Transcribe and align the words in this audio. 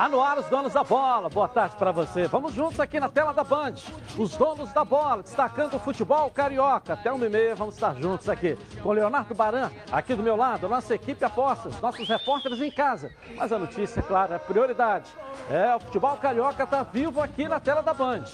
Tá 0.00 0.08
no 0.08 0.18
ar 0.22 0.38
os 0.38 0.46
donos 0.46 0.72
da 0.72 0.82
bola. 0.82 1.28
Boa 1.28 1.46
tarde 1.46 1.76
para 1.76 1.92
você. 1.92 2.26
Vamos 2.26 2.54
juntos 2.54 2.80
aqui 2.80 2.98
na 2.98 3.10
tela 3.10 3.34
da 3.34 3.44
Band. 3.44 3.74
Os 4.16 4.34
donos 4.34 4.72
da 4.72 4.82
bola, 4.82 5.22
destacando 5.22 5.74
o 5.74 5.78
futebol 5.78 6.30
carioca. 6.30 6.94
Até 6.94 7.12
uma 7.12 7.26
e 7.26 7.28
meia 7.28 7.54
vamos 7.54 7.74
estar 7.74 7.94
juntos 7.96 8.26
aqui 8.26 8.56
com 8.82 8.92
Leonardo 8.92 9.34
Baran, 9.34 9.70
aqui 9.92 10.14
do 10.14 10.22
meu 10.22 10.36
lado, 10.36 10.66
nossa 10.70 10.94
equipe 10.94 11.22
apostas, 11.22 11.78
nossos 11.82 12.08
repórteres 12.08 12.62
em 12.62 12.70
casa. 12.70 13.10
Mas 13.36 13.52
a 13.52 13.58
notícia, 13.58 14.00
é 14.00 14.02
claro, 14.02 14.32
é 14.32 14.38
prioridade. 14.38 15.04
É, 15.50 15.76
o 15.76 15.80
futebol 15.80 16.16
carioca 16.16 16.66
tá 16.66 16.82
vivo 16.82 17.20
aqui 17.20 17.46
na 17.46 17.60
tela 17.60 17.82
da 17.82 17.92
Band. 17.92 18.24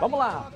Vamos 0.00 0.18
lá. 0.18 0.50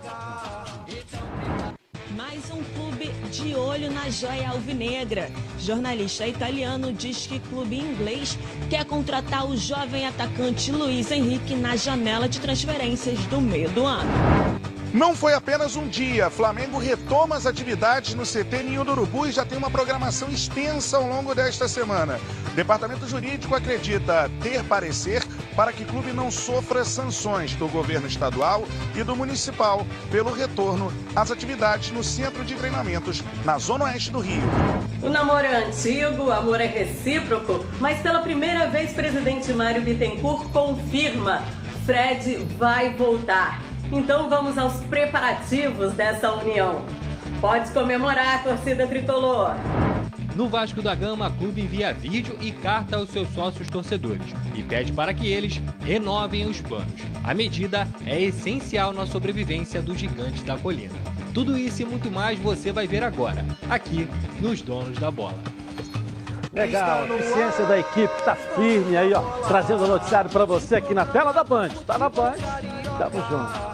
Mais 2.11 2.51
um 2.51 2.63
clube 2.75 3.11
de 3.33 3.55
olho 3.55 3.91
na 3.91 4.09
joia 4.11 4.51
alvinegra. 4.51 5.31
Jornalista 5.59 6.27
italiano 6.27 6.93
diz 6.93 7.27
que 7.27 7.41
clube 7.41 7.79
inglês 7.79 8.39
quer 8.69 8.85
contratar 8.85 9.47
o 9.47 9.57
jovem 9.57 10.07
atacante 10.07 10.71
Luiz 10.71 11.11
Henrique 11.11 11.55
na 11.55 11.77
janela 11.77 12.29
de 12.29 12.41
transferências 12.41 13.19
do 13.27 13.41
meio 13.41 13.71
do 13.71 13.87
ano. 13.87 14.74
Não 14.95 15.13
foi 15.13 15.35
apenas 15.35 15.75
um 15.75 15.89
dia. 15.89 16.31
Flamengo 16.31 16.79
retoma 16.79 17.35
as 17.35 17.47
atividades 17.47 18.15
no 18.15 18.23
CT 18.23 18.63
Ninho 18.63 18.85
do 18.85 18.93
Urubu 18.93 19.27
e 19.27 19.33
já 19.33 19.45
tem 19.45 19.59
uma 19.59 19.69
programação 19.69 20.29
extensa 20.29 20.99
ao 20.99 21.09
longo 21.09 21.35
desta 21.35 21.67
semana. 21.67 22.21
Departamento 22.55 23.05
Jurídico 23.05 23.57
acredita 23.57 24.31
ter 24.41 24.63
parecer 24.63 25.27
para 25.57 25.73
que 25.73 25.83
o 25.83 25.87
clube 25.87 26.13
não 26.13 26.31
sofra 26.31 26.85
sanções 26.85 27.57
do 27.57 27.67
governo 27.67 28.07
estadual 28.07 28.69
e 28.95 29.03
do 29.03 29.17
municipal 29.17 29.85
pelo 30.13 30.33
retorno 30.33 30.93
às 31.17 31.33
atividades 31.33 31.91
no 31.91 32.05
centro 32.05 32.45
de 32.45 32.55
treinamentos 32.55 33.21
na 33.45 33.59
zona 33.59 33.87
oeste 33.87 34.13
do 34.13 34.21
Rio. 34.21 34.45
O 35.03 35.09
namoro 35.09 35.45
é 35.45 35.65
antigo, 35.65 36.27
o 36.27 36.33
amor 36.33 36.61
é 36.61 36.67
recíproco, 36.67 37.67
mas 37.81 37.99
pela 38.01 38.21
primeira 38.21 38.69
vez, 38.69 38.93
presidente 38.93 39.53
Mário 39.53 39.83
Bittencourt 39.83 40.53
confirma: 40.53 41.43
Fred 41.85 42.37
vai 42.57 42.95
voltar. 42.95 43.74
Então 43.95 44.29
vamos 44.29 44.59
aos 44.59 44.75
preparativos 44.87 45.93
dessa 45.93 46.33
união. 46.33 46.85
Pode 47.41 47.71
comemorar, 47.71 48.43
torcida 48.43 48.89
tricolor. 48.89 49.55
No 50.35 50.49
Vasco 50.49 50.83
da 50.83 50.97
Gama, 50.97 51.29
a 51.29 51.31
clube 51.31 51.61
envia 51.61 51.95
vídeo 51.95 52.37
e 52.41 52.51
carta 52.51 52.97
aos 52.97 53.09
seus 53.11 53.33
sócios 53.33 53.69
torcedores 53.69 54.27
e 54.53 54.65
pede 54.65 54.93
para 54.93 55.15
que 55.15 55.29
eles 55.29 55.63
renovem 55.81 56.45
os 56.45 56.61
planos. 56.61 56.93
A 57.23 57.33
medida 57.33 57.87
é 58.05 58.21
essencial 58.21 58.93
na 58.93 59.07
sobrevivência 59.07 59.81
do 59.81 59.97
gigante 59.97 60.43
da 60.43 60.59
colina. 60.59 60.95
Tudo 61.33 61.57
isso 61.57 61.83
e 61.83 61.85
muito 61.85 62.11
mais 62.11 62.37
você 62.37 62.73
vai 62.73 62.89
ver 62.89 63.05
agora, 63.05 63.45
aqui 63.71 64.09
nos 64.41 64.61
Donos 64.61 64.99
da 64.99 65.11
Bola. 65.13 65.39
Legal, 66.53 67.05
a 67.05 67.07
eficiência 67.07 67.65
da 67.67 67.79
equipe 67.79 68.13
está 68.19 68.35
firme 68.35 68.97
aí, 68.97 69.13
ó, 69.15 69.21
trazendo 69.47 69.85
o 69.85 69.89
noticiário 69.89 70.31
para 70.31 70.45
você 70.45 70.77
aqui 70.77 70.95
na 70.95 71.07
tela 71.07 71.33
da 71.33 71.45
Band. 71.45 71.71
Tá 71.87 71.97
na 71.97 72.09
Band, 72.09 72.35
tamo 72.99 73.25
junto. 73.29 73.74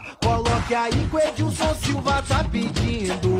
coloque 0.31 0.73
aí 0.73 1.09
que 1.09 1.15
o 1.15 1.19
Edilson 1.19 1.73
Silva 1.75 2.23
tá 2.23 2.43
pedindo. 2.49 3.37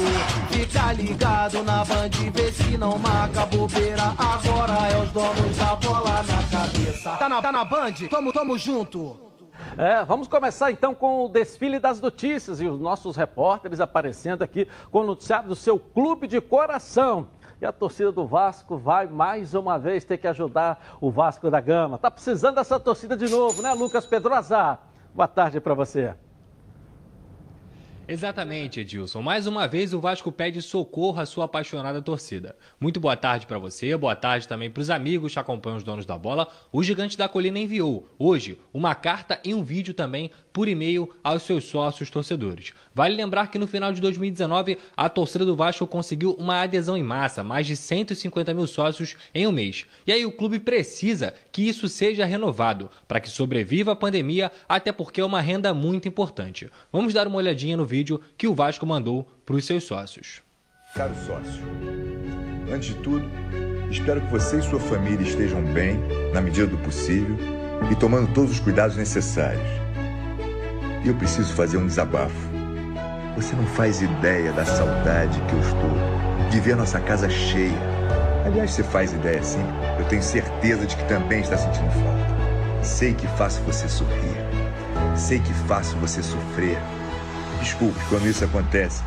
Fica 0.50 0.92
ligado 0.94 1.64
na 1.64 1.86
band, 1.86 2.10
vê 2.34 2.52
se 2.52 2.78
não 2.78 2.98
marca 2.98 3.46
bobeira. 3.46 4.04
Agora 4.18 4.74
é 4.92 5.02
os 5.02 5.12
donos 5.12 5.58
da 5.58 5.76
bola 5.76 6.24
na 6.24 6.60
cabeça. 6.60 7.12
Tá 7.18 7.30
na, 7.30 7.42
tá 7.42 7.52
na 7.52 7.64
band? 7.64 7.94
Tamo, 8.10 8.34
tamo 8.34 8.58
junto. 8.58 9.32
É, 9.78 10.04
vamos 10.04 10.28
começar 10.28 10.72
então 10.72 10.94
com 10.94 11.26
o 11.26 11.30
desfile 11.30 11.80
das 11.80 12.02
notícias 12.02 12.60
e 12.60 12.68
os 12.68 12.80
nossos 12.80 13.16
repórteres 13.16 13.80
aparecendo 13.80 14.42
aqui 14.42 14.68
com 14.92 15.00
o 15.02 15.06
noticiário 15.06 15.48
do 15.48 15.56
seu 15.56 15.80
clube 15.80 16.28
de 16.28 16.42
coração. 16.42 17.28
E 17.62 17.66
a 17.66 17.72
torcida 17.72 18.12
do 18.12 18.26
Vasco 18.26 18.76
vai 18.76 19.06
mais 19.06 19.54
uma 19.54 19.78
vez 19.78 20.04
ter 20.04 20.18
que 20.18 20.28
ajudar 20.28 20.98
o 21.00 21.12
Vasco 21.12 21.50
da 21.50 21.62
Gama. 21.62 22.00
Tá 22.00 22.10
precisando 22.10 22.56
dessa 22.56 22.80
torcida 22.80 23.16
de 23.16 23.30
novo, 23.30 23.62
né, 23.62 23.72
Lucas 23.74 24.06
Pedrosa? 24.06 24.80
Boa 25.14 25.28
tarde 25.28 25.62
para 25.62 25.76
você. 25.76 26.16
Exatamente, 28.12 28.82
Edilson. 28.82 29.22
Mais 29.22 29.48
uma 29.48 29.70
vez 29.70 29.94
o 29.94 30.00
Vasco 30.02 30.34
pede 30.34 30.62
socorro 30.62 31.22
à 31.22 31.26
sua 31.26 31.46
apaixonada 31.46 32.02
torcida. 32.02 32.58
Muito 32.78 33.00
boa 33.00 33.16
tarde 33.16 33.46
para 33.46 33.58
você, 33.58 33.96
boa 33.96 34.14
tarde 34.18 34.50
também 34.50 34.70
para 34.70 34.82
os 34.82 34.90
amigos 34.90 35.32
que 35.32 35.40
acompanham 35.40 35.78
os 35.78 35.84
donos 35.86 36.06
da 36.06 36.18
bola. 36.18 36.50
O 36.74 36.84
Gigante 36.84 37.18
da 37.18 37.30
Colina 37.30 37.58
enviou 37.58 38.10
hoje 38.20 38.60
uma 38.74 38.94
carta 38.94 39.40
e 39.46 39.54
um 39.54 39.64
vídeo 39.64 39.94
também 39.94 40.30
por 40.54 40.68
e-mail 40.68 41.10
aos 41.24 41.44
seus 41.44 41.66
sócios 41.66 42.10
torcedores. 42.10 42.74
Vale 42.94 43.16
lembrar 43.16 43.48
que 43.48 43.58
no 43.58 43.68
final 43.68 43.94
de 43.94 44.02
2019 44.02 44.78
a 44.96 45.10
torcida 45.10 45.46
do 45.46 45.56
Vasco 45.56 45.88
conseguiu 45.88 46.34
uma 46.34 46.62
adesão 46.62 46.98
em 46.98 47.04
massa, 47.04 47.44
mais 47.44 47.66
de 47.66 47.76
150 47.76 48.54
mil 48.54 48.68
sócios 48.68 49.16
em 49.34 49.48
um 49.48 49.52
mês. 49.52 49.86
E 50.06 50.12
aí 50.12 50.26
o 50.26 50.32
clube 50.32 50.60
precisa 50.60 51.34
que 51.52 51.68
isso 51.68 51.88
seja 51.88 52.26
renovado 52.26 52.90
para 53.08 53.20
que 53.20 53.30
sobreviva 53.30 53.94
a 53.94 53.96
pandemia, 53.96 54.52
até 54.68 54.92
porque 54.92 55.22
é 55.22 55.26
uma 55.26 55.42
renda 55.42 55.74
muito 55.74 56.08
importante. 56.08 56.70
Vamos 56.92 57.14
dar 57.14 57.28
uma 57.28 57.38
olhadinha 57.38 57.78
no 57.78 57.86
vídeo 57.86 58.20
que 58.38 58.48
o 58.48 58.56
Vasco 58.56 58.86
mandou 58.86 59.28
para 59.46 59.56
os 59.56 59.66
seus 59.66 59.86
sócios. 59.86 60.42
Caro 60.94 61.16
sócio, 61.26 61.64
antes 62.70 62.90
de 62.90 62.96
tudo, 62.96 63.26
espero 63.90 64.20
que 64.20 64.28
você 64.28 64.60
e 64.60 64.62
sua 64.62 64.80
família 64.80 65.26
estejam 65.26 65.64
bem, 65.74 65.98
na 66.34 66.42
medida 66.42 66.68
do 66.68 66.78
possível, 66.80 67.38
e 67.90 67.96
tomando 67.96 68.34
todos 68.34 68.52
os 68.52 68.60
cuidados 68.60 68.98
necessários. 68.98 69.81
E 71.04 71.08
eu 71.08 71.16
preciso 71.16 71.54
fazer 71.54 71.78
um 71.78 71.88
desabafo. 71.88 72.50
Você 73.36 73.56
não 73.56 73.66
faz 73.66 74.02
ideia 74.02 74.52
da 74.54 74.64
saudade 74.64 75.42
que 75.42 75.54
eu 75.54 75.60
estou 75.60 76.50
de 76.52 76.60
ver 76.60 76.76
nossa 76.76 77.00
casa 77.00 77.30
cheia. 77.30 77.78
Aliás, 78.46 78.72
você 78.72 78.84
faz 78.84 79.12
ideia 79.12 79.42
sim. 79.42 79.66
Eu 79.98 80.06
tenho 80.06 80.22
certeza 80.22 80.86
de 80.86 80.96
que 80.96 81.04
também 81.06 81.42
está 81.42 81.58
sentindo 81.58 81.90
falta. 81.92 82.84
Sei 82.84 83.14
que 83.14 83.28
faço 83.30 83.62
você 83.62 83.88
sorrir. 83.90 84.38
Sei 85.16 85.40
que 85.40 85.54
faço 85.68 85.96
você 85.98 86.22
sofrer. 86.22 86.78
Desculpe 87.60 88.00
quando 88.10 88.28
isso 88.28 88.44
acontece, 88.44 89.04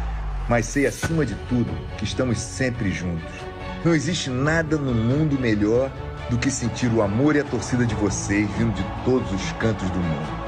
mas 0.49 0.67
sei 0.67 0.87
acima 0.87 1.27
de 1.27 1.35
tudo 1.49 1.71
que 1.97 2.05
estamos 2.05 2.39
sempre 2.39 2.91
juntos. 2.91 3.33
Não 3.85 3.95
existe 3.95 4.31
nada 4.31 4.77
no 4.77 4.95
mundo 4.95 5.39
melhor 5.39 5.91
do 6.31 6.39
que 6.39 6.51
sentir 6.51 6.89
o 6.93 7.03
amor 7.03 7.37
e 7.37 7.41
a 7.41 7.45
torcida 7.45 7.85
de 7.85 7.95
vocês 7.95 8.49
vindo 8.57 8.73
de 8.73 8.85
todos 9.05 9.31
os 9.33 9.53
cantos 9.53 9.89
do 9.91 9.99
mundo. 9.99 10.44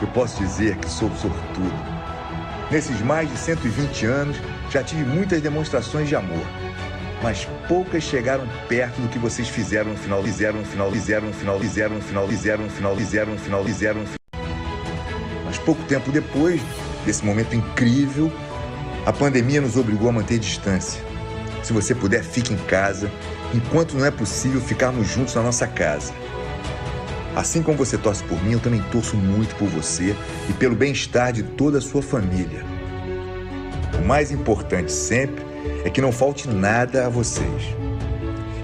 Eu 0.00 0.08
posso 0.08 0.38
dizer 0.38 0.76
que 0.76 0.88
sou 0.88 1.10
sortudo 1.16 1.98
Nesses 2.70 3.00
mais 3.00 3.30
de 3.30 3.38
120 3.38 4.04
anos, 4.04 4.36
já 4.70 4.82
tive 4.82 5.02
muitas 5.02 5.40
demonstrações 5.40 6.06
de 6.06 6.14
amor, 6.14 6.46
mas 7.22 7.48
poucas 7.66 8.02
chegaram 8.02 8.46
perto 8.68 9.00
do 9.00 9.08
que 9.08 9.18
vocês 9.18 9.48
fizeram 9.48 9.92
no 9.92 9.96
final, 9.96 10.22
fizeram 10.22 10.58
no 10.58 10.66
final, 10.66 10.92
fizeram 10.92 11.26
no 11.28 11.32
final, 11.32 11.58
fizeram 11.58 11.94
no 11.94 12.02
final, 12.02 12.28
fizeram 12.28 12.64
no 12.64 12.70
final, 12.70 12.96
fizeram 12.96 13.32
no 13.32 13.38
final, 13.38 13.64
fizeram 13.64 14.00
no 14.00 14.06
final. 14.06 14.18
Mas 15.46 15.56
pouco 15.56 15.82
tempo 15.84 16.12
depois 16.12 16.60
desse 17.06 17.24
momento 17.24 17.56
incrível, 17.56 18.30
a 19.06 19.14
pandemia 19.14 19.62
nos 19.62 19.78
obrigou 19.78 20.10
a 20.10 20.12
manter 20.12 20.38
distância. 20.38 21.02
Se 21.62 21.72
você 21.72 21.94
puder, 21.94 22.22
fique 22.22 22.52
em 22.52 22.58
casa, 22.58 23.10
enquanto 23.54 23.96
não 23.96 24.04
é 24.04 24.10
possível 24.10 24.60
ficarmos 24.60 25.08
juntos 25.08 25.34
na 25.34 25.42
nossa 25.42 25.66
casa. 25.66 26.12
Assim 27.38 27.62
como 27.62 27.78
você 27.78 27.96
torce 27.96 28.24
por 28.24 28.42
mim, 28.42 28.54
eu 28.54 28.58
também 28.58 28.82
torço 28.90 29.16
muito 29.16 29.54
por 29.54 29.68
você 29.68 30.12
e 30.50 30.52
pelo 30.54 30.74
bem-estar 30.74 31.32
de 31.32 31.44
toda 31.44 31.78
a 31.78 31.80
sua 31.80 32.02
família. 32.02 32.64
O 33.96 34.04
mais 34.04 34.32
importante 34.32 34.90
sempre 34.90 35.46
é 35.84 35.88
que 35.88 36.00
não 36.00 36.10
falte 36.10 36.48
nada 36.48 37.06
a 37.06 37.08
vocês. 37.08 37.62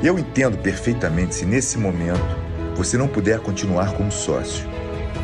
Eu 0.03 0.19
entendo 0.19 0.59
perfeitamente 0.59 1.37
se 1.37 1.47
nesse 1.47 1.79
momento 1.79 2.27
você 2.75 2.99
não 2.99 3.07
puder 3.07 3.39
continuar 3.39 3.93
como 3.93 4.11
sócio. 4.11 4.67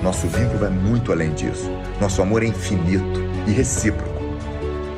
Nosso 0.00 0.28
vínculo 0.28 0.60
vai 0.60 0.70
muito 0.70 1.10
além 1.10 1.32
disso. 1.32 1.68
Nosso 2.00 2.22
amor 2.22 2.44
é 2.44 2.46
infinito 2.46 3.20
e 3.48 3.50
recíproco. 3.50 4.20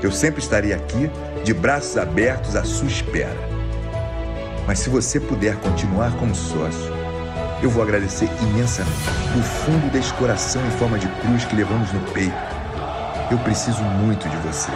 Eu 0.03 0.13
sempre 0.13 0.43
estarei 0.43 0.75
aqui, 0.75 1.11
de 1.43 1.55
braços 1.55 1.97
abertos 1.97 2.55
à 2.55 2.65
sua 2.65 2.89
espera. 2.89 3.49
Mas 4.67 4.81
se 4.81 4.91
você 4.91 5.19
puder 5.19 5.57
continuar 5.57 6.15
como 6.19 6.35
sócio, 6.35 7.02
eu 7.62 7.70
vou 7.70 7.82
agradecer 7.82 8.29
imensamente, 8.41 8.93
do 9.35 9.43
fundo 9.43 9.91
deste 9.93 10.12
coração 10.14 10.61
em 10.67 10.70
forma 10.73 10.99
de 10.99 11.06
cruz 11.06 11.44
que 11.44 11.55
levamos 11.55 11.93
no 11.93 12.00
peito. 12.12 12.35
Eu 13.31 13.38
preciso 13.38 13.82
muito 13.82 14.29
de 14.29 14.37
você. 14.38 14.70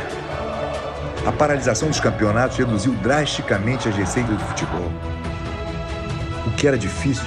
A 1.26 1.32
paralisação 1.32 1.88
dos 1.88 1.98
campeonatos 1.98 2.56
reduziu 2.56 2.94
drasticamente 2.94 3.88
as 3.88 3.96
receitas 3.96 4.36
do 4.36 4.44
futebol. 4.44 4.92
O 6.46 6.50
que 6.52 6.68
era 6.68 6.78
difícil 6.78 7.24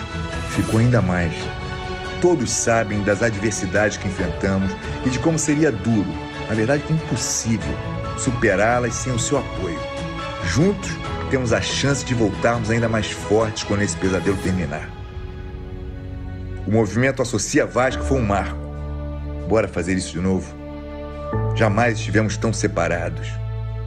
ficou 0.52 0.80
ainda 0.80 1.02
mais. 1.02 1.34
Todos 2.22 2.50
sabem 2.50 3.04
das 3.04 3.22
adversidades 3.22 3.98
que 3.98 4.08
enfrentamos 4.08 4.72
e 5.06 5.10
de 5.10 5.20
como 5.20 5.38
seria 5.38 5.72
duro, 5.72 6.10
na 6.48 6.56
verdade 6.56 6.84
impossível, 6.90 7.78
superá-las 8.18 8.94
sem 8.94 9.12
o 9.14 9.20
seu 9.20 9.38
apoio. 9.38 9.80
Juntos, 10.46 10.90
temos 11.30 11.52
a 11.52 11.62
chance 11.62 12.06
de 12.06 12.14
voltarmos 12.14 12.72
ainda 12.72 12.88
mais 12.88 13.12
fortes 13.12 13.64
quando 13.64 13.82
esse 13.82 13.98
pesadelo 13.98 14.38
terminar. 14.38 14.99
O 16.68 16.72
movimento 16.72 17.22
Associa 17.22 17.66
Vasco 17.66 18.04
foi 18.04 18.18
um 18.20 18.26
marco. 18.26 18.60
Bora 19.48 19.68
fazer 19.68 19.96
isso 19.96 20.12
de 20.12 20.20
novo? 20.20 20.56
Jamais 21.56 21.98
estivemos 21.98 22.38
tão 22.38 22.54
separados. 22.54 23.28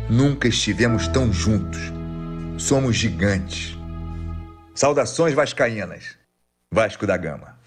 Nunca 0.09 0.49
estivemos 0.49 1.07
tão 1.09 1.33
juntos. 1.33 1.81
Somos 2.59 2.97
gigantes. 2.97 3.79
Saudações 4.75 5.35
vascaínas. 5.35 6.17
Vasco 6.71 7.07
da 7.07 7.17
Gama. 7.17 7.62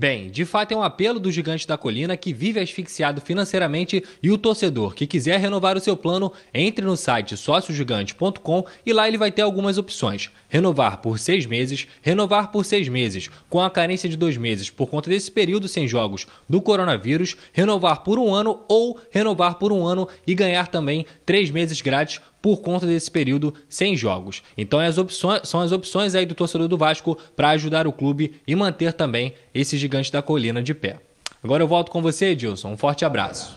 Bem, 0.00 0.30
de 0.30 0.44
fato 0.44 0.70
é 0.70 0.76
um 0.76 0.82
apelo 0.84 1.18
do 1.18 1.28
gigante 1.28 1.66
da 1.66 1.76
colina 1.76 2.16
que 2.16 2.32
vive 2.32 2.60
asfixiado 2.60 3.20
financeiramente 3.20 4.04
e 4.22 4.30
o 4.30 4.38
torcedor 4.38 4.94
que 4.94 5.08
quiser 5.08 5.40
renovar 5.40 5.76
o 5.76 5.80
seu 5.80 5.96
plano, 5.96 6.32
entre 6.54 6.84
no 6.84 6.96
site 6.96 7.36
sóciogigante.com 7.36 8.64
e 8.86 8.92
lá 8.92 9.08
ele 9.08 9.18
vai 9.18 9.32
ter 9.32 9.42
algumas 9.42 9.76
opções. 9.76 10.30
Renovar 10.48 10.98
por 10.98 11.18
seis 11.18 11.46
meses, 11.46 11.88
renovar 12.00 12.52
por 12.52 12.64
seis 12.64 12.88
meses, 12.88 13.28
com 13.50 13.60
a 13.60 13.68
carência 13.68 14.08
de 14.08 14.16
dois 14.16 14.36
meses 14.36 14.70
por 14.70 14.86
conta 14.86 15.10
desse 15.10 15.32
período 15.32 15.66
sem 15.66 15.88
jogos 15.88 16.28
do 16.48 16.62
coronavírus, 16.62 17.36
renovar 17.52 18.04
por 18.04 18.20
um 18.20 18.32
ano 18.32 18.60
ou 18.68 19.00
renovar 19.10 19.56
por 19.56 19.72
um 19.72 19.84
ano 19.84 20.08
e 20.24 20.32
ganhar 20.32 20.68
também 20.68 21.06
três 21.26 21.50
meses 21.50 21.80
grátis 21.80 22.20
por 22.48 22.62
conta 22.62 22.86
desse 22.86 23.10
período 23.10 23.52
sem 23.68 23.94
jogos. 23.94 24.42
Então 24.56 24.80
as 24.80 24.96
opções, 24.96 25.42
são 25.44 25.60
as 25.60 25.70
opções 25.70 26.14
aí 26.14 26.24
do 26.24 26.34
torcedor 26.34 26.66
do 26.66 26.78
Vasco 26.78 27.14
para 27.36 27.50
ajudar 27.50 27.86
o 27.86 27.92
clube 27.92 28.40
e 28.46 28.56
manter 28.56 28.94
também 28.94 29.34
esse 29.52 29.76
gigante 29.76 30.10
da 30.10 30.22
colina 30.22 30.62
de 30.62 30.72
pé. 30.72 30.96
Agora 31.44 31.62
eu 31.62 31.68
volto 31.68 31.90
com 31.90 32.00
você, 32.00 32.28
Edilson. 32.28 32.70
Um 32.70 32.76
forte 32.78 33.04
abraço. 33.04 33.54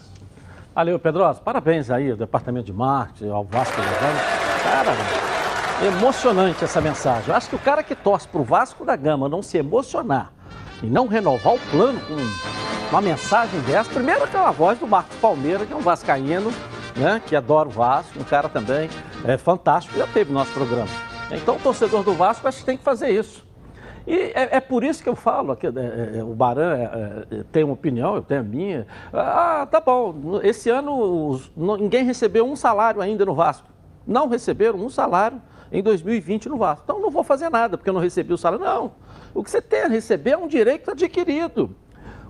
Valeu, 0.76 1.00
Pedroso. 1.00 1.40
Parabéns 1.40 1.90
aí 1.90 2.12
ao 2.12 2.18
Departamento 2.18 2.66
de 2.66 2.74
Marketing, 2.74 3.30
ao 3.30 3.46
Vasco 3.46 3.78
da 3.78 3.84
Gama. 3.84 4.20
Cara, 4.62 5.88
emocionante 5.88 6.62
essa 6.66 6.82
mensagem. 6.82 7.30
Eu 7.30 7.36
acho 7.36 7.50
que 7.50 7.56
o 7.56 7.60
cara 7.60 7.84
que 7.84 7.96
torce 7.96 8.28
para 8.28 8.42
o 8.42 8.44
Vasco 8.44 8.84
da 8.84 8.98
Gama 8.98 9.30
não 9.30 9.42
se 9.42 9.58
emocionar 9.58 10.34
e 10.84 10.88
não 10.88 11.08
renovar 11.08 11.54
o 11.54 11.60
plano 11.72 11.98
com 12.02 12.18
uma 12.90 13.02
mensagem 13.02 13.58
dessa, 13.62 13.90
primeiro 13.90 14.28
que 14.28 14.36
é 14.36 14.52
voz 14.52 14.78
do 14.78 14.86
Marcos 14.86 15.16
Palmeira, 15.16 15.66
que 15.66 15.72
é 15.72 15.76
um 15.78 15.82
vascaíno, 15.82 16.52
né, 16.96 17.22
que 17.26 17.36
adora 17.36 17.68
o 17.68 17.72
Vasco, 17.72 18.20
um 18.20 18.24
cara 18.24 18.50
também 18.50 18.90
é, 19.26 19.38
fantástico, 19.38 19.98
já 19.98 20.08
teve 20.08 20.32
no 20.32 20.40
nosso 20.40 20.52
programa. 20.54 20.90
Então, 21.32 21.56
o 21.56 21.60
torcedor 21.60 22.04
do 22.04 22.14
Vasco 22.14 22.48
acho 22.48 22.60
que 22.60 22.66
tem 22.66 22.78
que 22.78 22.84
fazer 22.84 23.10
isso. 23.10 23.46
E 24.06 24.16
é, 24.34 24.58
é 24.58 24.60
por 24.60 24.84
isso 24.84 25.04
que 25.04 25.10
eu 25.10 25.16
falo, 25.16 25.56
que 25.56 25.68
é, 25.68 25.70
é, 26.18 26.24
o 26.24 26.34
Baran 26.34 26.76
é, 26.76 27.38
é, 27.40 27.44
tem 27.52 27.64
uma 27.64 27.74
opinião, 27.74 28.16
eu 28.16 28.22
tenho 28.22 28.42
a 28.42 28.44
minha. 28.44 28.88
Ah, 29.14 29.68
tá 29.70 29.80
bom, 29.80 30.40
esse 30.44 30.70
ano 30.70 31.40
ninguém 31.56 32.04
recebeu 32.04 32.46
um 32.46 32.56
salário 32.56 33.00
ainda 33.00 33.26
no 33.26 33.36
Vasco. 33.36 33.68
Não 34.06 34.28
receberam 34.28 34.80
um 34.80 34.90
salário 34.90 35.42
em 35.72 35.84
2020 35.84 36.50
no 36.50 36.58
Vasco. 36.58 36.84
Então 36.84 37.00
não 37.00 37.12
vou 37.12 37.24
fazer 37.24 37.50
nada, 37.50 37.78
porque 37.78 37.90
eu 37.90 37.94
não 37.94 38.02
recebi 38.02 38.34
o 38.34 38.38
salário. 38.38 38.66
Não. 38.66 38.92
O 39.34 39.44
que 39.44 39.52
você 39.52 39.62
tem 39.62 39.84
a 39.84 39.88
receber 39.88 40.32
é 40.32 40.38
um 40.38 40.48
direito 40.48 40.92
adquirido. 40.92 41.76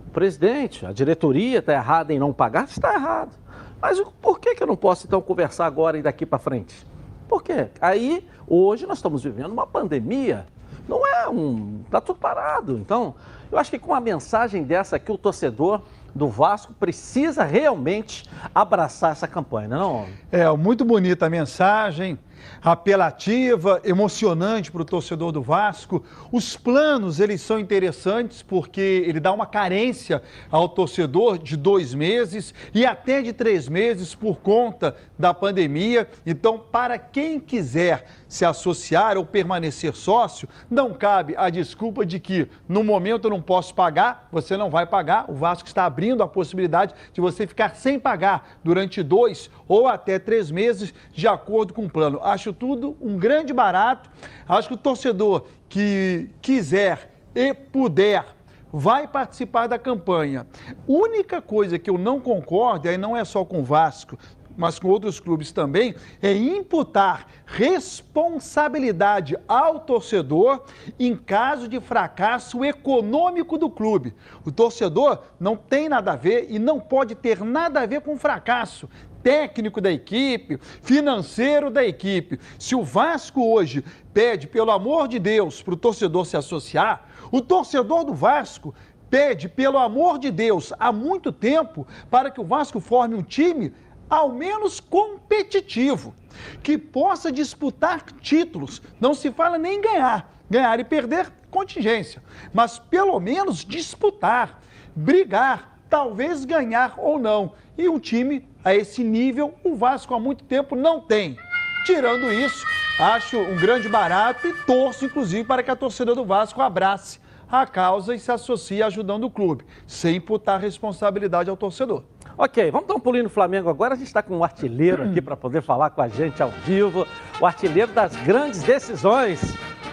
O 0.05 0.11
presidente, 0.11 0.85
a 0.85 0.91
diretoria 0.91 1.59
está 1.59 1.73
errada 1.73 2.13
em 2.13 2.19
não 2.19 2.33
pagar? 2.33 2.65
Está 2.65 2.93
errado. 2.93 3.40
Mas 3.81 4.00
por 4.22 4.39
que, 4.39 4.56
que 4.56 4.63
eu 4.63 4.68
não 4.68 4.75
posso, 4.75 5.07
então, 5.07 5.22
conversar 5.22 5.66
agora 5.66 5.98
e 5.98 6.01
daqui 6.01 6.25
para 6.25 6.38
frente? 6.38 6.86
Por 7.28 7.42
quê? 7.42 7.69
Aí, 7.80 8.28
hoje, 8.48 8.86
nós 8.86 8.98
estamos 8.98 9.24
vivendo 9.24 9.51
uma 9.51 9.66
pandemia. 9.66 10.45
Não 10.88 11.06
é 11.07 11.28
um. 11.30 11.81
Está 11.86 12.00
tudo 12.01 12.19
parado. 12.19 12.78
Então, 12.78 13.16
eu 13.51 13.57
acho 13.57 13.72
que 13.72 13.80
com 13.80 13.92
uma 13.92 14.00
mensagem 14.01 14.63
dessa 14.63 14.98
aqui, 14.98 15.12
o 15.12 15.18
torcedor 15.18 15.81
do 16.13 16.28
Vasco 16.28 16.74
precisa 16.74 17.44
realmente 17.44 18.30
abraçar 18.54 19.13
essa 19.13 19.28
campanha, 19.28 19.69
não? 19.69 20.07
É, 20.31 20.50
muito 20.51 20.83
bonita 20.83 21.25
a 21.25 21.30
mensagem 21.30 22.19
apelativa, 22.61 23.81
emocionante 23.83 24.71
para 24.71 24.81
o 24.81 24.85
torcedor 24.85 25.31
do 25.31 25.41
Vasco. 25.41 26.03
Os 26.31 26.55
planos, 26.55 27.19
eles 27.19 27.41
são 27.41 27.59
interessantes 27.59 28.43
porque 28.43 29.03
ele 29.05 29.19
dá 29.19 29.31
uma 29.31 29.45
carência 29.45 30.21
ao 30.49 30.69
torcedor 30.69 31.37
de 31.37 31.57
dois 31.57 31.93
meses 31.93 32.53
e 32.73 32.85
até 32.85 33.21
de 33.21 33.33
três 33.33 33.67
meses 33.67 34.13
por 34.13 34.37
conta 34.37 34.95
da 35.17 35.33
pandemia. 35.33 36.07
Então, 36.25 36.59
para 36.59 36.97
quem 36.97 37.39
quiser 37.39 38.05
se 38.27 38.45
associar 38.45 39.17
ou 39.17 39.25
permanecer 39.25 39.93
sócio, 39.93 40.47
não 40.69 40.93
cabe 40.93 41.35
a 41.35 41.49
desculpa 41.49 42.05
de 42.05 42.19
que 42.19 42.47
no 42.67 42.83
momento 42.83 43.25
eu 43.25 43.31
não 43.31 43.41
posso 43.41 43.73
pagar, 43.73 44.27
você 44.31 44.55
não 44.55 44.69
vai 44.69 44.85
pagar. 44.85 45.25
O 45.29 45.33
Vasco 45.33 45.67
está 45.67 45.85
abrindo 45.85 46.23
a 46.23 46.27
possibilidade 46.27 46.93
de 47.11 47.19
você 47.19 47.45
ficar 47.45 47.75
sem 47.75 47.99
pagar 47.99 48.57
durante 48.63 49.03
dois 49.03 49.49
ou 49.67 49.87
até 49.87 50.17
três 50.17 50.49
meses, 50.51 50.93
de 51.11 51.27
acordo 51.27 51.73
com 51.73 51.85
o 51.85 51.89
plano. 51.89 52.19
Acho 52.23 52.50
tudo 52.53 52.98
um 53.01 53.18
grande 53.18 53.53
barato. 53.53 54.09
Acho 54.48 54.68
que 54.68 54.74
o 54.74 54.77
torcedor 54.77 55.45
que 55.69 56.30
quiser 56.42 57.12
e 57.33 57.53
puder 57.53 58.25
vai 58.71 59.07
participar 59.07 59.68
da 59.68 59.77
campanha. 59.77 60.48
Única 60.88 61.42
coisa 61.42 61.77
que 61.77 61.89
eu 61.89 61.98
não 61.98 62.19
concordo, 62.19 62.88
e 62.88 62.89
aí 62.89 62.98
não 62.98 63.15
é 63.15 63.25
só 63.25 63.44
com 63.44 63.59
o 63.59 63.63
Vasco, 63.63 64.18
mas 64.57 64.80
com 64.80 64.88
outros 64.88 65.19
clubes 65.19 65.51
também, 65.51 65.95
é 66.21 66.33
imputar 66.33 67.27
responsabilidade 67.45 69.38
ao 69.48 69.80
torcedor 69.80 70.63
em 71.00 71.15
caso 71.15 71.68
de 71.68 71.80
fracasso 71.80 72.63
econômico 72.63 73.57
do 73.57 73.69
clube. 73.69 74.13
O 74.45 74.51
torcedor 74.51 75.19
não 75.39 75.56
tem 75.56 75.89
nada 75.89 76.13
a 76.13 76.15
ver 76.15 76.48
e 76.50 76.59
não 76.59 76.80
pode 76.80 77.15
ter 77.15 77.44
nada 77.44 77.81
a 77.81 77.86
ver 77.86 78.01
com 78.01 78.18
fracasso 78.18 78.89
técnico 79.21 79.80
da 79.80 79.92
equipe, 79.92 80.57
financeiro 80.81 81.69
da 81.69 81.86
equipe. 81.86 82.39
Se 82.57 82.75
o 82.75 82.83
Vasco 82.83 83.42
hoje 83.54 83.83
pede, 84.13 84.47
pelo 84.47 84.71
amor 84.71 85.07
de 85.07 85.19
Deus, 85.19 85.62
para 85.62 85.74
o 85.74 85.77
torcedor 85.77 86.25
se 86.25 86.36
associar, 86.36 87.07
o 87.31 87.39
torcedor 87.39 88.04
do 88.04 88.13
Vasco 88.13 88.74
pede, 89.09 89.50
pelo 89.50 89.77
amor 89.77 90.18
de 90.18 90.31
Deus, 90.31 90.74
há 90.80 90.92
muito 90.92 91.31
tempo, 91.31 91.86
para 92.09 92.31
que 92.31 92.39
o 92.39 92.45
Vasco 92.45 92.80
forme 92.80 93.13
um 93.13 93.21
time 93.21 93.74
ao 94.11 94.29
menos 94.29 94.81
competitivo, 94.81 96.13
que 96.61 96.77
possa 96.77 97.31
disputar 97.31 98.03
títulos. 98.19 98.81
Não 98.99 99.13
se 99.13 99.31
fala 99.31 99.57
nem 99.57 99.79
ganhar. 99.79 100.29
Ganhar 100.49 100.77
e 100.81 100.83
perder, 100.83 101.31
contingência. 101.49 102.21
Mas 102.53 102.77
pelo 102.77 103.18
menos 103.21 103.63
disputar, 103.63 104.61
brigar, 104.94 105.80
talvez 105.89 106.44
ganhar 106.44 106.95
ou 106.97 107.18
não. 107.18 107.53
E 107.77 107.87
um 107.87 107.97
time 107.97 108.45
a 108.65 108.75
esse 108.75 109.01
nível, 109.01 109.56
o 109.63 109.77
Vasco 109.77 110.13
há 110.13 110.19
muito 110.19 110.44
tempo 110.44 110.75
não 110.75 110.99
tem. 110.99 111.37
Tirando 111.85 112.30
isso, 112.33 112.65
acho 112.99 113.39
um 113.39 113.56
grande 113.56 113.87
barato 113.87 114.45
e 114.45 114.53
torço, 114.65 115.06
inclusive, 115.06 115.45
para 115.45 115.63
que 115.63 115.71
a 115.71 115.75
torcida 115.75 116.13
do 116.13 116.25
Vasco 116.25 116.61
abrace 116.61 117.18
a 117.49 117.65
causa 117.65 118.13
e 118.13 118.19
se 118.19 118.31
associe 118.31 118.83
ajudando 118.83 119.23
o 119.23 119.31
clube, 119.31 119.65
sem 119.87 120.18
imputar 120.18 120.59
responsabilidade 120.59 121.49
ao 121.49 121.56
torcedor. 121.56 122.03
Ok, 122.38 122.71
vamos 122.71 122.88
dar 122.88 122.95
um 122.95 123.00
pulinho 123.00 123.26
no 123.26 123.30
Flamengo 123.30 123.69
agora. 123.69 123.94
A 123.94 123.97
gente 123.97 124.07
está 124.07 124.21
com 124.21 124.38
um 124.38 124.44
artilheiro 124.44 125.04
aqui 125.04 125.21
para 125.21 125.35
poder 125.35 125.61
falar 125.61 125.90
com 125.90 126.02
a 126.02 126.07
gente 126.07 126.42
ao 126.42 126.50
vivo. 126.50 127.06
O 127.40 127.45
artilheiro 127.45 127.92
das 127.92 128.16
grandes 128.18 128.64
decisões. 128.64 129.42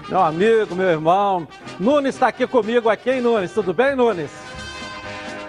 Meu 0.09 0.21
amigo, 0.21 0.75
meu 0.75 0.89
irmão. 0.89 1.47
Nunes 1.79 2.15
está 2.15 2.29
aqui 2.29 2.47
comigo 2.47 2.89
aqui, 2.89 3.11
hein, 3.11 3.21
Nunes? 3.21 3.53
Tudo 3.53 3.75
bem, 3.75 3.95
Nunes? 3.95 4.31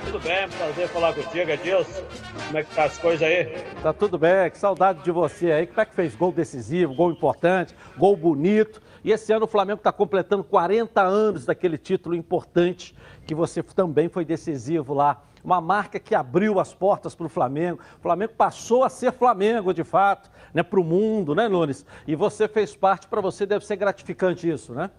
Tudo 0.05 0.19
bem, 0.19 0.49
prazer 0.49 0.87
falar 0.89 1.13
contigo, 1.13 1.51
Edilson. 1.51 2.01
Como 2.47 2.57
é 2.57 2.63
que 2.63 2.75
tá 2.75 2.85
as 2.85 2.97
coisas 2.97 3.21
aí? 3.21 3.63
Tá 3.83 3.93
tudo 3.93 4.17
bem, 4.17 4.49
que 4.49 4.57
saudade 4.57 5.03
de 5.03 5.11
você 5.11 5.51
aí. 5.51 5.67
Como 5.67 5.79
é 5.79 5.85
que 5.85 5.93
fez 5.93 6.15
gol 6.15 6.31
decisivo, 6.31 6.95
gol 6.95 7.11
importante, 7.11 7.75
gol 7.95 8.17
bonito. 8.17 8.81
E 9.03 9.11
esse 9.11 9.31
ano 9.31 9.45
o 9.45 9.47
Flamengo 9.47 9.77
está 9.77 9.91
completando 9.91 10.43
40 10.43 10.99
anos 11.01 11.45
daquele 11.45 11.77
título 11.77 12.15
importante 12.15 12.95
que 13.25 13.35
você 13.35 13.61
também 13.61 14.09
foi 14.09 14.25
decisivo 14.25 14.93
lá 14.93 15.21
uma 15.43 15.61
marca 15.61 15.99
que 15.99 16.13
abriu 16.15 16.59
as 16.59 16.73
portas 16.73 17.15
para 17.15 17.25
o 17.25 17.29
Flamengo. 17.29 17.79
O 17.97 18.01
Flamengo 18.01 18.33
passou 18.37 18.83
a 18.83 18.89
ser 18.89 19.11
Flamengo, 19.11 19.73
de 19.73 19.83
fato, 19.83 20.29
né, 20.53 20.63
para 20.63 20.79
o 20.79 20.83
mundo, 20.83 21.33
né, 21.35 21.47
Nunes? 21.47 21.85
E 22.07 22.15
você 22.15 22.47
fez 22.47 22.75
parte, 22.75 23.07
para 23.07 23.21
você 23.21 23.45
deve 23.45 23.65
ser 23.65 23.75
gratificante 23.75 24.49
isso, 24.49 24.73
né? 24.73 24.89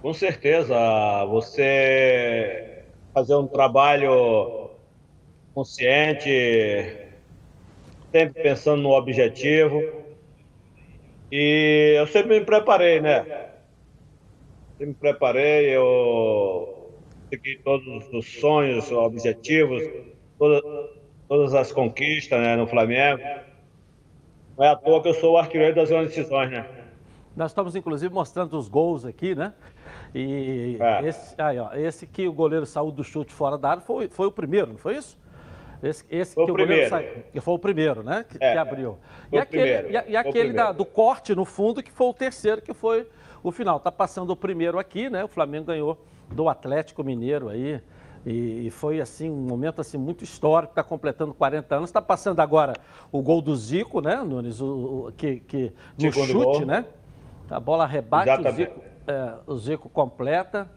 Com 0.00 0.12
certeza. 0.12 0.74
Você 1.26 2.84
fazer 3.14 3.34
um 3.36 3.46
trabalho 3.46 4.70
consciente, 5.54 6.96
sempre 8.10 8.42
pensando 8.42 8.82
no 8.82 8.90
objetivo. 8.90 9.80
E 11.30 11.94
eu 11.96 12.06
sempre 12.08 12.40
me 12.40 12.44
preparei, 12.44 13.00
né? 13.00 13.24
Sempre 14.72 14.86
me 14.86 14.94
preparei, 14.94 15.68
eu 15.68 16.81
consegui 17.32 17.58
todos 17.62 17.86
os 18.12 18.40
sonhos, 18.40 18.90
objetivos, 18.92 19.82
todas, 20.38 20.62
todas 21.28 21.54
as 21.54 21.72
conquistas 21.72 22.38
né, 22.38 22.56
no 22.56 22.66
Flamengo. 22.66 23.22
Não 24.56 24.64
é 24.64 24.68
à 24.68 24.76
toa 24.76 25.00
que 25.02 25.08
eu 25.08 25.14
sou 25.14 25.32
o 25.34 25.38
artilheiro 25.38 25.74
das 25.74 25.88
grandes 25.88 26.14
decisões, 26.14 26.50
né? 26.50 26.66
Nós 27.34 27.50
estamos, 27.50 27.74
inclusive, 27.74 28.12
mostrando 28.12 28.58
os 28.58 28.68
gols 28.68 29.06
aqui, 29.06 29.34
né? 29.34 29.54
E 30.14 30.76
é. 30.78 31.08
esse, 31.08 31.34
aí, 31.40 31.58
ó, 31.58 31.72
esse 31.72 32.06
que 32.06 32.28
o 32.28 32.32
goleiro 32.32 32.66
saiu 32.66 32.90
do 32.90 33.02
chute 33.02 33.32
fora 33.32 33.56
da 33.56 33.70
área 33.70 33.82
foi, 33.82 34.08
foi 34.08 34.26
o 34.26 34.32
primeiro, 34.32 34.68
não 34.72 34.76
foi 34.78 34.96
isso? 34.96 35.16
Esse, 35.82 36.04
esse 36.10 36.34
Foi 36.34 36.44
que 36.44 36.50
o 36.52 36.54
primeiro. 36.54 36.88
saiu. 36.90 37.24
Que 37.32 37.40
foi 37.40 37.54
o 37.54 37.58
primeiro, 37.58 38.04
né? 38.04 38.24
Que, 38.28 38.36
É, 38.40 38.52
que 38.52 38.58
abriu. 38.58 38.98
E 39.32 39.38
aquele, 39.38 39.88
e, 39.88 40.10
e 40.12 40.16
aquele 40.16 40.52
da- 40.52 40.70
do 40.70 40.84
corte 40.84 41.34
no 41.34 41.44
fundo, 41.44 41.82
que 41.82 41.90
foi 41.90 42.06
o 42.06 42.14
terceiro, 42.14 42.62
que 42.62 42.72
foi 42.72 43.08
o 43.42 43.50
final. 43.50 43.80
Tá 43.80 43.90
passando 43.90 44.30
o 44.30 44.36
primeiro 44.36 44.78
aqui, 44.78 45.10
né? 45.10 45.24
O 45.24 45.28
Flamengo 45.28 45.64
ganhou 45.64 45.98
do 46.34 46.48
Atlético 46.48 47.02
Mineiro 47.04 47.48
aí. 47.48 47.80
E, 48.24 48.66
e 48.68 48.70
foi 48.70 49.00
assim 49.00 49.28
um 49.28 49.34
momento 49.48 49.80
assim 49.80 49.98
muito 49.98 50.22
histórico, 50.22 50.72
está 50.72 50.82
completando 50.82 51.34
40 51.34 51.74
anos. 51.74 51.90
Está 51.90 52.00
passando 52.00 52.40
agora 52.40 52.72
o 53.10 53.20
gol 53.20 53.42
do 53.42 53.54
Zico, 53.56 54.00
né, 54.00 54.16
Nunes? 54.22 54.60
O, 54.60 55.06
o- 55.08 55.12
que, 55.16 55.40
que 55.40 55.72
no 55.98 56.12
Segundo 56.12 56.26
chute, 56.26 56.44
gol. 56.58 56.66
né? 56.66 56.84
A 57.50 57.58
bola 57.60 57.84
rebate, 57.86 58.30
o. 58.30 58.52
Zico, 58.52 58.80
é, 59.06 59.34
o 59.46 59.56
Zico 59.58 59.88
completa. 59.88 60.68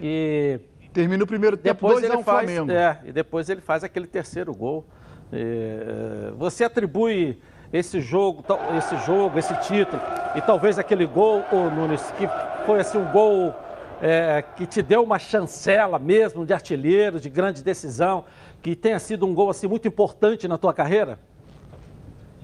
E 0.00 0.58
Termina 0.92 1.22
o 1.22 1.26
primeiro 1.26 1.56
tempo, 1.56 1.74
depois 1.86 1.94
2 2.00 2.04
ele 2.04 2.14
a 2.14 2.18
1 2.18 2.22
faz, 2.24 2.50
Flamengo. 2.50 2.72
é, 2.72 3.00
e 3.04 3.12
depois 3.12 3.48
ele 3.50 3.60
faz 3.60 3.84
aquele 3.84 4.06
terceiro 4.06 4.54
gol. 4.54 4.84
É, 5.30 6.32
você 6.36 6.64
atribui 6.64 7.38
esse 7.70 8.00
jogo, 8.00 8.42
esse 8.78 8.96
jogo, 9.04 9.38
esse 9.38 9.54
título 9.60 10.00
e 10.34 10.40
talvez 10.40 10.78
aquele 10.78 11.04
gol, 11.04 11.44
ô 11.52 11.68
Nunes, 11.68 12.02
que 12.12 12.26
foi 12.64 12.80
assim 12.80 12.96
um 12.96 13.04
gol 13.12 13.54
é, 14.02 14.42
que 14.56 14.66
te 14.66 14.82
deu 14.82 15.02
uma 15.02 15.18
chancela 15.18 15.98
mesmo 15.98 16.44
de 16.46 16.52
artilheiro, 16.52 17.20
de 17.20 17.28
grande 17.28 17.62
decisão, 17.62 18.24
que 18.62 18.74
tenha 18.74 18.98
sido 18.98 19.26
um 19.26 19.34
gol 19.34 19.50
assim 19.50 19.66
muito 19.66 19.86
importante 19.86 20.48
na 20.48 20.58
tua 20.58 20.72
carreira? 20.72 21.18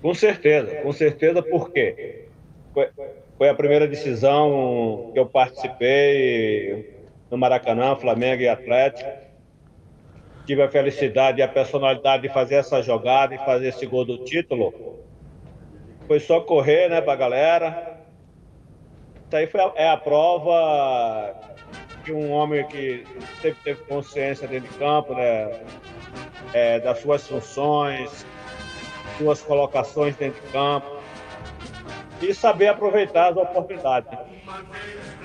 Com 0.00 0.14
certeza, 0.14 0.76
com 0.82 0.92
certeza, 0.92 1.42
por 1.42 1.70
quê? 1.70 2.26
Foi, 2.72 2.88
foi 3.38 3.48
a 3.48 3.54
primeira 3.54 3.86
decisão 3.86 5.10
que 5.12 5.18
eu 5.18 5.26
participei 5.26 7.06
no 7.30 7.38
Maracanã, 7.38 7.96
Flamengo 7.96 8.42
e 8.42 8.48
Atlético. 8.48 9.10
Tive 10.46 10.62
a 10.62 10.68
felicidade 10.68 11.40
e 11.40 11.42
a 11.42 11.48
personalidade 11.48 12.24
de 12.24 12.28
fazer 12.28 12.56
essa 12.56 12.82
jogada 12.82 13.34
e 13.34 13.38
fazer 13.38 13.68
esse 13.68 13.86
gol 13.86 14.04
do 14.04 14.18
título. 14.18 14.98
Foi 16.06 16.20
só 16.20 16.40
correr, 16.40 16.90
né, 16.90 17.00
pra 17.00 17.16
galera. 17.16 17.93
Aí 19.34 19.46
foi 19.46 19.60
a, 19.60 19.72
é 19.74 19.88
a 19.90 19.96
prova 19.96 21.34
que 22.04 22.12
um 22.12 22.30
homem 22.30 22.66
que 22.66 23.04
sempre 23.40 23.58
teve 23.64 23.82
consciência 23.84 24.46
dentro 24.46 24.70
de 24.70 24.78
campo, 24.78 25.14
né, 25.14 25.60
é, 26.52 26.78
das 26.78 27.00
suas 27.00 27.26
funções, 27.26 28.24
suas 29.18 29.40
colocações 29.42 30.14
dentro 30.16 30.40
de 30.40 30.52
campo 30.52 30.94
e 32.20 32.32
saber 32.34 32.68
aproveitar 32.68 33.30
as 33.30 33.36
oportunidades. 33.36 34.10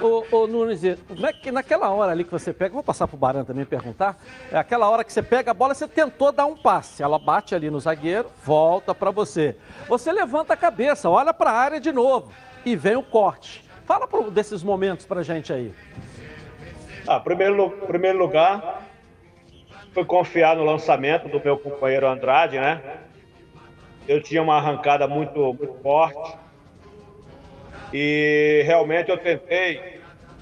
Ô, 0.02 0.24
ô 0.32 0.48
Nunes, 0.48 0.84
é 0.84 0.98
que 1.34 1.52
naquela 1.52 1.90
hora 1.90 2.12
ali 2.12 2.24
que 2.24 2.32
você 2.32 2.54
pega, 2.54 2.74
vou 2.74 2.84
passar 2.84 3.08
pro 3.08 3.18
Baran 3.18 3.44
também 3.44 3.66
perguntar, 3.66 4.18
é 4.52 4.58
aquela 4.58 4.90
hora 4.90 5.04
que 5.04 5.12
você 5.12 5.22
pega 5.22 5.52
a 5.52 5.54
bola, 5.54 5.74
você 5.74 5.88
tentou 5.88 6.32
dar 6.32 6.46
um 6.46 6.56
passe, 6.56 7.04
ela 7.04 7.20
bate 7.20 7.54
ali 7.54 7.70
no 7.70 7.80
zagueiro, 7.80 8.30
volta 8.44 8.96
para 8.96 9.12
você. 9.12 9.58
Você 9.88 10.12
levanta 10.12 10.54
a 10.54 10.58
cabeça, 10.58 11.10
olha 11.10 11.34
para 11.34 11.52
a 11.52 11.58
área 11.58 11.80
de 11.80 11.92
novo 11.92 12.32
e 12.66 12.76
vem 12.76 12.96
o 12.96 13.04
corte. 13.04 13.69
Fala 13.90 14.06
pro- 14.06 14.30
desses 14.30 14.62
momentos 14.62 15.04
pra 15.08 15.24
gente 15.24 15.52
aí. 15.52 15.74
Ah, 17.08 17.20
primeiro, 17.20 17.72
primeiro 17.88 18.20
lugar, 18.20 18.84
foi 19.96 20.06
confiar 20.06 20.56
no 20.56 20.64
lançamento 20.64 21.28
do 21.28 21.42
meu 21.44 21.58
companheiro 21.58 22.08
Andrade, 22.08 22.60
né? 22.60 22.84
Eu 24.08 24.22
tinha 24.22 24.44
uma 24.44 24.58
arrancada 24.58 25.08
muito, 25.08 25.40
muito 25.56 25.74
forte 25.82 26.38
e 27.92 28.62
realmente 28.64 29.10
eu 29.10 29.18
tentei 29.18 30.00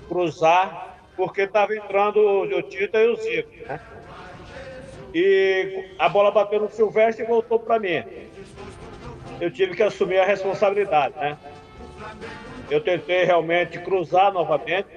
cruzar 0.09 0.97
porque 1.15 1.43
estava 1.43 1.73
entrando 1.73 2.17
o 2.19 2.61
Tita 2.63 2.97
e 2.99 3.07
o 3.07 3.15
Zico, 3.15 3.49
né? 3.65 3.79
E 5.13 5.85
a 5.97 6.09
bola 6.09 6.31
bateu 6.31 6.59
no 6.59 6.69
Silvestre 6.69 7.23
e 7.23 7.27
voltou 7.27 7.61
para 7.61 7.79
mim. 7.79 8.03
Eu 9.39 9.49
tive 9.49 9.73
que 9.73 9.83
assumir 9.83 10.17
a 10.19 10.25
responsabilidade, 10.25 11.15
né? 11.17 11.37
Eu 12.69 12.81
tentei 12.81 13.23
realmente 13.23 13.79
cruzar 13.79 14.31
novamente, 14.33 14.89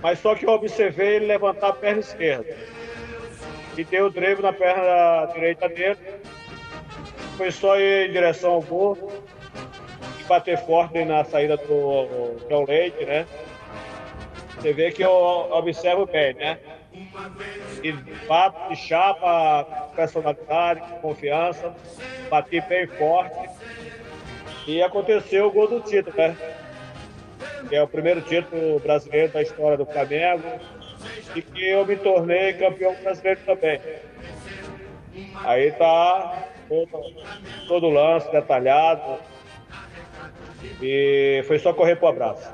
mas 0.00 0.18
só 0.18 0.34
que 0.34 0.46
eu 0.46 0.50
observei 0.50 1.16
ele 1.16 1.26
levantar 1.26 1.68
a 1.68 1.72
perna 1.72 2.00
esquerda. 2.00 2.56
E 3.76 3.82
deu 3.82 4.06
o 4.06 4.10
drible 4.10 4.42
na 4.42 4.52
perna 4.52 5.26
direita 5.32 5.68
dele. 5.68 5.98
Foi 7.36 7.50
só 7.50 7.78
ir 7.78 8.08
em 8.08 8.12
direção 8.12 8.52
ao 8.52 8.62
gol 8.62 9.12
e 10.20 10.24
bater 10.24 10.56
forte 10.58 11.04
na 11.04 11.24
saída 11.24 11.56
do 11.56 12.36
João 12.48 12.64
Leite, 12.64 13.04
né? 13.04 13.26
Você 14.54 14.72
vê 14.72 14.92
que 14.92 15.02
eu 15.02 15.10
observo 15.10 16.06
bem, 16.06 16.34
né? 16.34 16.58
E 17.82 17.92
bato 18.26 18.68
de 18.68 18.76
chapa, 18.76 19.64
personalidade, 19.96 20.80
confiança, 21.02 21.74
bati 22.30 22.60
bem 22.60 22.86
forte. 22.86 23.50
E 24.66 24.82
aconteceu 24.82 25.46
o 25.46 25.52
gol 25.52 25.68
do 25.68 25.80
título, 25.80 26.16
né? 26.16 26.36
Que 27.68 27.76
é 27.76 27.82
o 27.82 27.88
primeiro 27.88 28.20
título 28.22 28.78
brasileiro 28.80 29.32
da 29.32 29.42
história 29.42 29.76
do 29.76 29.86
Flamengo 29.86 30.60
e 31.34 31.42
que 31.42 31.68
eu 31.68 31.86
me 31.86 31.96
tornei 31.96 32.54
campeão 32.54 32.94
brasileiro 33.02 33.40
também. 33.44 33.80
Aí 35.44 35.70
tá 35.72 36.48
todo, 36.68 36.88
todo 37.68 37.86
o 37.86 37.90
lance 37.90 38.30
detalhado 38.30 39.18
e 40.80 41.42
foi 41.46 41.58
só 41.58 41.72
correr 41.72 41.96
pro 41.96 42.08
abraço. 42.08 42.52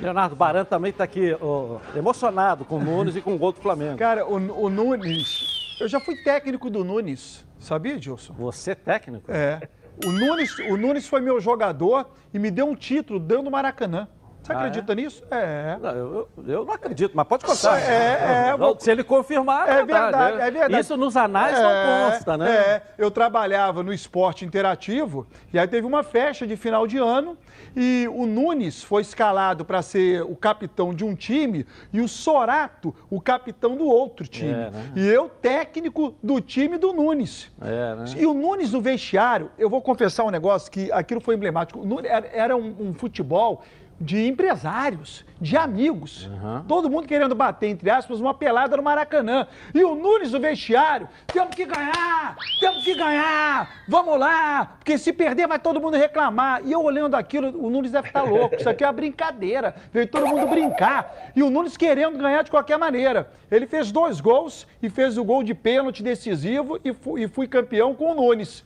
Leonardo 0.00 0.34
Baran 0.34 0.64
também 0.64 0.90
está 0.90 1.04
aqui 1.04 1.36
ó, 1.40 1.78
emocionado 1.96 2.64
com 2.64 2.76
o 2.76 2.80
Nunes 2.80 3.16
e 3.16 3.20
com 3.20 3.34
o 3.34 3.38
gol 3.38 3.52
do 3.52 3.60
Flamengo. 3.60 3.96
Cara, 3.96 4.26
o, 4.26 4.34
o 4.34 4.68
Nunes. 4.68 5.76
Eu 5.80 5.88
já 5.88 5.98
fui 6.00 6.16
técnico 6.22 6.70
do 6.70 6.84
Nunes, 6.84 7.44
sabia, 7.58 8.00
Gilson? 8.00 8.32
Você 8.34 8.74
técnico? 8.74 9.30
É. 9.30 9.68
O 10.02 10.10
Nunes, 10.10 10.58
o 10.58 10.76
Nunes 10.76 11.06
foi 11.06 11.20
meu 11.20 11.40
jogador 11.40 12.10
e 12.32 12.38
me 12.38 12.50
deu 12.50 12.66
um 12.66 12.74
título 12.74 13.20
dando 13.20 13.50
Maracanã. 13.50 14.08
Você 14.44 14.52
Ah, 14.52 14.58
acredita 14.58 14.94
nisso? 14.94 15.22
É. 15.30 15.78
Não, 15.80 15.90
eu, 15.90 16.28
eu- 16.46 16.64
não 16.66 16.74
acredito, 16.74 17.12
mas 17.14 17.26
pode 17.26 17.46
contar. 17.46 17.80
É, 17.80 18.48
é, 18.50 18.56
vou- 18.58 18.78
Se 18.78 18.90
ele 18.90 19.02
confirmar, 19.02 19.66
é, 19.66 19.72
É 19.80 19.84
verdade, 19.86 20.40
é 20.42 20.50
verdade. 20.50 20.80
Isso 20.80 20.96
nos 20.98 21.16
anais 21.16 21.56
não 21.58 22.10
consta, 22.10 22.36
né? 22.36 22.50
É, 22.52 22.82
eu 22.98 23.10
trabalhava 23.10 23.82
no 23.82 23.90
esporte 23.90 24.44
interativo 24.44 25.26
e 25.50 25.58
aí 25.58 25.66
teve 25.66 25.86
uma 25.86 26.02
festa 26.02 26.46
de 26.46 26.56
final 26.56 26.86
de 26.86 26.98
ano 26.98 27.38
e 27.74 28.06
o 28.12 28.26
Nunes 28.26 28.82
foi 28.84 29.00
escalado 29.00 29.64
para 29.64 29.80
ser 29.80 30.22
o 30.22 30.36
capitão 30.36 30.92
de 30.92 31.04
um 31.06 31.14
time 31.14 31.66
e 31.90 32.02
o 32.02 32.06
Sorato 32.06 32.94
o 33.08 33.22
capitão 33.22 33.74
do 33.76 33.86
outro 33.86 34.26
time. 34.28 34.52
É, 34.52 34.70
né? 34.70 34.92
E 34.94 35.06
eu 35.08 35.26
técnico 35.28 36.14
do 36.22 36.38
time 36.42 36.76
do 36.76 36.92
Nunes. 36.92 37.50
É, 37.62 37.94
né? 37.94 38.04
E 38.18 38.26
o 38.26 38.34
Nunes 38.34 38.72
no 38.74 38.80
vestiário, 38.82 39.50
eu 39.58 39.70
vou 39.70 39.80
confessar 39.80 40.22
um 40.24 40.30
negócio 40.30 40.70
que 40.70 40.92
aquilo 40.92 41.20
foi 41.22 41.34
emblemático. 41.34 41.80
Era 42.34 42.54
um, 42.54 42.76
um 42.90 42.92
futebol 42.94 43.62
de 44.00 44.26
empresários, 44.26 45.24
de 45.40 45.56
amigos. 45.56 46.28
Todo 46.66 46.90
mundo 46.90 47.06
querendo 47.06 47.34
bater, 47.34 47.68
entre 47.68 47.90
aspas, 47.90 48.20
uma 48.20 48.34
pelada 48.34 48.76
no 48.76 48.82
Maracanã. 48.82 49.46
E 49.72 49.84
o 49.84 49.94
Nunes 49.94 50.32
no 50.32 50.40
vestiário, 50.40 51.08
temos 51.26 51.54
que 51.54 51.64
ganhar, 51.64 52.36
temos 52.60 52.84
que 52.84 52.94
ganhar, 52.94 53.84
vamos 53.88 54.18
lá, 54.18 54.76
porque 54.78 54.98
se 54.98 55.12
perder 55.12 55.46
vai 55.46 55.58
todo 55.58 55.80
mundo 55.80 55.96
reclamar. 55.96 56.60
E 56.64 56.72
eu 56.72 56.82
olhando 56.82 57.14
aquilo, 57.14 57.48
o 57.64 57.70
Nunes 57.70 57.90
deve 57.90 58.08
estar 58.08 58.22
louco, 58.22 58.56
isso 58.56 58.68
aqui 58.68 58.84
é 58.84 58.86
uma 58.86 58.92
brincadeira, 58.92 59.74
veio 59.92 60.06
todo 60.06 60.26
mundo 60.26 60.46
brincar. 60.46 61.32
E 61.34 61.42
o 61.42 61.50
Nunes 61.50 61.76
querendo 61.76 62.18
ganhar 62.18 62.42
de 62.42 62.50
qualquer 62.50 62.78
maneira. 62.78 63.30
Ele 63.50 63.66
fez 63.66 63.92
dois 63.92 64.20
gols 64.20 64.66
e 64.82 64.88
fez 64.88 65.16
o 65.16 65.24
gol 65.24 65.42
de 65.42 65.54
pênalti 65.54 66.02
decisivo 66.02 66.80
e 66.84 66.92
fui, 66.92 67.22
e 67.22 67.28
fui 67.28 67.46
campeão 67.46 67.94
com 67.94 68.10
o 68.10 68.14
Nunes. 68.14 68.64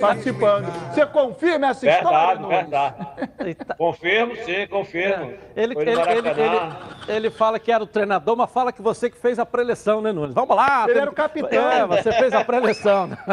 Participando. 0.00 0.66
Você 0.92 1.04
confirma 1.06 1.68
essa 1.68 1.88
história, 1.88 2.36
Verdade, 2.38 2.40
Nunes? 2.42 2.56
verdade. 2.58 3.76
Confirmo, 3.76 4.36
sim, 4.36 4.66
confirmo. 4.68 5.32
Ele, 5.56 5.74
no 5.74 5.80
ele, 5.82 5.90
ele, 5.90 6.28
ele- 6.28 6.74
ele 7.08 7.30
fala 7.30 7.58
que 7.58 7.70
era 7.72 7.82
o 7.82 7.86
treinador, 7.86 8.36
mas 8.36 8.50
fala 8.50 8.72
que 8.72 8.80
você 8.80 9.10
que 9.10 9.16
fez 9.18 9.38
a 9.38 9.44
pré-eleição, 9.46 10.00
né, 10.00 10.12
Nunes? 10.12 10.34
Vamos 10.34 10.56
lá! 10.56 10.86
Ele 10.88 10.98
era 10.98 11.10
o 11.10 11.14
capitão. 11.14 11.70
É, 11.70 11.86
você 11.86 12.12
fez 12.12 12.32
a 12.32 12.44
pré-eleição. 12.44 13.08
né? 13.08 13.16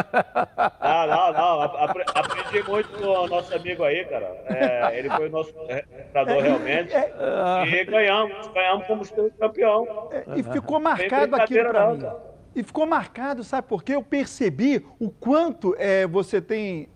Ah, 0.84 1.06
não, 1.06 1.32
não. 1.32 1.62
apre- 1.62 2.04
Aprendi 2.14 2.68
muito 2.68 2.88
com 2.90 3.04
o 3.06 3.26
nosso 3.28 3.54
amigo 3.54 3.84
aí, 3.84 4.04
cara. 4.04 4.36
É, 4.46 4.98
ele 4.98 5.08
foi 5.10 5.28
o 5.28 5.30
nosso 5.30 5.52
treinador 6.12 6.42
realmente. 6.42 6.92
E 7.68 7.84
ganhamos, 7.84 8.46
ganhamos 8.48 8.86
como 8.86 9.30
campeão. 9.38 10.10
E 10.36 10.42
ficou 10.42 10.80
marcado 10.80 11.36
aquilo 11.36 11.62
brincadeira, 11.62 11.70
para 11.70 11.86
não, 11.86 11.96
mim. 11.96 12.16
E 12.54 12.62
ficou 12.62 12.86
marcado, 12.86 13.42
sabe 13.42 13.66
por 13.66 13.82
quê? 13.82 13.94
Eu 13.94 14.02
percebi 14.02 14.84
o 14.98 15.10
quanto 15.10 15.74
é, 15.78 16.06
você 16.06 16.40
tem 16.40 16.88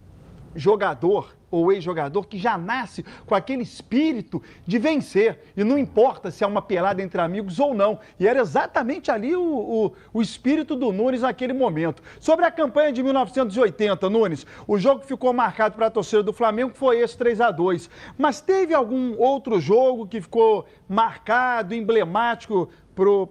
jogador 0.54 1.36
ou 1.50 1.72
ex-jogador 1.72 2.26
que 2.26 2.38
já 2.38 2.58
nasce 2.58 3.04
com 3.24 3.34
aquele 3.34 3.62
espírito 3.62 4.42
de 4.66 4.78
vencer. 4.78 5.38
E 5.56 5.62
não 5.62 5.78
importa 5.78 6.30
se 6.30 6.42
é 6.42 6.46
uma 6.46 6.60
pelada 6.60 7.02
entre 7.02 7.20
amigos 7.20 7.58
ou 7.58 7.72
não. 7.72 8.00
E 8.18 8.26
era 8.26 8.40
exatamente 8.40 9.10
ali 9.10 9.34
o, 9.36 9.42
o, 9.42 9.92
o 10.12 10.22
espírito 10.22 10.74
do 10.74 10.92
Nunes 10.92 11.22
naquele 11.22 11.52
momento. 11.52 12.02
Sobre 12.20 12.44
a 12.44 12.50
campanha 12.50 12.92
de 12.92 13.02
1980, 13.02 14.10
Nunes, 14.10 14.46
o 14.66 14.76
jogo 14.76 15.00
que 15.00 15.06
ficou 15.06 15.32
marcado 15.32 15.76
para 15.76 15.86
a 15.86 15.90
torcida 15.90 16.22
do 16.22 16.32
Flamengo 16.32 16.72
foi 16.74 16.98
esse 16.98 17.16
3 17.16 17.40
a 17.40 17.50
2 17.50 17.88
Mas 18.18 18.40
teve 18.40 18.74
algum 18.74 19.16
outro 19.16 19.60
jogo 19.60 20.06
que 20.06 20.20
ficou 20.20 20.66
marcado, 20.88 21.74
emblemático 21.74 22.68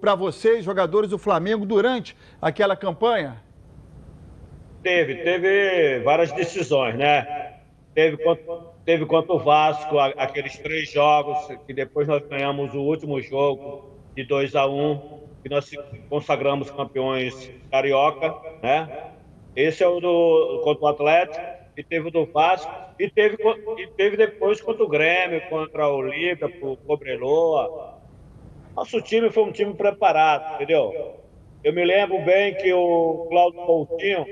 para 0.00 0.14
vocês, 0.14 0.64
jogadores 0.64 1.10
do 1.10 1.18
Flamengo, 1.18 1.66
durante 1.66 2.16
aquela 2.40 2.76
campanha? 2.76 3.42
Teve, 4.82 5.16
teve 5.16 6.00
várias 6.00 6.30
decisões, 6.32 6.94
né? 6.94 7.54
Teve 7.92 8.18
contra, 8.18 8.58
teve 8.84 9.06
contra 9.06 9.32
o 9.32 9.38
Vasco 9.38 9.98
aqueles 9.98 10.56
três 10.58 10.92
jogos, 10.92 11.38
que 11.66 11.74
depois 11.74 12.06
nós 12.06 12.22
ganhamos 12.28 12.72
o 12.74 12.80
último 12.80 13.20
jogo 13.20 13.96
de 14.14 14.22
2 14.22 14.54
a 14.54 14.66
1 14.66 14.90
um, 14.92 15.20
que 15.42 15.48
nós 15.48 15.70
consagramos 16.08 16.70
campeões 16.70 17.50
carioca, 17.70 18.34
né? 18.62 19.10
Esse 19.56 19.82
é 19.82 19.88
o 19.88 19.98
do 19.98 20.60
contra 20.62 20.84
o 20.84 20.88
Atlético, 20.88 21.44
e 21.76 21.82
teve 21.82 22.08
o 22.08 22.10
do 22.10 22.26
Vasco, 22.26 22.70
e 22.98 23.10
teve, 23.10 23.36
e 23.78 23.86
teve 23.88 24.16
depois 24.16 24.60
contra 24.60 24.84
o 24.84 24.88
Grêmio, 24.88 25.40
contra 25.48 25.88
o 25.88 26.02
Liverpool, 26.02 26.72
o 26.72 26.76
Cobreloa. 26.76 27.95
Nosso 28.76 29.00
time 29.00 29.30
foi 29.30 29.42
um 29.42 29.52
time 29.52 29.72
preparado, 29.72 30.56
entendeu? 30.56 31.22
Eu 31.64 31.72
me 31.72 31.82
lembro 31.82 32.22
bem 32.26 32.54
que 32.54 32.70
o 32.74 33.26
Cláudio 33.30 33.64
Coutinho 33.64 34.26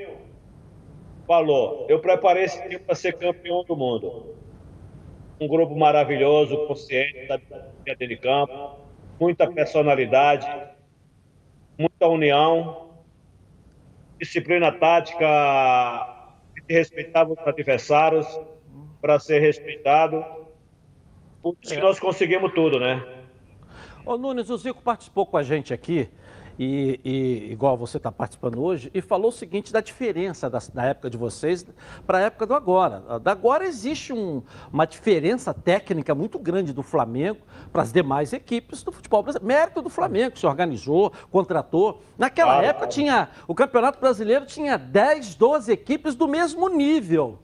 falou: 1.26 1.86
eu 1.88 1.98
preparei 1.98 2.44
esse 2.44 2.60
time 2.62 2.78
para 2.78 2.94
ser 2.94 3.16
campeão 3.16 3.64
do 3.64 3.74
mundo. 3.74 4.36
Um 5.40 5.48
grupo 5.48 5.74
maravilhoso, 5.74 6.66
consciente 6.66 7.26
da 7.26 7.40
dentro 7.84 8.06
de 8.06 8.16
campo, 8.18 8.76
muita 9.18 9.50
personalidade, 9.50 10.46
muita 11.78 12.06
união, 12.06 12.90
disciplina 14.18 14.70
tática, 14.70 16.36
que 16.66 16.72
respeitava 16.72 17.32
os 17.32 17.38
adversários 17.46 18.26
para 19.00 19.18
ser 19.18 19.40
respeitado. 19.40 20.22
Por 21.42 21.56
isso 21.62 21.74
que 21.74 21.80
nós 21.80 21.98
conseguimos 21.98 22.52
tudo, 22.52 22.78
né? 22.78 23.13
Ô 24.06 24.18
Nunes, 24.18 24.50
o 24.50 24.56
Zico 24.58 24.82
participou 24.82 25.24
com 25.24 25.36
a 25.36 25.42
gente 25.42 25.72
aqui, 25.72 26.08
e, 26.58 27.00
e 27.04 27.52
igual 27.52 27.76
você 27.76 27.96
está 27.96 28.12
participando 28.12 28.62
hoje, 28.62 28.90
e 28.94 29.00
falou 29.00 29.30
o 29.30 29.32
seguinte 29.32 29.72
da 29.72 29.80
diferença 29.80 30.48
da, 30.48 30.58
da 30.72 30.84
época 30.84 31.08
de 31.10 31.16
vocês 31.16 31.66
para 32.06 32.18
a 32.18 32.20
época 32.20 32.46
do 32.46 32.54
agora. 32.54 33.18
Da 33.18 33.32
agora 33.32 33.64
existe 33.64 34.12
um- 34.12 34.42
uma 34.72 34.84
diferença 34.86 35.52
técnica 35.54 36.14
muito 36.14 36.38
grande 36.38 36.72
do 36.72 36.82
Flamengo 36.82 37.40
para 37.72 37.82
as 37.82 37.92
demais 37.92 38.32
equipes 38.32 38.82
do 38.84 38.92
futebol 38.92 39.22
brasileiro. 39.22 39.46
Mérito 39.46 39.82
do 39.82 39.88
Flamengo, 39.90 40.32
que 40.32 40.38
se 40.38 40.46
organizou, 40.46 41.10
contratou. 41.30 42.02
Naquela 42.16 42.52
Claro, 42.52 42.66
época 42.66 42.78
claro. 42.86 42.92
tinha. 42.92 43.28
O 43.48 43.54
Campeonato 43.54 43.98
Brasileiro 43.98 44.44
tinha 44.46 44.76
10, 44.76 45.34
12 45.34 45.72
equipes 45.72 46.14
do 46.14 46.28
mesmo 46.28 46.68
nível 46.68 47.38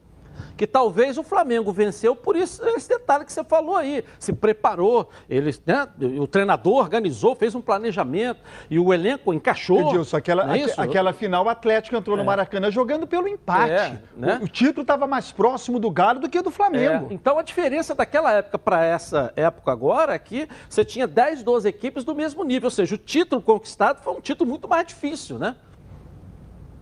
que 0.57 0.67
talvez 0.67 1.19
o 1.19 1.23
Flamengo 1.23 1.73
venceu 1.73 2.15
por 2.15 2.37
isso, 2.37 2.63
esse 2.69 2.89
detalhe 2.89 3.25
que 3.25 3.33
você 3.33 3.45
falou 3.45 3.77
aí. 3.77 4.05
Se 4.19 4.33
preparou, 4.33 5.09
ele, 5.29 5.55
né, 5.67 5.89
o 6.19 6.27
treinador 6.27 6.75
organizou, 6.75 7.35
fez 7.35 7.55
um 7.55 7.61
planejamento 7.61 8.41
e 8.69 8.79
o 8.79 8.93
elenco 8.93 9.33
encaixou. 9.33 9.91
Edilson, 9.91 10.17
aquela, 10.17 10.57
é 10.57 10.67
aquela 10.77 11.13
final, 11.13 11.45
o 11.45 11.49
Atlético 11.49 11.97
entrou 11.97 12.17
no 12.17 12.25
Maracanã 12.25 12.71
jogando 12.71 13.07
pelo 13.07 13.29
empate. 13.29 13.73
É, 13.73 13.99
né? 14.17 14.39
o, 14.41 14.45
o 14.45 14.49
título 14.49 14.83
estava 14.83 15.07
mais 15.07 15.33
próximo 15.33 15.79
do 15.79 15.91
Galo 15.91 16.21
do 16.21 16.29
que 16.29 16.41
do 16.43 16.51
Flamengo. 16.51 17.09
É, 17.11 17.15
então 17.15 17.39
a 17.39 17.43
diferença 17.43 17.95
daquela 17.95 18.33
época 18.33 18.59
para 18.59 18.85
essa 18.85 19.33
época 19.37 19.73
agora 19.73 20.15
é 20.15 20.19
que 20.19 20.49
você 20.69 20.85
tinha 20.85 21.07
10, 21.07 21.43
12 21.43 21.69
equipes 21.69 22.05
do 22.05 22.15
mesmo 22.15 22.45
nível, 22.45 22.67
ou 22.67 22.71
seja, 22.71 22.95
o 22.95 22.99
título 22.99 23.43
conquistado 23.43 24.03
foi 24.03 24.13
um 24.13 24.21
título 24.21 24.49
muito 24.49 24.69
mais 24.69 24.87
difícil, 24.87 25.39
né? 25.39 25.57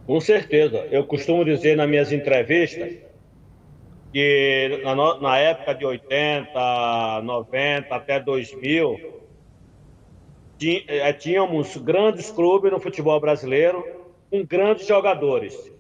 Com 0.07 0.21
certeza. 0.21 0.87
Eu 0.91 1.05
costumo 1.05 1.45
dizer 1.45 1.77
nas 1.77 1.89
minhas 1.89 2.11
entrevistas 2.11 3.08
que 4.13 4.81
na, 4.83 4.95
na 5.21 5.39
época 5.39 5.75
de 5.75 5.85
80, 5.85 7.21
90 7.23 7.97
até 7.97 8.21
2000, 8.21 9.03
ti- 10.59 10.85
eh, 10.89 11.13
tínhamos 11.13 11.77
grandes 11.77 12.31
clubes 12.31 12.71
no 12.73 12.81
futebol 12.81 13.21
brasileiro 13.21 13.89
com 14.31 14.45
grandes 14.47 14.87
jogadores. 14.87 15.73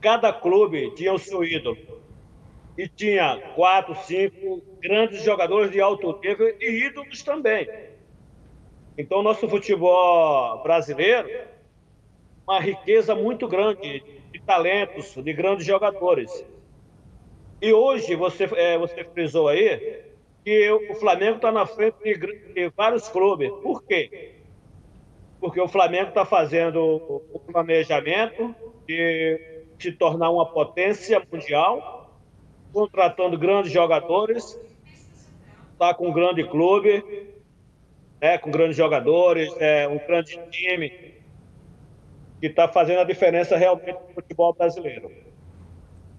Cada 0.00 0.32
clube 0.32 0.90
tinha 0.90 1.12
o 1.12 1.18
seu 1.18 1.42
ídolo. 1.44 1.78
E 2.76 2.88
tinha 2.88 3.40
quatro, 3.54 3.94
cinco 3.94 4.64
grandes 4.82 5.22
jogadores 5.22 5.70
de 5.70 5.80
alto 5.80 6.18
nível 6.22 6.48
e 6.60 6.86
ídolos 6.86 7.22
também. 7.22 7.70
Então, 8.96 9.22
nosso 9.22 9.48
futebol 9.48 10.58
brasileiro 10.62 11.30
uma 12.46 12.60
riqueza 12.60 13.14
muito 13.14 13.48
grande 13.48 14.04
de 14.32 14.40
talentos, 14.44 15.14
de 15.14 15.32
grandes 15.32 15.66
jogadores. 15.66 16.44
E 17.62 17.72
hoje, 17.72 18.14
você, 18.16 18.44
é, 18.56 18.78
você 18.78 19.04
frisou 19.04 19.48
aí, 19.48 20.02
que 20.44 20.70
o 20.70 20.94
Flamengo 20.94 21.36
está 21.36 21.52
na 21.52 21.66
frente 21.66 21.96
de, 22.02 22.14
de 22.54 22.68
vários 22.74 23.08
clubes. 23.08 23.50
Por 23.62 23.82
quê? 23.82 24.36
Porque 25.38 25.60
o 25.60 25.68
Flamengo 25.68 26.08
está 26.08 26.24
fazendo 26.24 26.80
o 27.32 27.38
planejamento 27.38 28.54
de 28.86 29.64
se 29.78 29.92
tornar 29.92 30.30
uma 30.30 30.46
potência 30.46 31.22
mundial, 31.30 32.18
contratando 32.72 33.38
grandes 33.38 33.72
jogadores, 33.72 34.58
está 35.72 35.92
com 35.94 36.08
um 36.08 36.12
grande 36.12 36.44
clube, 36.44 37.04
né, 38.20 38.38
com 38.38 38.50
grandes 38.50 38.76
jogadores, 38.76 39.50
é, 39.58 39.88
um 39.88 39.98
grande 39.98 40.38
time 40.50 40.90
que 42.40 42.46
está 42.46 42.68
fazendo 42.68 43.00
a 43.00 43.04
diferença 43.04 43.56
realmente 43.56 43.98
no 44.08 44.14
futebol 44.14 44.54
brasileiro. 44.54 45.10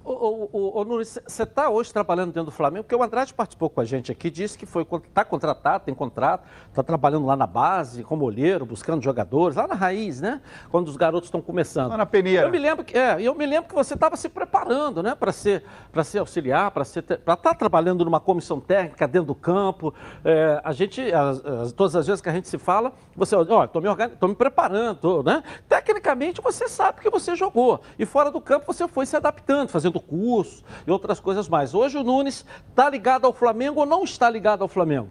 Ô, 0.04 0.84
Nunes, 0.84 1.20
você 1.28 1.44
está 1.44 1.70
hoje 1.70 1.94
trabalhando 1.94 2.28
dentro 2.30 2.46
do 2.46 2.52
Flamengo, 2.52 2.84
porque 2.84 2.96
o 2.96 3.04
Andrade 3.04 3.34
participou 3.34 3.70
com 3.70 3.82
a 3.82 3.86
gente 3.86 4.12
aqui, 4.12 4.30
disse 4.32 4.58
que 4.58 4.66
foi 4.66 4.82
está 5.08 5.24
contratado, 5.24 5.84
tem 5.86 5.94
contrato, 5.94 6.44
está 6.70 6.82
trabalhando 6.82 7.26
lá 7.26 7.36
na 7.36 7.46
base, 7.46 8.04
como 8.04 8.26
olheiro, 8.26 8.66
buscando 8.66 9.02
jogadores, 9.04 9.56
lá 9.56 9.68
na 9.68 9.76
raiz, 9.76 10.20
né? 10.20 10.42
Quando 10.72 10.88
os 10.88 10.98
garotos 10.98 11.28
estão 11.28 11.42
começando. 11.42 11.90
Lá 11.92 11.98
na 11.98 12.06
peneira. 12.06 12.48
Eu 12.48 12.52
me 12.52 12.58
lembro 12.58 12.84
que, 12.84 12.98
é, 12.98 13.22
eu 13.22 13.36
me 13.36 13.46
lembro 13.46 13.70
que 13.70 13.76
você 13.76 13.94
estava 13.94 14.16
se 14.18 14.28
preparando, 14.28 15.04
né, 15.04 15.14
para 15.14 15.32
ser, 15.32 15.64
para 15.92 16.04
ser 16.04 16.18
auxiliar, 16.20 16.72
para 16.72 16.82
estar 16.84 17.56
trabalhando 17.56 18.04
numa 18.04 18.20
comissão 18.20 18.60
técnica 18.60 19.08
dentro 19.08 19.28
do 19.28 19.36
campo. 19.36 19.94
É, 20.26 20.60
a 20.64 20.72
gente, 20.74 21.02
as- 21.14 21.46
as- 21.46 21.72
todas 21.74 21.96
as 21.96 22.08
vezes 22.08 22.22
que 22.22 22.30
a 22.30 22.34
gente 22.34 22.48
se 22.48 22.58
fala, 22.58 22.92
você, 23.16 23.36
ó, 23.36 23.64
estou 23.66 23.82
me, 23.82 23.88
organi- 23.88 24.16
tô 24.16 24.28
me 24.28 24.36
preparando, 24.36 24.98
tô, 24.98 25.22
né? 25.24 25.44
Tecnicamente 25.70 26.42
você 26.42 26.68
sabe 26.68 27.02
que 27.02 27.10
você 27.10 27.36
jogou 27.36 27.82
e 28.00 28.06
fora 28.06 28.32
do 28.32 28.42
campo 28.42 28.66
você 28.66 28.88
foi 28.88 29.06
se 29.06 29.16
adaptando, 29.16 29.70
fazendo 29.70 29.91
curso 30.00 30.64
e 30.86 30.92
outras 30.92 31.20
coisas 31.20 31.50
mais. 31.50 31.74
Hoje 31.74 31.98
o 31.98 32.04
Nunes 32.04 32.46
está 32.70 32.90
ligado 32.90 33.26
ao 33.26 33.34
Flamengo 33.34 33.80
ou 33.82 33.86
não 33.86 34.04
está 34.04 34.30
ligado 34.30 34.62
ao 34.62 34.68
Flamengo? 34.68 35.10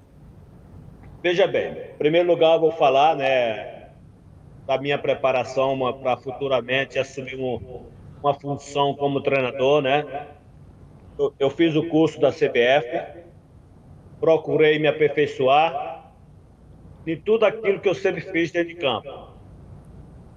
Veja 1.23 1.47
bem, 1.47 1.73
em 1.73 1.99
primeiro 1.99 2.29
lugar, 2.29 2.55
eu 2.55 2.61
vou 2.61 2.73
falar 2.73 3.14
né, 3.16 3.88
da 4.66 4.79
minha 4.79 4.97
preparação 4.99 5.77
para 6.01 6.16
futuramente 6.16 6.99
assumir 6.99 7.37
um- 7.38 7.83
uma 8.23 8.33
função 8.35 8.95
como 8.95 9.21
treinador. 9.21 9.83
Né? 9.83 10.05
Eu, 11.19 11.35
eu 11.38 11.51
fiz 11.51 11.75
o 11.77 11.87
curso 11.88 12.19
da 12.21 12.31
CBF, 12.33 13.21
procurei 14.19 14.79
me 14.79 14.87
aperfeiçoar 14.88 16.11
em 17.07 17.16
tudo 17.21 17.45
aquilo 17.45 17.81
que 17.81 17.88
eu 17.88 17.95
sempre 17.95 18.21
fiz 18.21 18.51
dentro 18.51 18.69
de 18.69 18.77
campo. 18.77 19.29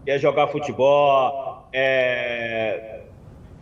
Que 0.03 0.12
é 0.12 0.17
jogar 0.17 0.47
futebol, 0.47 1.65
é, 1.71 3.02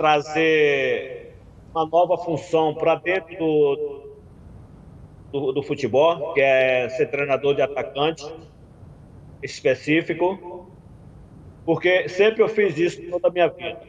trazer 0.01 1.35
uma 1.69 1.85
nova 1.85 2.17
função 2.17 2.73
para 2.73 2.95
dentro 2.95 3.37
do, 3.37 4.17
do, 5.31 5.51
do 5.51 5.61
futebol, 5.61 6.33
que 6.33 6.41
é 6.41 6.89
ser 6.89 7.05
treinador 7.05 7.53
de 7.53 7.61
atacante 7.61 8.25
específico, 9.43 10.67
porque 11.63 12.09
sempre 12.09 12.41
eu 12.41 12.49
fiz 12.49 12.75
isso 12.79 13.07
toda 13.11 13.27
a 13.27 13.31
minha 13.31 13.47
vida. 13.47 13.79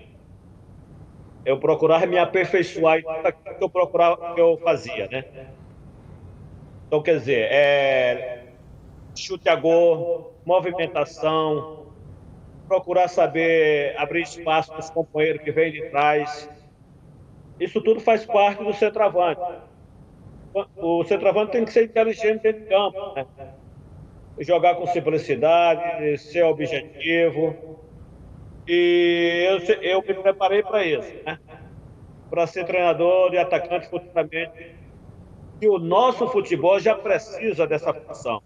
Eu 1.46 1.58
procurava 1.58 2.04
me 2.04 2.18
aperfeiçoar 2.18 2.98
em 2.98 3.02
tudo 3.02 3.26
aquilo 3.26 3.54
que 3.56 3.64
eu 3.64 3.70
procurava, 3.70 4.34
que 4.34 4.40
eu 4.40 4.58
fazia, 4.58 5.08
né? 5.08 5.24
Então, 6.88 7.02
quer 7.02 7.18
dizer, 7.20 7.48
é, 7.50 8.44
chute 9.16 9.48
a 9.48 9.56
gol, 9.56 10.34
movimentação, 10.44 11.81
procurar 12.72 13.08
saber 13.08 13.94
abrir 13.98 14.22
espaço 14.22 14.70
para 14.70 14.80
os 14.80 14.90
companheiros 14.90 15.42
que 15.42 15.52
vêm 15.52 15.72
de 15.72 15.82
trás. 15.90 16.48
Isso 17.60 17.80
tudo 17.80 18.00
faz 18.00 18.24
parte 18.24 18.64
do 18.64 18.72
centroavante 18.72 19.72
o 20.76 21.04
centroavante 21.04 21.52
tem 21.52 21.64
que 21.64 21.72
ser 21.72 21.84
inteligente 21.84 22.42
dentro 22.42 22.62
de 22.62 22.68
campo, 22.68 23.14
né? 23.14 23.26
jogar 24.40 24.74
com 24.74 24.86
simplicidade, 24.86 26.18
ser 26.18 26.42
objetivo. 26.44 27.78
E 28.68 29.46
eu, 29.48 29.76
eu 29.82 30.02
me 30.02 30.14
preparei 30.14 30.62
para 30.62 30.84
isso, 30.84 31.12
né? 31.24 31.38
para 32.28 32.46
ser 32.46 32.64
treinador 32.64 33.30
de 33.30 33.38
atacante 33.38 33.88
futuramente. 33.88 34.76
E 35.60 35.68
o 35.68 35.78
nosso 35.78 36.26
futebol 36.28 36.78
já 36.78 36.94
precisa 36.94 37.66
dessa 37.66 37.92
função. 37.94 38.42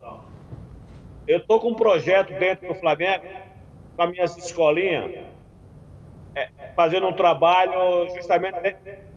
Eu 1.27 1.39
estou 1.39 1.59
com 1.59 1.71
um 1.71 1.75
projeto 1.75 2.33
dentro 2.39 2.69
do 2.69 2.75
Flamengo, 2.75 3.25
com 3.97 4.03
as 4.03 4.11
minhas 4.11 4.37
escolinhas, 4.37 5.25
é, 6.35 6.49
fazendo 6.77 7.07
um 7.07 7.13
trabalho 7.13 8.09
justamente 8.15 8.57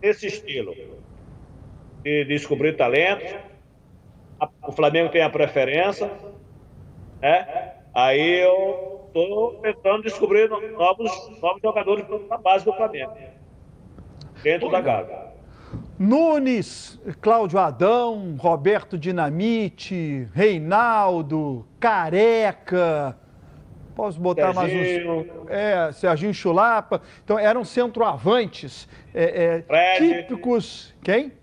nesse 0.02 0.28
estilo 0.28 0.74
de 2.02 2.26
descobrir 2.26 2.78
talentos. 2.78 3.36
O 4.66 4.72
Flamengo 4.72 5.10
tem 5.10 5.22
a 5.22 5.30
preferência, 5.30 6.10
né? 7.22 7.74
Aí 7.94 8.40
eu 8.40 9.04
estou 9.08 9.56
tentando 9.56 10.04
descobrir 10.04 10.50
novos, 10.50 11.12
novos 11.42 11.62
jogadores 11.62 12.06
para 12.06 12.36
a 12.36 12.40
base 12.40 12.64
do 12.64 12.74
Flamengo. 12.74 13.14
Dentro 14.42 14.70
da 14.70 14.80
Gávea. 14.80 15.30
Nunes, 15.98 16.98
Cláudio 17.20 17.60
Adão, 17.60 18.38
Roberto 18.40 18.98
Dinamite, 18.98 20.30
Reinaldo, 20.34 21.68
Careca. 21.78 23.18
Posso 24.00 24.18
botar 24.18 24.54
Serginho. 24.54 25.18
mais 25.18 25.28
uns. 25.28 25.50
É, 25.50 25.92
Serginho 25.92 26.34
Chulapa. 26.34 27.02
Então, 27.22 27.38
eram 27.38 27.66
centroavantes 27.66 28.88
é, 29.14 29.62
é, 29.68 29.98
típicos. 29.98 30.96
Quem? 31.04 31.34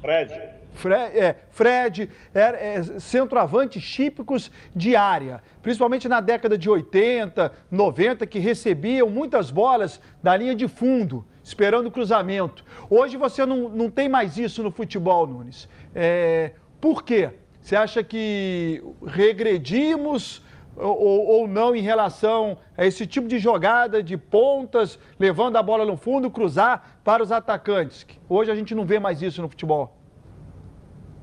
Fred. 0.00 0.32
Fred, 0.72 1.18
é, 1.18 1.36
Fred 1.50 2.10
era, 2.32 2.56
é, 2.56 2.82
centroavantes 2.98 3.84
típicos 3.84 4.50
de 4.74 4.96
área, 4.96 5.42
principalmente 5.60 6.08
na 6.08 6.22
década 6.22 6.56
de 6.56 6.70
80, 6.70 7.52
90, 7.70 8.26
que 8.26 8.38
recebiam 8.38 9.10
muitas 9.10 9.50
bolas 9.50 10.00
da 10.22 10.34
linha 10.34 10.54
de 10.54 10.66
fundo, 10.66 11.22
esperando 11.44 11.88
o 11.88 11.90
cruzamento. 11.90 12.64
Hoje 12.88 13.18
você 13.18 13.44
não, 13.44 13.68
não 13.68 13.90
tem 13.90 14.08
mais 14.08 14.38
isso 14.38 14.62
no 14.62 14.70
futebol, 14.70 15.26
Nunes. 15.26 15.68
É, 15.94 16.52
por 16.80 17.02
quê? 17.02 17.28
Você 17.60 17.76
acha 17.76 18.02
que 18.02 18.82
regredimos 19.06 20.41
ou, 20.76 21.26
ou 21.26 21.48
não 21.48 21.74
em 21.74 21.80
relação 21.80 22.56
a 22.76 22.86
esse 22.86 23.06
tipo 23.06 23.28
de 23.28 23.38
jogada 23.38 24.02
de 24.02 24.16
pontas, 24.16 24.98
levando 25.18 25.56
a 25.56 25.62
bola 25.62 25.84
no 25.84 25.96
fundo, 25.96 26.30
cruzar 26.30 26.98
para 27.04 27.22
os 27.22 27.30
atacantes? 27.30 28.06
Hoje 28.28 28.50
a 28.50 28.54
gente 28.54 28.74
não 28.74 28.84
vê 28.84 28.98
mais 28.98 29.22
isso 29.22 29.42
no 29.42 29.48
futebol. 29.48 29.96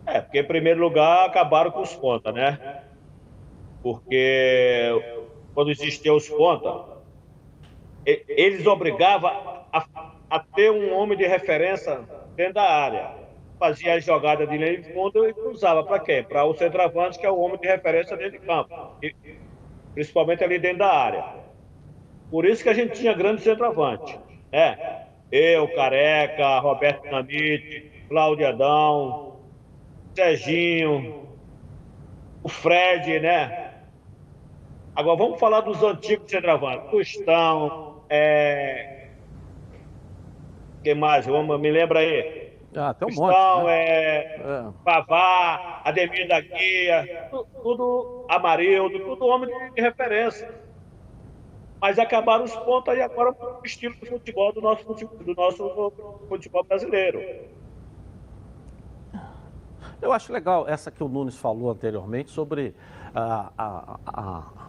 É, 0.06 0.22
porque 0.22 0.40
em 0.40 0.48
primeiro 0.48 0.80
lugar 0.80 1.26
acabaram 1.26 1.72
com 1.72 1.82
os 1.82 1.96
pontas, 1.96 2.34
né? 2.34 2.84
Porque 3.82 4.90
quando 5.54 5.72
existiam 5.72 6.16
os 6.16 6.28
pontas, 6.28 6.98
eles 8.06 8.66
obrigavam 8.66 9.30
a, 9.72 9.86
a 10.30 10.40
ter 10.40 10.72
um 10.72 10.94
homem 10.96 11.18
de 11.18 11.26
referência 11.26 12.02
dentro 12.36 12.56
da 12.56 12.64
área. 12.64 13.19
Fazia 13.60 13.94
a 13.96 14.00
jogada 14.00 14.48
de 14.48 14.58
linha 14.58 14.78
de 14.78 14.84
fundo 14.92 15.28
e 15.28 15.34
cruzava 15.36 15.84
para 15.84 16.00
quem? 16.00 16.24
Para 16.24 16.46
o 16.46 16.54
centroavante, 16.56 17.20
que 17.20 17.26
é 17.26 17.32
o 17.32 17.38
homem 17.40 17.60
de 17.60 17.68
referência 17.68 18.18
dentro 18.18 18.34
de 18.34 18.40
campo. 18.40 18.72
E- 19.04 19.16
principalmente 19.94 20.44
ali 20.44 20.60
dentro 20.60 20.80
da 20.80 20.94
área. 20.94 21.28
Por 22.30 22.46
isso 22.46 22.64
que 22.64 22.70
a 22.70 22.74
gente 22.74 22.94
tinha 22.94 23.14
grande 23.14 23.42
centroavante. 23.42 24.20
Né? 24.52 24.80
Eu, 25.32 25.68
Careca, 25.70 26.60
Roberto 26.60 27.08
Namite, 27.10 27.84
Cláudio 28.08 28.48
Adão, 28.48 29.20
Serginho, 30.16 31.08
o 32.44 32.50
Fred, 32.50 33.20
né? 33.20 33.54
Agora 34.96 35.18
vamos 35.18 35.40
falar 35.40 35.62
dos 35.62 35.82
antigos 35.84 36.30
centroavantes. 36.30 36.90
Tostão, 36.90 38.04
é... 38.10 38.90
Quem 40.84 40.96
mais? 40.96 41.26
Vamos, 41.26 41.60
me 41.60 41.72
lembra 41.72 42.00
aí. 42.00 42.39
Ah, 42.76 42.94
tem 42.94 43.08
um 43.08 43.12
monte. 43.16 43.34
Tostão, 43.34 43.64
né? 43.66 43.74
é... 43.74 44.36
É. 44.40 44.74
Pavá, 44.86 45.82
Ademir 45.84 46.28
da 46.28 46.40
Guia, 46.40 47.28
tu- 47.32 47.48
tudo 47.64 48.26
Amarildo, 48.30 49.00
tudo 49.00 49.26
homem 49.26 49.50
de 49.74 49.82
referência. 49.82 50.50
Mas 51.82 51.98
acabaram 51.98 52.44
os 52.44 52.56
pontos 52.58 52.94
aí 52.94 53.02
agora 53.02 53.32
o 53.32 53.66
estilo 53.66 53.96
de 53.96 54.06
futebol 54.08 54.52
do 54.54 54.62
nosso 54.62 54.84
futebol, 54.86 55.18
do 55.24 55.34
nosso 55.34 55.94
futebol 56.28 56.64
brasileiro. 56.64 57.22
Eu 60.02 60.12
acho 60.14 60.32
legal 60.32 60.68
essa 60.68 60.92
que 60.92 61.04
o 61.04 61.08
Nunes 61.10 61.38
falou 61.38 61.72
anteriormente 61.72 62.32
sobre 62.32 62.74
a, 63.14 63.52
a, 63.58 64.00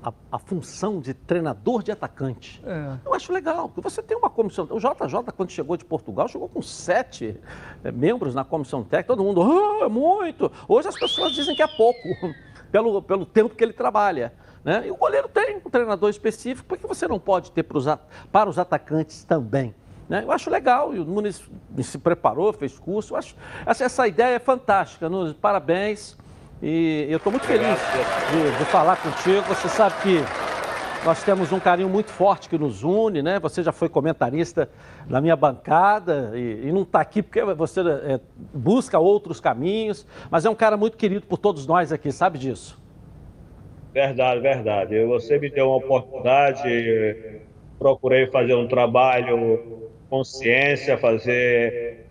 a, 0.05 0.13
a, 0.33 0.39
função 0.39 1.01
de 1.01 1.15
treinador 1.15 1.83
de 1.83 1.93
atacante. 1.93 2.63
É. 2.65 2.97
Eu 3.05 3.15
acho 3.15 3.33
legal, 3.33 3.71
você 3.77 4.03
tem 4.03 4.17
uma 4.17 4.31
comissão. 4.31 4.67
O 4.71 4.79
JJ, 4.79 5.33
quando 5.37 5.51
chegou 5.51 5.77
de 5.77 5.85
Portugal, 5.85 6.29
chegou 6.29 6.49
com 6.49 6.63
sete 6.63 7.39
eh, 7.85 7.93
membros 7.93 8.35
na 8.35 8.45
comissão 8.45 8.83
técnica. 8.83 9.15
Todo 9.17 9.25
mundo, 9.25 9.43
ah, 9.43 9.85
é 9.85 9.89
muito. 9.89 10.51
Hoje 10.69 10.89
as 10.89 10.99
pessoas 10.99 11.33
dizem 11.33 11.55
que 11.55 11.63
é 11.63 11.69
pouco, 11.69 12.01
pelo, 12.71 13.03
pelo 13.03 13.27
tempo 13.27 13.55
que 13.55 13.63
ele 13.63 13.73
trabalha. 13.73 14.33
Né? 14.65 14.87
E 14.87 14.91
o 14.91 14.97
goleiro 14.97 15.29
tem 15.29 15.57
um 15.57 15.71
treinador 15.71 16.11
específico, 16.11 16.69
porque 16.69 16.87
você 16.87 17.09
não 17.09 17.19
pode 17.19 17.51
ter 17.53 17.63
para 17.63 17.79
os, 17.79 17.87
para 18.31 18.49
os 18.49 18.59
atacantes 18.59 19.25
também. 19.25 19.75
né? 20.09 20.23
Eu 20.25 20.33
acho 20.33 20.51
legal, 20.51 20.95
e 20.95 20.99
o 20.99 21.05
Nunes 21.05 21.43
se 21.83 21.99
preparou, 21.99 22.53
fez 22.53 22.79
curso. 22.79 23.15
Eu 23.15 23.19
acho, 23.19 23.35
essa, 23.65 23.85
essa 23.85 24.07
ideia 24.07 24.37
é 24.37 24.39
fantástica, 24.39 25.09
Nunes. 25.09 25.33
Parabéns. 25.33 26.20
E 26.63 27.07
eu 27.09 27.17
estou 27.17 27.33
muito 27.33 27.47
feliz 27.47 27.79
de, 28.31 28.59
de 28.59 28.65
falar 28.67 28.97
contigo. 28.97 29.43
Você 29.49 29.69
sabe 29.69 29.95
que 30.03 30.19
nós 31.05 31.23
temos 31.25 31.51
um 31.53 31.59
carinho 31.59 31.89
muito 31.89 32.11
forte 32.11 32.49
que 32.49 32.59
nos 32.59 32.83
une, 32.83 33.23
né? 33.23 33.39
Você 33.41 33.63
já 33.63 33.73
foi 33.73 33.89
comentarista 33.89 34.69
na 35.09 35.21
minha 35.21 35.35
bancada 35.35 36.33
e, 36.35 36.67
e 36.67 36.73
não 36.73 36.83
está 36.83 37.01
aqui 37.01 37.23
porque 37.23 37.43
você 37.55 37.81
é, 37.81 38.21
busca 38.53 38.99
outros 38.99 39.41
caminhos, 39.41 40.07
mas 40.31 40.45
é 40.45 40.51
um 40.51 40.55
cara 40.55 40.77
muito 40.77 40.99
querido 40.99 41.27
por 41.27 41.39
todos 41.39 41.67
nós 41.67 41.93
aqui, 41.93 42.13
sabe 42.13 42.39
disso? 42.39 42.79
Verdade, 43.95 44.41
verdade. 44.41 45.05
Você 45.07 45.39
me 45.39 45.51
deu 45.51 45.69
uma 45.69 45.77
oportunidade, 45.77 47.41
procurei 47.79 48.27
fazer 48.27 48.55
um 48.55 48.69
trabalho 48.69 49.89
com 50.11 50.23
ciência, 50.23 50.99
fazer 50.99 52.07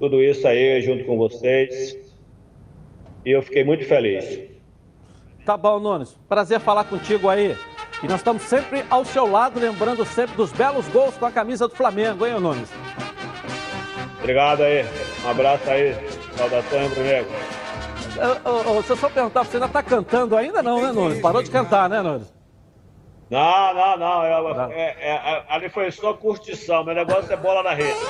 tudo 0.00 0.22
isso 0.22 0.48
aí 0.48 0.80
junto 0.80 1.04
com 1.04 1.18
vocês. 1.18 2.11
E 3.24 3.30
eu 3.30 3.42
fiquei 3.42 3.64
muito 3.64 3.84
feliz. 3.86 4.40
Tá 5.44 5.56
bom, 5.56 5.78
Nunes. 5.78 6.16
Prazer 6.28 6.60
falar 6.60 6.84
contigo 6.84 7.28
aí. 7.28 7.56
E 8.02 8.06
nós 8.08 8.16
estamos 8.20 8.42
sempre 8.42 8.84
ao 8.90 9.04
seu 9.04 9.30
lado, 9.30 9.60
lembrando 9.60 10.04
sempre 10.04 10.36
dos 10.36 10.52
belos 10.52 10.88
gols 10.88 11.16
com 11.16 11.26
a 11.26 11.30
camisa 11.30 11.68
do 11.68 11.74
Flamengo, 11.74 12.26
hein, 12.26 12.40
Nunes? 12.40 12.68
Obrigado 14.18 14.62
aí. 14.62 14.84
Um 15.24 15.30
abraço 15.30 15.70
aí. 15.70 15.94
Saudações, 16.36 16.92
Brunego. 16.94 17.28
Se 18.84 18.90
eu 18.90 18.96
só 18.96 19.08
perguntar, 19.08 19.44
você 19.44 19.56
ainda 19.56 19.66
está 19.66 19.82
cantando 19.82 20.36
ainda 20.36 20.62
não, 20.62 20.82
né, 20.82 20.92
Nunes? 20.92 21.20
Parou 21.20 21.42
de 21.42 21.50
cantar, 21.50 21.88
né, 21.88 22.02
Nunes? 22.02 22.32
Não, 23.32 23.72
não, 23.74 23.96
não. 23.96 24.24
eu- 24.26 24.70
é- 24.72 24.94
é- 25.00 25.44
ali 25.48 25.70
foi 25.70 25.90
só 25.90 26.12
curtição. 26.12 26.84
Meu 26.84 26.94
negócio 26.94 27.32
é 27.32 27.36
bola 27.36 27.62
na 27.62 27.72
rede. 27.72 27.98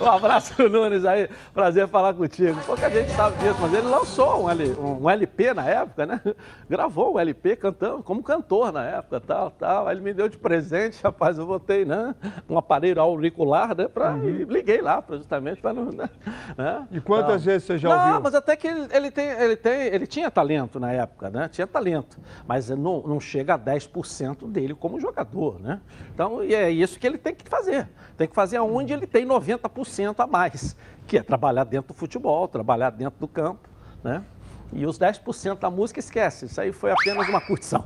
Um 0.00 0.06
abraço 0.10 0.68
Nunes 0.68 1.04
aí, 1.04 1.28
prazer 1.54 1.88
falar 1.88 2.12
contigo. 2.14 2.58
Pouca 2.66 2.90
gente 2.90 3.10
sabe 3.12 3.36
disso, 3.38 3.56
mas 3.60 3.72
ele 3.72 3.86
lançou 3.88 4.44
um, 4.44 4.50
L- 4.50 4.76
um 4.78 5.08
LP 5.08 5.54
na 5.54 5.66
época, 5.66 6.04
né? 6.04 6.20
Gravou 6.68 7.14
um 7.14 7.18
LP 7.18 7.56
cantando, 7.56 8.02
como 8.02 8.22
cantor 8.22 8.72
na 8.72 8.84
época, 8.84 9.20
tal, 9.20 9.50
tal. 9.50 9.86
Aí 9.88 9.94
ele 9.94 10.02
me 10.02 10.12
deu 10.12 10.28
de 10.28 10.36
presente, 10.36 11.00
rapaz, 11.02 11.38
eu 11.38 11.46
botei, 11.46 11.84
né? 11.84 12.14
Um 12.48 12.58
aparelho 12.58 13.00
auricular, 13.00 13.74
né? 13.76 13.88
Pra, 13.88 14.16
e 14.18 14.44
liguei 14.44 14.80
lá, 14.82 15.00
pra, 15.00 15.16
justamente 15.16 15.60
para 15.60 15.72
não. 15.72 15.84
Né? 15.92 16.10
né, 16.56 16.86
E 16.90 17.00
quantas 17.00 17.28
tal. 17.28 17.38
vezes 17.38 17.64
você 17.66 17.78
já 17.78 17.88
não, 17.96 18.06
ouviu? 18.06 18.20
mas 18.22 18.34
até 18.34 18.56
que 18.56 18.66
ele, 18.66 18.86
ele 18.92 19.10
tem, 19.10 19.28
ele 19.30 19.56
tem, 19.56 19.80
ele 19.86 20.06
tinha 20.06 20.30
talento 20.30 20.78
na 20.78 20.92
época, 20.92 21.30
né? 21.30 21.48
Tinha 21.50 21.66
talento, 21.66 22.18
mas 22.46 22.68
não, 22.68 23.02
não 23.06 23.20
chega 23.20 23.54
a 23.54 23.58
10% 23.58 24.48
dele 24.50 24.74
como 24.74 25.00
jogador, 25.00 25.60
né? 25.60 25.80
Então, 26.12 26.42
é 26.42 26.70
isso 26.70 26.98
que 26.98 27.06
ele 27.06 27.18
tem 27.18 27.34
que 27.34 27.48
fazer. 27.48 27.88
Tem 28.16 28.28
que 28.28 28.34
fazer 28.34 28.56
aonde 28.56 28.92
ele 28.92 29.06
tem 29.06 29.26
90% 29.26 30.14
a 30.18 30.26
mais, 30.26 30.76
que 31.06 31.18
é 31.18 31.22
trabalhar 31.22 31.64
dentro 31.64 31.94
do 31.94 31.98
futebol, 31.98 32.46
trabalhar 32.48 32.90
dentro 32.90 33.18
do 33.20 33.28
campo, 33.28 33.68
né? 34.02 34.24
E 34.72 34.86
os 34.86 34.98
10% 34.98 35.58
da 35.58 35.70
música 35.70 36.00
esquece, 36.00 36.46
isso 36.46 36.60
aí 36.60 36.72
foi 36.72 36.90
apenas 36.90 37.28
uma 37.28 37.40
curtição. 37.40 37.84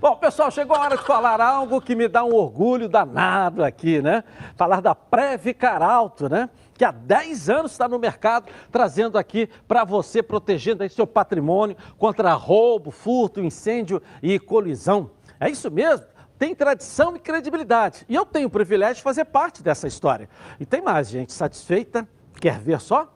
Bom, 0.00 0.14
pessoal, 0.16 0.50
chegou 0.50 0.76
a 0.76 0.80
hora 0.80 0.96
de 0.96 1.02
falar 1.02 1.40
algo 1.40 1.80
que 1.80 1.94
me 1.94 2.06
dá 2.06 2.22
um 2.22 2.34
orgulho 2.34 2.88
danado 2.88 3.64
aqui, 3.64 4.02
né? 4.02 4.22
Falar 4.54 4.82
da 4.82 4.94
Previcar 4.94 5.82
Alto, 5.82 6.28
né? 6.28 6.50
Que 6.78 6.84
há 6.84 6.92
10 6.92 7.50
anos 7.50 7.72
está 7.72 7.88
no 7.88 7.98
mercado, 7.98 8.46
trazendo 8.70 9.18
aqui 9.18 9.50
para 9.66 9.84
você, 9.84 10.22
protegendo 10.22 10.84
aí 10.84 10.88
seu 10.88 11.08
patrimônio 11.08 11.76
contra 11.98 12.32
roubo, 12.34 12.92
furto, 12.92 13.40
incêndio 13.40 14.00
e 14.22 14.38
colisão. 14.38 15.10
É 15.40 15.50
isso 15.50 15.68
mesmo? 15.70 16.06
Tem 16.38 16.54
tradição 16.54 17.16
e 17.16 17.18
credibilidade. 17.18 18.06
E 18.08 18.14
eu 18.14 18.24
tenho 18.24 18.46
o 18.46 18.50
privilégio 18.50 18.96
de 18.96 19.02
fazer 19.02 19.24
parte 19.24 19.60
dessa 19.60 19.88
história. 19.88 20.30
E 20.60 20.64
tem 20.64 20.80
mais, 20.80 21.08
gente. 21.08 21.32
Satisfeita? 21.32 22.08
Quer 22.40 22.60
ver 22.60 22.80
só? 22.80 23.12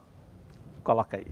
Coloca 0.83 1.17
aí. 1.17 1.27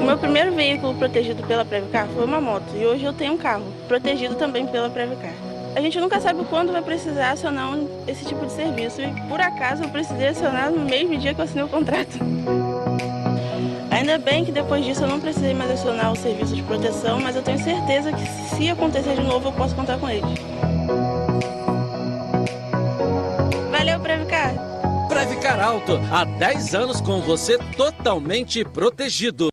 O 0.00 0.02
meu 0.02 0.16
primeiro 0.16 0.54
veículo 0.54 0.94
protegido 0.94 1.46
pela 1.46 1.66
Previcar 1.66 2.08
foi 2.08 2.24
uma 2.24 2.40
moto 2.40 2.64
e 2.74 2.86
hoje 2.86 3.04
eu 3.04 3.12
tenho 3.12 3.34
um 3.34 3.38
carro 3.38 3.64
protegido 3.86 4.36
também 4.36 4.66
pela 4.66 4.88
Previcar. 4.88 5.49
A 5.74 5.80
gente 5.80 6.00
nunca 6.00 6.20
sabe 6.20 6.44
quando 6.44 6.72
vai 6.72 6.82
precisar 6.82 7.32
acionar 7.32 7.78
esse 8.06 8.24
tipo 8.24 8.44
de 8.44 8.52
serviço 8.52 9.00
e 9.00 9.28
por 9.28 9.40
acaso 9.40 9.84
eu 9.84 9.88
precisei 9.88 10.28
acionar 10.28 10.70
no 10.70 10.84
mesmo 10.84 11.16
dia 11.16 11.32
que 11.32 11.40
eu 11.40 11.44
assinei 11.44 11.64
o 11.64 11.68
contrato. 11.68 12.18
Ainda 13.90 14.18
bem 14.18 14.44
que 14.44 14.50
depois 14.52 14.84
disso 14.84 15.04
eu 15.04 15.08
não 15.08 15.20
precisei 15.20 15.54
mais 15.54 15.70
acionar 15.70 16.12
o 16.12 16.16
serviço 16.16 16.56
de 16.56 16.62
proteção, 16.62 17.20
mas 17.20 17.36
eu 17.36 17.42
tenho 17.42 17.58
certeza 17.58 18.12
que 18.12 18.26
se 18.56 18.70
acontecer 18.70 19.14
de 19.14 19.22
novo 19.22 19.48
eu 19.48 19.52
posso 19.52 19.74
contar 19.74 19.98
com 19.98 20.08
eles. 20.08 20.30
Valeu, 23.70 24.00
Previcar! 24.00 24.54
Previcar 25.08 25.60
Alto, 25.60 26.00
há 26.10 26.24
10 26.24 26.74
anos 26.74 27.00
com 27.00 27.20
você 27.20 27.58
totalmente 27.76 28.64
protegido. 28.64 29.49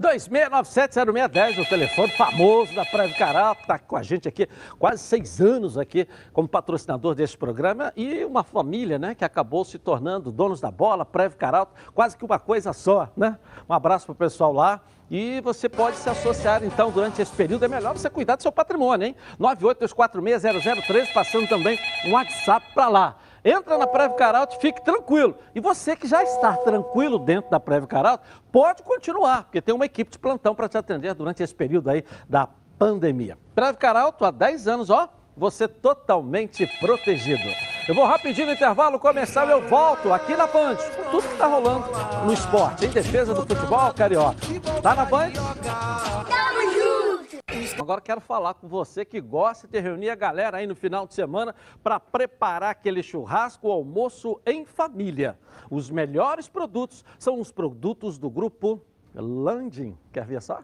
26970610, 0.00 1.58
o 1.58 1.68
telefone 1.68 2.12
famoso 2.12 2.74
da 2.74 2.84
Praia 2.84 3.08
do 3.08 3.14
que 3.14 3.22
está 3.62 3.78
com 3.78 3.96
a 3.96 4.02
gente 4.02 4.28
aqui 4.28 4.48
quase 4.78 5.02
seis 5.02 5.40
anos 5.40 5.76
aqui 5.76 6.06
como 6.32 6.48
patrocinador 6.48 7.14
desse 7.14 7.36
programa 7.36 7.92
e 7.96 8.24
uma 8.24 8.44
família, 8.44 8.98
né, 8.98 9.14
que 9.14 9.24
acabou 9.24 9.64
se 9.64 9.78
tornando 9.78 10.30
donos 10.30 10.60
da 10.60 10.70
bola, 10.70 11.04
Praia 11.04 11.30
do 11.30 11.36
Caral, 11.36 11.72
quase 11.94 12.16
que 12.16 12.24
uma 12.24 12.38
coisa 12.38 12.72
só, 12.72 13.08
né? 13.16 13.38
Um 13.68 13.74
abraço 13.74 14.06
para 14.06 14.12
o 14.12 14.16
pessoal 14.16 14.52
lá. 14.52 14.80
E 15.10 15.40
você 15.40 15.70
pode 15.70 15.96
se 15.96 16.08
associar, 16.08 16.62
então, 16.62 16.90
durante 16.90 17.22
esse 17.22 17.32
período. 17.32 17.64
É 17.64 17.68
melhor 17.68 17.96
você 17.96 18.10
cuidar 18.10 18.36
do 18.36 18.42
seu 18.42 18.52
patrimônio, 18.52 19.06
hein? 19.06 19.16
982460013, 19.40 21.12
passando 21.14 21.48
também 21.48 21.78
um 22.04 22.12
WhatsApp 22.12 22.66
para 22.74 22.88
lá. 22.88 23.16
Entra 23.44 23.78
na 23.78 23.86
Prévio 23.86 24.16
Caralto, 24.16 24.58
fique 24.58 24.84
tranquilo. 24.84 25.36
E 25.54 25.60
você 25.60 25.94
que 25.94 26.06
já 26.06 26.22
está 26.22 26.56
tranquilo 26.56 27.18
dentro 27.18 27.50
da 27.50 27.60
Prévio 27.60 27.88
Caralto, 27.88 28.24
pode 28.50 28.82
continuar, 28.82 29.44
porque 29.44 29.60
tem 29.60 29.74
uma 29.74 29.86
equipe 29.86 30.10
de 30.10 30.18
plantão 30.18 30.54
para 30.54 30.68
te 30.68 30.76
atender 30.76 31.14
durante 31.14 31.42
esse 31.42 31.54
período 31.54 31.90
aí 31.90 32.04
da 32.28 32.48
pandemia. 32.78 33.38
Prévio 33.54 33.78
Caralto, 33.78 34.24
há 34.24 34.30
10 34.30 34.68
anos, 34.68 34.90
ó, 34.90 35.08
você 35.36 35.68
totalmente 35.68 36.66
protegido. 36.80 37.48
Eu 37.88 37.94
vou 37.94 38.04
rapidinho 38.04 38.48
no 38.48 38.52
intervalo 38.52 38.98
começar, 38.98 39.48
eu 39.48 39.66
volto 39.68 40.12
aqui 40.12 40.36
na 40.36 40.46
Band, 40.46 40.76
tudo 41.10 41.22
que 41.22 41.32
está 41.32 41.46
rolando 41.46 41.86
no 42.24 42.32
esporte, 42.32 42.86
em 42.86 42.90
defesa 42.90 43.32
do 43.32 43.46
futebol 43.46 43.94
carioca. 43.94 44.36
Tá 44.82 44.94
na 44.94 45.04
Band? 45.04 45.32
Agora 47.78 48.00
quero 48.00 48.20
falar 48.20 48.54
com 48.54 48.68
você 48.68 49.04
que 49.04 49.20
gosta 49.20 49.66
de 49.66 49.80
reunir 49.80 50.10
a 50.10 50.14
galera 50.14 50.58
aí 50.58 50.66
no 50.66 50.76
final 50.76 51.06
de 51.06 51.14
semana 51.14 51.54
para 51.82 51.98
preparar 51.98 52.70
aquele 52.70 53.02
churrasco, 53.02 53.70
almoço 53.70 54.38
em 54.44 54.66
família. 54.66 55.38
Os 55.70 55.90
melhores 55.90 56.48
produtos 56.48 57.04
são 57.18 57.40
os 57.40 57.50
produtos 57.50 58.18
do 58.18 58.28
grupo 58.28 58.82
Landim. 59.14 59.96
Quer 60.12 60.26
ver 60.26 60.42
só? 60.42 60.60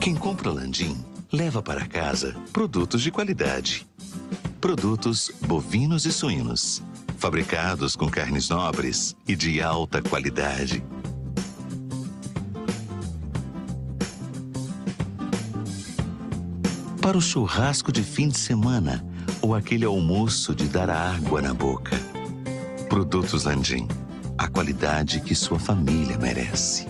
Quem 0.00 0.14
compra 0.14 0.50
Landim 0.50 1.04
leva 1.32 1.60
para 1.60 1.86
casa 1.86 2.36
produtos 2.52 3.02
de 3.02 3.10
qualidade. 3.10 3.86
Produtos 4.60 5.30
bovinos 5.46 6.06
e 6.06 6.12
suínos, 6.12 6.82
fabricados 7.18 7.96
com 7.96 8.08
carnes 8.08 8.48
nobres 8.48 9.16
e 9.26 9.34
de 9.34 9.60
alta 9.60 10.00
qualidade. 10.00 10.84
Para 17.06 17.18
o 17.18 17.20
churrasco 17.20 17.92
de 17.92 18.02
fim 18.02 18.26
de 18.26 18.36
semana 18.36 19.00
ou 19.40 19.54
aquele 19.54 19.84
almoço 19.84 20.52
de 20.52 20.66
dar 20.66 20.90
água 20.90 21.40
na 21.40 21.54
boca. 21.54 21.94
Produtos 22.88 23.44
Landim, 23.44 23.86
a 24.36 24.48
qualidade 24.48 25.20
que 25.20 25.32
sua 25.32 25.56
família 25.56 26.18
merece. 26.18 26.84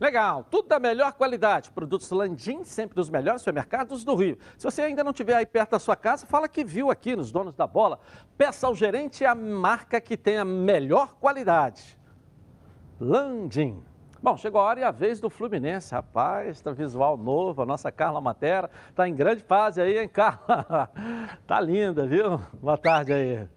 Legal, 0.00 0.44
tudo 0.50 0.66
da 0.66 0.80
melhor 0.80 1.12
qualidade. 1.12 1.70
Produtos 1.70 2.10
Landim, 2.10 2.64
sempre 2.64 2.96
dos 2.96 3.08
melhores 3.08 3.42
supermercados 3.42 4.02
do 4.02 4.16
Rio. 4.16 4.36
Se 4.58 4.64
você 4.64 4.82
ainda 4.82 5.04
não 5.04 5.12
estiver 5.12 5.36
aí 5.36 5.46
perto 5.46 5.70
da 5.70 5.78
sua 5.78 5.94
casa, 5.94 6.26
fala 6.26 6.48
que 6.48 6.64
viu 6.64 6.90
aqui 6.90 7.14
nos 7.14 7.30
Donos 7.30 7.54
da 7.54 7.68
Bola. 7.68 8.00
Peça 8.36 8.66
ao 8.66 8.74
gerente 8.74 9.24
a 9.24 9.36
marca 9.36 10.00
que 10.00 10.16
tem 10.16 10.38
a 10.38 10.44
melhor 10.44 11.14
qualidade. 11.20 11.96
Landim. 12.98 13.84
Bom, 14.22 14.36
chegou 14.36 14.60
a 14.60 14.64
hora 14.64 14.78
e 14.78 14.84
a 14.84 14.92
vez 14.92 15.18
do 15.18 15.28
Fluminense. 15.28 15.92
Rapaz, 15.92 16.60
tá 16.60 16.70
visual 16.70 17.16
novo, 17.16 17.60
a 17.60 17.66
nossa 17.66 17.90
Carla 17.90 18.20
Matera 18.20 18.70
tá 18.94 19.08
em 19.08 19.16
grande 19.16 19.42
fase 19.42 19.82
aí, 19.82 19.98
hein, 19.98 20.08
Carla? 20.08 20.88
Tá 21.44 21.60
linda, 21.60 22.06
viu? 22.06 22.38
Boa 22.52 22.78
tarde 22.78 23.12
aí. 23.12 23.48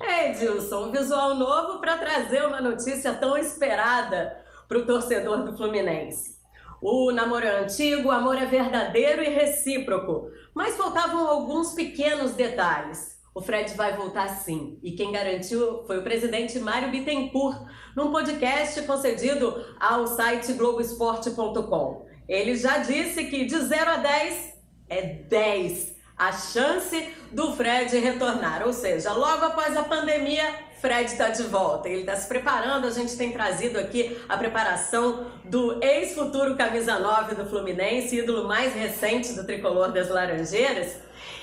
É, 0.00 0.30
Edilson, 0.30 0.90
visual 0.90 1.34
novo 1.34 1.78
para 1.78 1.98
trazer 1.98 2.42
uma 2.46 2.62
notícia 2.62 3.12
tão 3.12 3.36
esperada 3.36 4.34
para 4.66 4.78
o 4.78 4.86
torcedor 4.86 5.44
do 5.44 5.54
Fluminense. 5.54 6.40
O 6.80 7.12
namoro 7.12 7.44
é 7.44 7.60
antigo, 7.60 8.08
o 8.08 8.12
amor 8.12 8.38
é 8.38 8.46
verdadeiro 8.46 9.22
e 9.22 9.28
recíproco, 9.28 10.30
mas 10.54 10.74
faltavam 10.74 11.28
alguns 11.28 11.74
pequenos 11.74 12.32
detalhes. 12.32 13.19
O 13.32 13.40
Fred 13.40 13.74
vai 13.74 13.96
voltar 13.96 14.28
sim, 14.28 14.78
e 14.82 14.92
quem 14.92 15.12
garantiu 15.12 15.84
foi 15.86 15.98
o 15.98 16.02
presidente 16.02 16.58
Mário 16.58 16.90
Bittencourt, 16.90 17.58
num 17.96 18.10
podcast 18.10 18.82
concedido 18.82 19.64
ao 19.78 20.06
site 20.08 20.52
Globoesporte.com. 20.54 22.06
Ele 22.28 22.56
já 22.56 22.78
disse 22.78 23.24
que 23.24 23.44
de 23.44 23.56
0 23.56 23.90
a 23.90 23.96
10 23.98 24.54
é 24.88 25.02
10 25.02 25.96
a 26.18 26.32
chance 26.32 27.08
do 27.32 27.54
Fred 27.54 27.96
retornar. 27.98 28.66
Ou 28.66 28.72
seja, 28.72 29.12
logo 29.12 29.44
após 29.44 29.76
a 29.76 29.84
pandemia, 29.84 30.44
Fred 30.80 31.10
está 31.10 31.30
de 31.30 31.44
volta. 31.44 31.88
Ele 31.88 32.00
está 32.00 32.14
se 32.14 32.28
preparando. 32.28 32.86
A 32.86 32.90
gente 32.90 33.16
tem 33.16 33.32
trazido 33.32 33.78
aqui 33.78 34.20
a 34.28 34.36
preparação 34.36 35.26
do 35.44 35.82
ex-futuro 35.82 36.56
camisa 36.56 36.98
9 36.98 37.36
do 37.36 37.46
Fluminense, 37.46 38.18
ídolo 38.18 38.46
mais 38.46 38.74
recente 38.74 39.32
do 39.32 39.46
tricolor 39.46 39.92
das 39.92 40.08
Laranjeiras. 40.08 40.98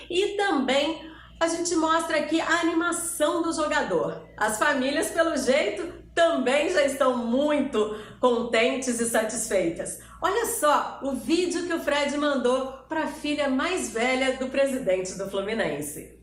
E 0.09 0.37
também 0.37 1.11
a 1.39 1.47
gente 1.47 1.75
mostra 1.75 2.17
aqui 2.17 2.41
a 2.41 2.61
animação 2.61 3.41
do 3.41 3.53
jogador. 3.53 4.27
As 4.35 4.57
famílias, 4.57 5.11
pelo 5.11 5.37
jeito, 5.37 5.93
também 6.13 6.71
já 6.73 6.83
estão 6.83 7.17
muito 7.17 7.95
contentes 8.19 8.99
e 8.99 9.05
satisfeitas. 9.05 9.99
Olha 10.19 10.47
só 10.47 10.99
o 11.03 11.11
vídeo 11.11 11.67
que 11.67 11.73
o 11.73 11.79
Fred 11.79 12.17
mandou 12.17 12.71
para 12.89 13.03
a 13.03 13.07
filha 13.07 13.47
mais 13.49 13.91
velha 13.91 14.35
do 14.37 14.47
presidente 14.47 15.15
do 15.15 15.29
Fluminense. 15.29 16.17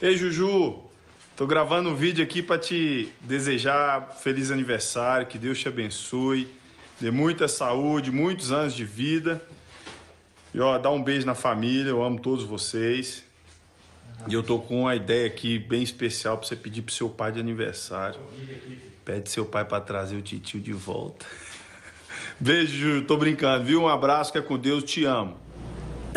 Ei, 0.00 0.16
Juju, 0.16 0.84
tô 1.36 1.44
gravando 1.44 1.90
um 1.90 1.96
vídeo 1.96 2.22
aqui 2.22 2.40
para 2.40 2.58
te 2.58 3.12
desejar 3.20 4.12
feliz 4.20 4.52
aniversário, 4.52 5.26
que 5.26 5.36
Deus 5.36 5.58
te 5.58 5.66
abençoe, 5.66 6.48
dê 7.00 7.10
muita 7.10 7.48
saúde, 7.48 8.12
muitos 8.12 8.52
anos 8.52 8.72
de 8.72 8.84
vida. 8.84 9.42
E 10.54 10.60
ó, 10.60 10.78
dá 10.78 10.90
um 10.90 11.02
beijo 11.02 11.26
na 11.26 11.34
família, 11.34 11.90
eu 11.90 12.04
amo 12.04 12.20
todos 12.20 12.44
vocês. 12.44 13.27
E 14.26 14.34
eu 14.34 14.42
tô 14.42 14.58
com 14.58 14.82
uma 14.82 14.96
ideia 14.96 15.26
aqui 15.26 15.58
bem 15.58 15.82
especial 15.82 16.36
para 16.36 16.46
você 16.46 16.56
pedir 16.56 16.82
pro 16.82 16.92
seu 16.92 17.08
pai 17.08 17.32
de 17.32 17.40
aniversário. 17.40 18.20
Pede 19.04 19.30
seu 19.30 19.46
pai 19.46 19.64
para 19.64 19.80
trazer 19.80 20.16
o 20.16 20.22
titio 20.22 20.60
de 20.60 20.72
volta. 20.72 21.24
Beijo. 22.38 23.02
Tô 23.02 23.16
brincando, 23.16 23.64
viu? 23.64 23.82
Um 23.82 23.88
abraço, 23.88 24.32
que 24.32 24.38
é 24.38 24.42
com 24.42 24.58
Deus. 24.58 24.84
Te 24.84 25.04
amo. 25.04 25.36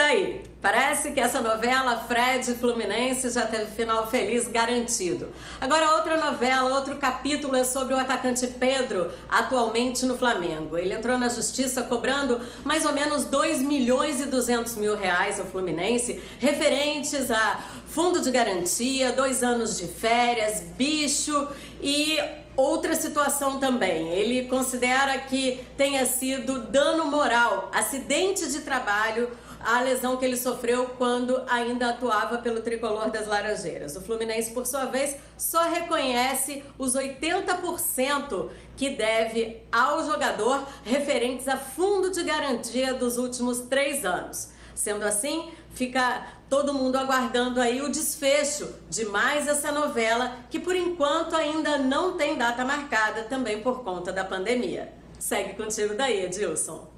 Tá 0.01 0.07
aí. 0.07 0.41
Parece 0.59 1.11
que 1.11 1.19
essa 1.19 1.41
novela 1.41 1.95
Fred 2.07 2.55
Fluminense 2.55 3.29
já 3.29 3.45
teve 3.45 3.67
final 3.67 4.09
feliz 4.09 4.47
garantido. 4.47 5.29
Agora 5.59 5.95
outra 5.97 6.17
novela, 6.17 6.73
outro 6.75 6.95
capítulo 6.95 7.55
é 7.55 7.63
sobre 7.63 7.93
o 7.93 7.99
atacante 7.99 8.47
Pedro, 8.47 9.11
atualmente 9.29 10.03
no 10.07 10.17
Flamengo. 10.17 10.75
Ele 10.75 10.95
entrou 10.95 11.19
na 11.19 11.29
justiça 11.29 11.83
cobrando 11.83 12.41
mais 12.63 12.83
ou 12.83 12.93
menos 12.93 13.25
2 13.25 13.61
milhões 13.61 14.19
e 14.19 14.25
200 14.25 14.75
mil 14.77 14.97
reais 14.97 15.39
ao 15.39 15.45
Fluminense, 15.45 16.19
referentes 16.39 17.29
a 17.29 17.63
fundo 17.85 18.21
de 18.21 18.31
garantia, 18.31 19.11
dois 19.11 19.43
anos 19.43 19.77
de 19.77 19.85
férias, 19.85 20.61
bicho 20.75 21.47
e 21.79 22.17
outra 22.55 22.95
situação 22.95 23.59
também. 23.59 24.09
Ele 24.09 24.47
considera 24.47 25.17
que 25.19 25.63
tenha 25.77 26.05
sido 26.05 26.59
dano 26.67 27.05
moral, 27.05 27.69
acidente 27.73 28.49
de 28.51 28.61
trabalho, 28.61 29.29
a 29.65 29.81
lesão 29.81 30.17
que 30.17 30.25
ele 30.25 30.37
sofreu 30.37 30.87
quando 30.97 31.43
ainda 31.47 31.89
atuava 31.89 32.37
pelo 32.37 32.61
tricolor 32.61 33.09
das 33.09 33.27
Laranjeiras. 33.27 33.95
O 33.95 34.01
Fluminense, 34.01 34.51
por 34.51 34.65
sua 34.65 34.85
vez, 34.85 35.17
só 35.37 35.63
reconhece 35.63 36.63
os 36.77 36.93
80% 36.95 38.49
que 38.75 38.89
deve 38.91 39.61
ao 39.71 40.05
jogador 40.05 40.65
referentes 40.83 41.47
a 41.47 41.57
fundo 41.57 42.11
de 42.11 42.23
garantia 42.23 42.93
dos 42.93 43.17
últimos 43.17 43.59
três 43.61 44.05
anos. 44.05 44.49
Sendo 44.73 45.03
assim, 45.03 45.51
fica 45.73 46.25
todo 46.49 46.73
mundo 46.73 46.97
aguardando 46.97 47.61
aí 47.61 47.81
o 47.81 47.89
desfecho 47.89 48.75
de 48.89 49.05
mais 49.05 49.47
essa 49.47 49.71
novela, 49.71 50.35
que 50.49 50.59
por 50.59 50.75
enquanto 50.75 51.35
ainda 51.35 51.77
não 51.77 52.17
tem 52.17 52.37
data 52.37 52.65
marcada, 52.65 53.23
também 53.23 53.61
por 53.61 53.83
conta 53.83 54.11
da 54.11 54.25
pandemia. 54.25 54.91
Segue 55.17 55.53
contigo 55.53 55.93
daí, 55.93 56.25
Edilson. 56.25 56.90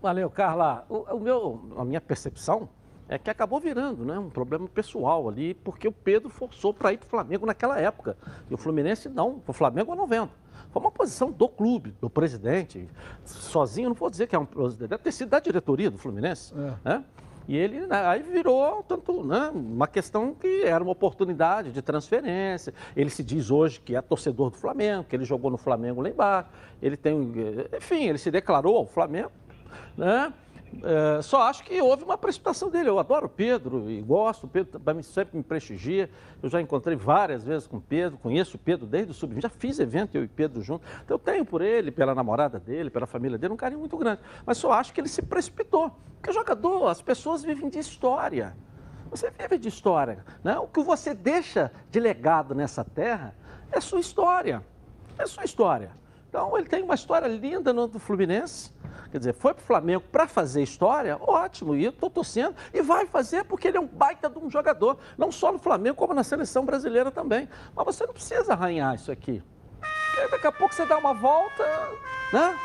Valeu, 0.00 0.30
Carla. 0.30 0.84
O, 0.88 1.16
o 1.16 1.20
meu, 1.20 1.60
a 1.76 1.84
minha 1.84 2.00
percepção 2.00 2.68
é 3.08 3.18
que 3.18 3.28
acabou 3.28 3.58
virando 3.58 4.04
né, 4.04 4.18
um 4.18 4.30
problema 4.30 4.68
pessoal 4.68 5.28
ali, 5.28 5.52
porque 5.52 5.88
o 5.88 5.92
Pedro 5.92 6.30
forçou 6.30 6.72
para 6.72 6.92
ir 6.92 6.98
para 6.98 7.06
o 7.06 7.10
Flamengo 7.10 7.44
naquela 7.44 7.78
época. 7.78 8.16
E 8.48 8.54
o 8.54 8.56
Fluminense 8.56 9.08
não, 9.08 9.42
o 9.46 9.52
Flamengo 9.52 9.94
não 9.94 10.06
vendo. 10.06 10.30
Foi 10.70 10.80
uma 10.80 10.92
posição 10.92 11.30
do 11.30 11.48
clube, 11.48 11.92
do 12.00 12.08
presidente. 12.08 12.88
Sozinho, 13.24 13.88
não 13.88 13.96
vou 13.96 14.08
dizer 14.08 14.28
que 14.28 14.36
é 14.36 14.38
um. 14.38 14.46
Deve 14.78 14.98
ter 14.98 15.12
sido 15.12 15.30
da 15.30 15.40
diretoria 15.40 15.90
do 15.90 15.98
Fluminense. 15.98 16.54
É. 16.54 16.88
Né? 16.88 17.04
E 17.48 17.56
ele 17.56 17.84
né, 17.84 18.06
aí 18.06 18.22
virou 18.22 18.80
tanto 18.84 19.24
né, 19.24 19.50
uma 19.52 19.88
questão 19.88 20.32
que 20.32 20.62
era 20.62 20.82
uma 20.84 20.92
oportunidade 20.92 21.72
de 21.72 21.82
transferência. 21.82 22.72
Ele 22.94 23.10
se 23.10 23.24
diz 23.24 23.50
hoje 23.50 23.80
que 23.80 23.96
é 23.96 24.00
torcedor 24.00 24.50
do 24.50 24.56
Flamengo, 24.56 25.02
que 25.02 25.16
ele 25.16 25.24
jogou 25.24 25.50
no 25.50 25.58
Flamengo 25.58 26.00
lá 26.00 26.08
embaixo. 26.08 26.48
Ele 26.80 26.96
tem, 26.96 27.32
enfim, 27.76 28.04
ele 28.04 28.18
se 28.18 28.30
declarou 28.30 28.76
ao 28.76 28.86
Flamengo, 28.86 29.32
né? 29.96 30.32
É, 30.82 31.20
só 31.22 31.42
acho 31.42 31.64
que 31.64 31.80
houve 31.80 32.04
uma 32.04 32.16
precipitação 32.16 32.70
dele. 32.70 32.88
Eu 32.88 32.98
adoro 32.98 33.26
o 33.26 33.28
Pedro 33.28 33.90
e 33.90 34.00
gosto, 34.00 34.44
o 34.44 34.48
Pedro 34.48 35.02
sempre 35.02 35.36
me 35.36 35.42
prestigia. 35.42 36.08
Eu 36.42 36.48
já 36.48 36.60
encontrei 36.60 36.96
várias 36.96 37.42
vezes 37.42 37.66
com 37.66 37.78
o 37.78 37.80
Pedro, 37.80 38.18
conheço 38.18 38.56
o 38.56 38.60
Pedro 38.60 38.86
desde 38.86 39.10
o 39.10 39.14
sub 39.14 39.38
já 39.40 39.48
fiz 39.48 39.78
evento 39.78 40.14
eu 40.14 40.24
e 40.24 40.28
Pedro 40.28 40.62
junto. 40.62 40.84
Então 41.04 41.16
eu 41.16 41.18
tenho 41.18 41.44
por 41.44 41.60
ele, 41.60 41.90
pela 41.90 42.14
namorada 42.14 42.58
dele, 42.58 42.90
pela 42.90 43.06
família 43.06 43.36
dele, 43.36 43.52
um 43.52 43.56
carinho 43.56 43.80
muito 43.80 43.96
grande. 43.96 44.20
Mas 44.46 44.58
só 44.58 44.72
acho 44.72 44.92
que 44.92 45.00
ele 45.00 45.08
se 45.08 45.22
precipitou. 45.22 45.90
Porque 46.20 46.32
jogador, 46.32 46.86
as 46.88 47.02
pessoas 47.02 47.42
vivem 47.42 47.68
de 47.68 47.78
história. 47.78 48.54
Você 49.10 49.30
vive 49.30 49.58
de 49.58 49.68
história. 49.68 50.24
Né? 50.44 50.56
O 50.58 50.68
que 50.68 50.82
você 50.82 51.14
deixa 51.14 51.72
de 51.90 51.98
legado 51.98 52.54
nessa 52.54 52.84
terra 52.84 53.34
é 53.72 53.80
sua 53.80 53.98
história. 53.98 54.64
É 55.18 55.26
sua 55.26 55.44
história. 55.44 55.90
Então 56.30 56.56
ele 56.56 56.66
tem 56.66 56.82
uma 56.82 56.94
história 56.94 57.26
linda 57.26 57.72
no 57.72 57.86
do 57.86 57.98
Fluminense 57.98 58.72
Quer 59.10 59.18
dizer, 59.18 59.34
foi 59.34 59.52
para 59.52 59.62
o 59.62 59.66
Flamengo 59.66 60.04
para 60.12 60.28
fazer 60.28 60.62
história, 60.62 61.18
ótimo, 61.20 61.74
e 61.74 61.84
estou 61.84 62.08
torcendo, 62.08 62.54
e 62.72 62.80
vai 62.80 63.06
fazer 63.06 63.44
porque 63.44 63.66
ele 63.66 63.76
é 63.76 63.80
um 63.80 63.86
baita 63.86 64.30
de 64.30 64.38
um 64.38 64.48
jogador, 64.48 64.98
não 65.18 65.32
só 65.32 65.50
no 65.50 65.58
Flamengo, 65.58 65.96
como 65.96 66.14
na 66.14 66.22
seleção 66.22 66.64
brasileira 66.64 67.10
também. 67.10 67.48
Mas 67.74 67.84
você 67.84 68.06
não 68.06 68.12
precisa 68.12 68.52
arranhar 68.52 68.94
isso 68.94 69.10
aqui. 69.10 69.42
Porque 69.80 70.28
daqui 70.28 70.46
a 70.46 70.52
pouco 70.52 70.72
você 70.72 70.86
dá 70.86 70.96
uma 70.96 71.12
volta, 71.12 71.64
né? 72.32 72.56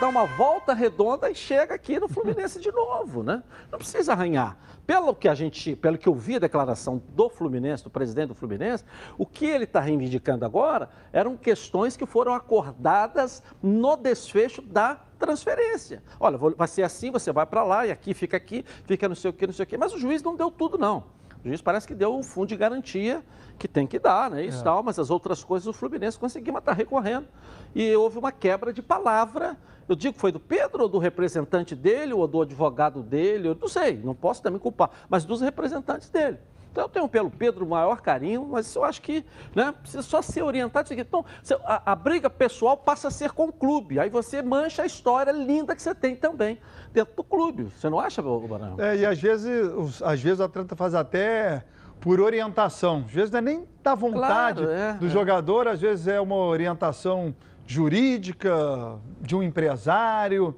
Dá 0.00 0.08
uma 0.08 0.24
volta 0.24 0.72
redonda 0.74 1.30
e 1.30 1.34
chega 1.34 1.74
aqui 1.74 2.00
no 2.00 2.08
Fluminense 2.08 2.58
de 2.58 2.72
novo, 2.72 3.22
né? 3.22 3.42
Não 3.70 3.78
precisa 3.78 4.12
arranhar. 4.12 4.56
Pelo 4.86 5.14
que 5.14 5.28
a 5.28 5.34
gente, 5.34 5.74
pelo 5.74 5.98
que 5.98 6.08
eu 6.08 6.14
vi 6.14 6.36
a 6.36 6.38
declaração 6.38 7.02
do 7.08 7.28
Fluminense, 7.28 7.82
do 7.82 7.90
presidente 7.90 8.28
do 8.28 8.34
Fluminense, 8.34 8.84
o 9.18 9.26
que 9.26 9.44
ele 9.44 9.64
está 9.64 9.80
reivindicando 9.80 10.44
agora 10.44 10.88
eram 11.12 11.36
questões 11.36 11.96
que 11.96 12.06
foram 12.06 12.32
acordadas 12.32 13.42
no 13.62 13.96
desfecho 13.96 14.62
da 14.62 15.00
transferência. 15.18 16.02
Olha, 16.20 16.38
vai 16.38 16.68
ser 16.68 16.82
assim, 16.82 17.10
você 17.10 17.32
vai 17.32 17.46
para 17.46 17.64
lá 17.64 17.86
e 17.86 17.90
aqui 17.90 18.14
fica 18.14 18.36
aqui, 18.36 18.64
fica 18.84 19.08
não 19.08 19.16
sei 19.16 19.30
o 19.30 19.34
que, 19.34 19.46
não 19.46 19.54
sei 19.54 19.64
o 19.64 19.66
que. 19.66 19.76
Mas 19.76 19.92
o 19.92 19.98
juiz 19.98 20.22
não 20.22 20.36
deu 20.36 20.50
tudo, 20.50 20.78
não. 20.78 21.15
O 21.46 21.48
juiz 21.48 21.62
parece 21.62 21.86
que 21.86 21.94
deu 21.94 22.12
o 22.18 22.24
fundo 22.24 22.48
de 22.48 22.56
garantia 22.56 23.24
que 23.56 23.68
tem 23.68 23.86
que 23.86 24.00
dar, 24.00 24.28
né? 24.28 24.44
Isso 24.44 24.62
é. 24.62 24.64
tal, 24.64 24.82
mas 24.82 24.98
as 24.98 25.10
outras 25.10 25.44
coisas 25.44 25.68
o 25.68 25.72
Fluminense 25.72 26.18
conseguiu, 26.18 26.52
mas 26.52 26.60
está 26.60 26.72
recorrendo. 26.72 27.28
E 27.72 27.94
houve 27.94 28.18
uma 28.18 28.32
quebra 28.32 28.72
de 28.72 28.82
palavra. 28.82 29.56
Eu 29.88 29.94
digo 29.94 30.14
que 30.14 30.20
foi 30.20 30.32
do 30.32 30.40
Pedro 30.40 30.82
ou 30.82 30.88
do 30.88 30.98
representante 30.98 31.76
dele, 31.76 32.12
ou 32.12 32.26
do 32.26 32.42
advogado 32.42 33.00
dele, 33.00 33.46
eu 33.46 33.54
não 33.54 33.68
sei, 33.68 33.96
não 33.96 34.12
posso 34.12 34.42
também 34.42 34.58
culpar, 34.58 34.90
mas 35.08 35.24
dos 35.24 35.40
representantes 35.40 36.10
dele. 36.10 36.38
Então, 36.76 36.84
eu 36.84 36.88
tenho 36.90 37.08
pelo 37.08 37.30
Pedro 37.30 37.64
o 37.64 37.68
maior 37.70 38.02
carinho, 38.02 38.46
mas 38.50 38.74
eu 38.74 38.84
acho 38.84 39.00
que 39.00 39.24
né, 39.54 39.72
precisa 39.72 40.02
só 40.02 40.20
ser 40.20 40.42
orientado. 40.42 40.92
Então, 40.92 41.24
a, 41.64 41.92
a, 41.92 41.96
briga 41.96 42.28
pessoal 42.28 42.76
passa 42.76 43.08
a 43.08 43.10
ser 43.10 43.32
com 43.32 43.46
o 43.46 43.52
clube. 43.52 43.98
Aí 43.98 44.10
você 44.10 44.42
mancha 44.42 44.82
a 44.82 44.86
história 44.86 45.32
linda 45.32 45.74
que 45.74 45.80
você 45.80 45.94
tem 45.94 46.14
também 46.14 46.58
dentro 46.92 47.16
do 47.16 47.24
clube. 47.24 47.70
Você 47.74 47.88
não 47.88 47.98
acha, 47.98 48.20
Barão? 48.20 48.76
É, 48.78 48.94
e 48.94 49.06
às 49.06 49.18
vezes, 49.18 50.02
às 50.02 50.20
vezes 50.20 50.38
o 50.38 50.44
atleta 50.44 50.76
faz 50.76 50.94
até 50.94 51.64
por 51.98 52.20
orientação. 52.20 53.04
Às 53.06 53.12
vezes 53.12 53.30
não 53.30 53.38
é 53.38 53.42
nem 53.42 53.66
da 53.82 53.94
vontade 53.94 54.60
claro, 54.60 54.70
é, 54.70 54.92
do 54.92 55.06
é. 55.06 55.08
jogador, 55.08 55.68
às 55.68 55.80
vezes 55.80 56.06
é 56.06 56.20
uma 56.20 56.36
orientação 56.36 57.34
jurídica, 57.66 58.98
de 59.18 59.34
um 59.34 59.42
empresário. 59.42 60.54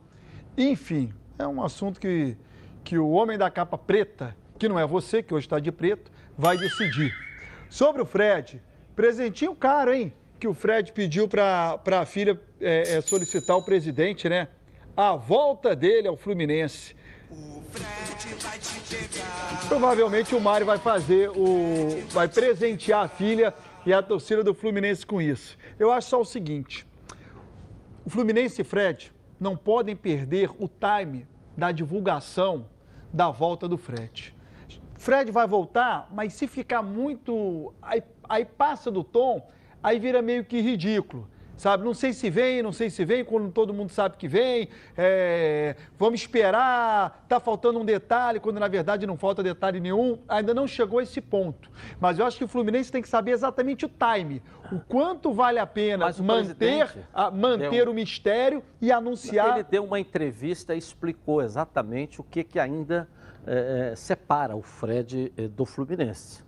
Enfim, 0.56 1.12
é 1.38 1.46
um 1.46 1.62
assunto 1.62 2.00
que, 2.00 2.36
que 2.82 2.98
o 2.98 3.08
homem 3.08 3.38
da 3.38 3.48
capa 3.48 3.78
preta 3.78 4.34
que 4.58 4.68
não 4.68 4.78
é 4.78 4.86
você, 4.86 5.22
que 5.22 5.32
hoje 5.32 5.46
está 5.46 5.58
de 5.58 5.72
preto, 5.72 6.10
vai 6.36 6.58
decidir. 6.58 7.14
Sobre 7.70 8.02
o 8.02 8.06
Fred, 8.06 8.60
presentinho 8.94 9.54
caro, 9.54 9.94
hein? 9.94 10.12
Que 10.38 10.48
o 10.48 10.54
Fred 10.54 10.92
pediu 10.92 11.28
para 11.28 11.80
a 11.86 12.06
filha 12.06 12.40
é, 12.60 12.96
é, 12.96 13.00
solicitar 13.00 13.56
o 13.56 13.62
presidente, 13.62 14.28
né? 14.28 14.48
A 14.96 15.14
volta 15.14 15.74
dele 15.76 16.08
ao 16.08 16.16
Fluminense. 16.16 16.96
Provavelmente 19.68 20.34
o 20.34 20.40
Mário 20.40 20.66
vai 20.66 20.78
fazer 20.78 21.30
o. 21.30 22.02
vai 22.10 22.26
presentear 22.26 23.04
a 23.04 23.08
filha 23.08 23.54
e 23.84 23.92
a 23.92 24.02
torcida 24.02 24.42
do 24.42 24.54
Fluminense 24.54 25.06
com 25.06 25.20
isso. 25.20 25.56
Eu 25.78 25.92
acho 25.92 26.08
só 26.08 26.20
o 26.20 26.24
seguinte: 26.24 26.86
o 28.04 28.10
Fluminense 28.10 28.62
e 28.62 28.64
Fred 28.64 29.12
não 29.38 29.56
podem 29.56 29.94
perder 29.94 30.50
o 30.58 30.68
time 30.68 31.26
da 31.56 31.70
divulgação 31.70 32.66
da 33.12 33.30
volta 33.30 33.68
do 33.68 33.76
Fred. 33.76 34.34
Fred 34.98 35.30
vai 35.30 35.46
voltar, 35.46 36.08
mas 36.10 36.34
se 36.34 36.46
ficar 36.46 36.82
muito. 36.82 37.72
Aí, 37.80 38.02
aí 38.28 38.44
passa 38.44 38.90
do 38.90 39.02
tom, 39.02 39.48
aí 39.82 39.98
vira 39.98 40.20
meio 40.20 40.44
que 40.44 40.60
ridículo 40.60 41.28
sabe? 41.58 41.84
Não 41.84 41.92
sei 41.92 42.12
se 42.12 42.30
vem, 42.30 42.62
não 42.62 42.72
sei 42.72 42.88
se 42.88 43.04
vem, 43.04 43.24
quando 43.24 43.50
todo 43.50 43.74
mundo 43.74 43.90
sabe 43.90 44.16
que 44.16 44.28
vem, 44.28 44.68
é, 44.96 45.74
vamos 45.98 46.20
esperar, 46.20 47.24
tá 47.28 47.40
faltando 47.40 47.78
um 47.80 47.84
detalhe, 47.84 48.40
quando 48.40 48.60
na 48.60 48.68
verdade 48.68 49.06
não 49.06 49.18
falta 49.18 49.42
detalhe 49.42 49.80
nenhum, 49.80 50.18
ainda 50.28 50.54
não 50.54 50.66
chegou 50.66 51.00
a 51.00 51.02
esse 51.02 51.20
ponto. 51.20 51.70
Mas 52.00 52.18
eu 52.18 52.24
acho 52.24 52.38
que 52.38 52.44
o 52.44 52.48
Fluminense 52.48 52.92
tem 52.92 53.02
que 53.02 53.08
saber 53.08 53.32
exatamente 53.32 53.84
o 53.84 53.88
time, 53.90 54.40
o 54.72 54.78
quanto 54.78 55.32
vale 55.32 55.58
a 55.58 55.66
pena 55.66 56.10
manter, 56.20 56.88
a, 57.12 57.30
manter 57.30 57.70
deu... 57.70 57.90
o 57.90 57.94
mistério 57.94 58.62
e 58.80 58.92
anunciar. 58.92 59.54
Ele 59.54 59.64
deu 59.64 59.84
uma 59.84 59.98
entrevista 59.98 60.74
e 60.74 60.78
explicou 60.78 61.42
exatamente 61.42 62.20
o 62.20 62.24
que, 62.24 62.44
que 62.44 62.60
ainda 62.60 63.08
é, 63.46 63.94
separa 63.96 64.56
o 64.56 64.62
Fred 64.62 65.32
é, 65.36 65.48
do 65.48 65.64
Fluminense. 65.64 66.42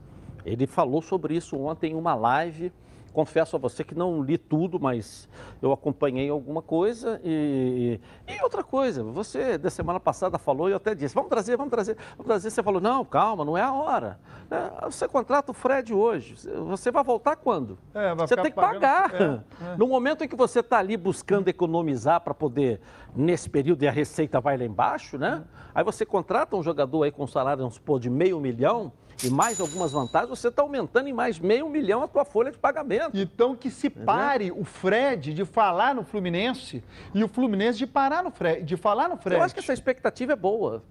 Ele 0.44 0.66
falou 0.66 1.02
sobre 1.02 1.36
isso 1.36 1.58
ontem 1.58 1.92
em 1.92 1.94
uma 1.94 2.14
live. 2.14 2.72
Confesso 3.12 3.56
a 3.56 3.58
você 3.58 3.82
que 3.82 3.94
não 3.94 4.22
li 4.22 4.38
tudo, 4.38 4.78
mas 4.78 5.28
eu 5.60 5.72
acompanhei 5.72 6.30
alguma 6.30 6.62
coisa. 6.62 7.20
E, 7.24 8.00
e 8.28 8.42
outra 8.42 8.62
coisa, 8.62 9.02
você 9.02 9.58
da 9.58 9.68
semana 9.68 9.98
passada 9.98 10.38
falou 10.38 10.68
e 10.68 10.72
eu 10.72 10.76
até 10.76 10.94
disse: 10.94 11.14
vamos 11.14 11.28
trazer, 11.28 11.56
vamos 11.56 11.70
trazer, 11.72 11.96
vamos 12.10 12.26
trazer. 12.26 12.50
Você 12.50 12.62
falou: 12.62 12.80
não, 12.80 13.04
calma, 13.04 13.44
não 13.44 13.58
é 13.58 13.62
a 13.62 13.72
hora. 13.72 14.18
É, 14.50 14.84
você 14.84 15.08
contrata 15.08 15.50
o 15.50 15.54
Fred 15.54 15.92
hoje. 15.92 16.34
Você 16.66 16.90
vai 16.90 17.02
voltar 17.02 17.36
quando? 17.36 17.78
É, 17.94 18.14
vai 18.14 18.26
você 18.26 18.36
tem 18.36 18.44
que 18.44 18.52
pagar. 18.52 19.12
É, 19.14 19.24
é. 19.72 19.76
No 19.76 19.88
momento 19.88 20.22
em 20.22 20.28
que 20.28 20.36
você 20.36 20.60
está 20.60 20.78
ali 20.78 20.96
buscando 20.96 21.48
economizar 21.48 22.20
para 22.20 22.34
poder, 22.34 22.80
nesse 23.14 23.50
período, 23.50 23.82
e 23.82 23.88
a 23.88 23.92
receita 23.92 24.40
vai 24.40 24.56
lá 24.56 24.64
embaixo, 24.64 25.18
né? 25.18 25.44
Aí 25.74 25.82
você 25.82 26.06
contrata 26.06 26.56
um 26.56 26.62
jogador 26.62 27.02
aí 27.02 27.10
com 27.10 27.26
salário, 27.26 27.58
vamos 27.58 27.74
supor, 27.74 27.98
de 27.98 28.10
meio 28.10 28.40
milhão 28.40 28.92
e 29.22 29.30
mais 29.30 29.60
algumas 29.60 29.92
vantagens, 29.92 30.28
você 30.30 30.48
está 30.48 30.62
aumentando 30.62 31.08
em 31.08 31.12
mais 31.12 31.38
meio 31.38 31.68
milhão 31.68 32.02
a 32.02 32.08
tua 32.08 32.24
folha 32.24 32.50
de 32.50 32.58
pagamento. 32.58 33.16
Então 33.16 33.54
que 33.54 33.70
se 33.70 33.90
pare 33.90 34.50
o 34.50 34.64
Fred 34.64 35.34
de 35.34 35.44
falar 35.44 35.94
no 35.94 36.04
Fluminense 36.04 36.82
e 37.14 37.22
o 37.22 37.28
Fluminense 37.28 37.78
de 37.78 37.86
parar 37.86 38.22
no 38.22 38.30
Fred, 38.30 38.62
de 38.62 38.76
falar 38.76 39.08
no 39.08 39.16
Fred. 39.16 39.36
Eu 39.36 39.42
acho 39.42 39.54
que 39.54 39.60
essa 39.60 39.72
expectativa 39.72 40.32
é 40.32 40.36
boa. 40.36 40.82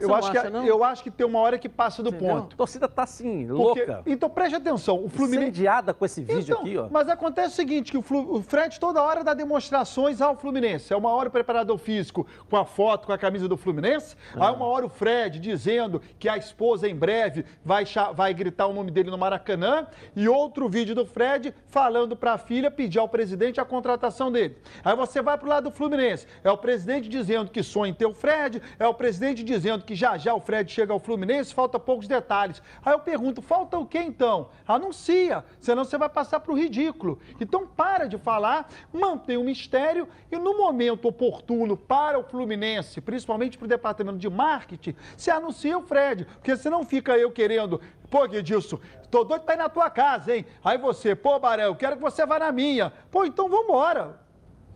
Eu 0.00 0.14
acho, 0.14 0.30
acha, 0.30 0.50
que, 0.50 0.66
eu 0.66 0.84
acho 0.84 1.02
que 1.02 1.10
tem 1.10 1.26
uma 1.26 1.38
hora 1.38 1.58
que 1.58 1.68
passa 1.68 2.02
do 2.02 2.10
Entendeu? 2.10 2.36
ponto. 2.36 2.54
A 2.54 2.56
torcida 2.56 2.88
tá 2.88 3.02
assim, 3.02 3.46
louca. 3.46 3.96
Porque, 3.96 4.10
então 4.10 4.30
preste 4.30 4.56
atenção, 4.56 5.04
o 5.04 5.08
Fluminense... 5.08 5.50
Incendiada 5.50 5.92
com 5.92 6.04
esse 6.04 6.22
vídeo 6.22 6.40
então, 6.40 6.60
aqui, 6.60 6.78
ó. 6.78 6.88
Mas 6.90 7.08
acontece 7.08 7.48
o 7.48 7.56
seguinte, 7.56 7.90
que 7.90 7.98
o, 7.98 8.02
Flu... 8.02 8.36
o 8.36 8.42
Fred 8.42 8.78
toda 8.78 9.02
hora 9.02 9.22
dá 9.22 9.34
demonstrações 9.34 10.20
ao 10.20 10.36
Fluminense. 10.36 10.92
É 10.92 10.96
uma 10.96 11.10
hora 11.10 11.28
o 11.28 11.32
preparador 11.32 11.78
físico 11.78 12.26
com 12.48 12.56
a 12.56 12.64
foto, 12.64 13.06
com 13.06 13.12
a 13.12 13.18
camisa 13.18 13.48
do 13.48 13.56
Fluminense. 13.56 14.16
Ah. 14.34 14.48
Aí 14.48 14.54
uma 14.54 14.66
hora 14.66 14.86
o 14.86 14.88
Fred 14.88 15.38
dizendo 15.38 16.00
que 16.18 16.28
a 16.28 16.36
esposa 16.36 16.88
em 16.88 16.94
breve 16.94 17.44
vai, 17.64 17.84
vai 18.14 18.32
gritar 18.34 18.66
o 18.66 18.72
nome 18.72 18.90
dele 18.90 19.10
no 19.10 19.18
Maracanã. 19.18 19.86
E 20.14 20.28
outro 20.28 20.68
vídeo 20.68 20.94
do 20.94 21.06
Fred 21.06 21.54
falando 21.66 22.16
para 22.16 22.34
a 22.34 22.38
filha 22.38 22.70
pedir 22.70 22.98
ao 22.98 23.08
presidente 23.08 23.60
a 23.60 23.64
contratação 23.64 24.30
dele. 24.30 24.56
Aí 24.84 24.96
você 24.96 25.20
vai 25.22 25.36
pro 25.36 25.48
lado 25.48 25.70
do 25.70 25.70
Fluminense. 25.70 26.26
É 26.42 26.50
o 26.50 26.58
presidente 26.58 27.08
dizendo 27.08 27.50
que 27.50 27.62
sonha 27.62 27.90
em 27.90 27.94
ter 27.94 28.06
o 28.06 28.14
Fred, 28.14 28.62
é 28.78 28.86
o 28.86 28.94
presidente 28.94 29.42
dizendo 29.42 29.84
que 29.84 29.89
que 29.90 29.96
já 29.96 30.16
já 30.16 30.32
o 30.32 30.40
Fred 30.40 30.70
chega 30.70 30.92
ao 30.92 31.00
Fluminense, 31.00 31.52
falta 31.52 31.76
poucos 31.76 32.06
detalhes. 32.06 32.62
Aí 32.84 32.92
eu 32.92 33.00
pergunto, 33.00 33.42
falta 33.42 33.76
o 33.76 33.84
que 33.84 33.98
então? 33.98 34.48
Anuncia, 34.64 35.44
senão 35.60 35.82
você 35.82 35.98
vai 35.98 36.08
passar 36.08 36.38
para 36.38 36.52
o 36.52 36.56
ridículo. 36.56 37.18
Então 37.40 37.66
para 37.66 38.06
de 38.06 38.16
falar, 38.16 38.70
mantém 38.92 39.36
o 39.36 39.42
mistério 39.42 40.06
e 40.30 40.36
no 40.36 40.56
momento 40.56 41.08
oportuno 41.08 41.76
para 41.76 42.16
o 42.16 42.22
Fluminense, 42.22 43.00
principalmente 43.00 43.58
para 43.58 43.64
o 43.64 43.68
departamento 43.68 44.18
de 44.18 44.30
marketing, 44.30 44.94
se 45.16 45.28
anuncia 45.28 45.76
o 45.76 45.82
Fred, 45.82 46.24
porque 46.24 46.56
senão 46.56 46.84
fica 46.84 47.18
eu 47.18 47.32
querendo 47.32 47.80
Pô, 48.08 48.28
Guedilson, 48.28 48.78
tô 49.10 49.24
doido 49.24 49.42
para 49.42 49.54
ir 49.54 49.58
na 49.58 49.68
tua 49.68 49.90
casa, 49.90 50.36
hein? 50.36 50.44
Aí 50.64 50.78
você, 50.78 51.16
pô, 51.16 51.38
Barão, 51.38 51.64
eu 51.64 51.76
quero 51.76 51.96
que 51.96 52.02
você 52.02 52.26
vá 52.26 52.40
na 52.40 52.50
minha. 52.50 52.92
Pô, 53.08 53.24
então 53.24 53.48
vambora. 53.48 54.18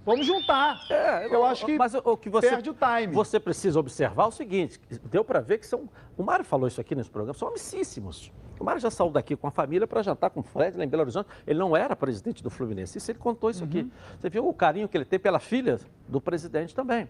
Vamos 0.04 0.26
juntar. 0.26 0.84
É, 0.90 1.26
eu 1.26 1.44
acho 1.44 1.64
que, 1.64 1.78
mas 1.78 1.94
o 1.94 2.16
que 2.16 2.28
você, 2.28 2.50
perde 2.50 2.70
o 2.70 2.74
time. 2.74 3.14
Você 3.14 3.40
precisa 3.40 3.80
observar 3.80 4.26
o 4.26 4.30
seguinte: 4.30 4.80
deu 5.04 5.24
para 5.24 5.40
ver 5.40 5.58
que 5.58 5.66
são. 5.66 5.88
O 6.16 6.22
Mário 6.22 6.44
falou 6.44 6.68
isso 6.68 6.80
aqui 6.80 6.94
nesse 6.94 7.10
programa, 7.10 7.36
são 7.36 7.48
amicíssimos. 7.48 8.32
O 8.58 8.64
Mário 8.64 8.80
já 8.80 8.90
saiu 8.90 9.10
daqui 9.10 9.34
com 9.34 9.46
a 9.46 9.50
família 9.50 9.86
para 9.86 10.02
jantar 10.02 10.30
com 10.30 10.40
o 10.40 10.42
Fred 10.42 10.76
lá 10.76 10.84
em 10.84 10.88
Belo 10.88 11.02
Horizonte. 11.02 11.28
Ele 11.46 11.58
não 11.58 11.76
era 11.76 11.96
presidente 11.96 12.42
do 12.42 12.50
Fluminense. 12.50 12.98
Isso 12.98 13.10
ele 13.10 13.18
contou 13.18 13.50
isso 13.50 13.62
uhum. 13.62 13.68
aqui. 13.68 13.90
Você 14.20 14.30
viu 14.30 14.46
o 14.46 14.54
carinho 14.54 14.88
que 14.88 14.96
ele 14.96 15.04
tem 15.04 15.18
pela 15.18 15.40
filha 15.40 15.80
do 16.06 16.20
presidente 16.20 16.74
também. 16.74 17.08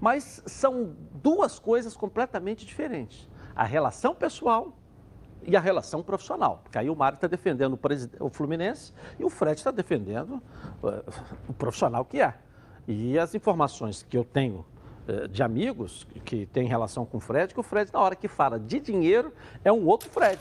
Mas 0.00 0.42
são 0.46 0.94
duas 1.14 1.58
coisas 1.58 1.96
completamente 1.96 2.66
diferentes. 2.66 3.28
A 3.54 3.64
relação 3.64 4.14
pessoal 4.14 4.72
e 5.42 5.56
a 5.56 5.60
relação 5.60 6.02
profissional. 6.02 6.60
Porque 6.62 6.78
aí 6.78 6.90
o 6.90 6.96
Mário 6.96 7.16
está 7.16 7.26
defendendo 7.26 7.78
o, 7.78 8.26
o, 8.26 8.30
Fluminense 8.30 8.92
e 9.18 9.24
o 9.24 9.30
Fred 9.30 9.58
está 9.58 9.70
defendendo 9.70 10.42
uh, 10.82 11.12
o 11.48 11.52
profissional 11.52 12.04
que 12.04 12.20
é. 12.20 12.34
E 12.86 13.18
as 13.18 13.34
informações 13.34 14.02
que 14.02 14.16
eu 14.16 14.24
tenho 14.24 14.64
eh, 15.06 15.28
de 15.28 15.42
amigos 15.42 16.06
que 16.24 16.46
tem 16.46 16.66
relação 16.66 17.04
com 17.04 17.18
o 17.18 17.20
Fred, 17.20 17.52
que 17.54 17.60
o 17.60 17.62
Fred, 17.62 17.92
na 17.92 18.00
hora 18.00 18.16
que 18.16 18.28
fala 18.28 18.58
de 18.58 18.78
dinheiro, 18.80 19.32
é 19.64 19.72
um 19.72 19.86
outro 19.86 20.08
Fred. 20.10 20.38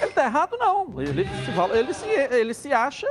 Ele 0.00 0.10
está 0.10 0.24
errado, 0.24 0.56
não. 0.58 1.00
Ele 1.00 1.24
se, 1.24 1.78
ele 1.78 1.94
se, 1.94 2.08
ele 2.08 2.54
se 2.54 2.72
acha 2.72 3.06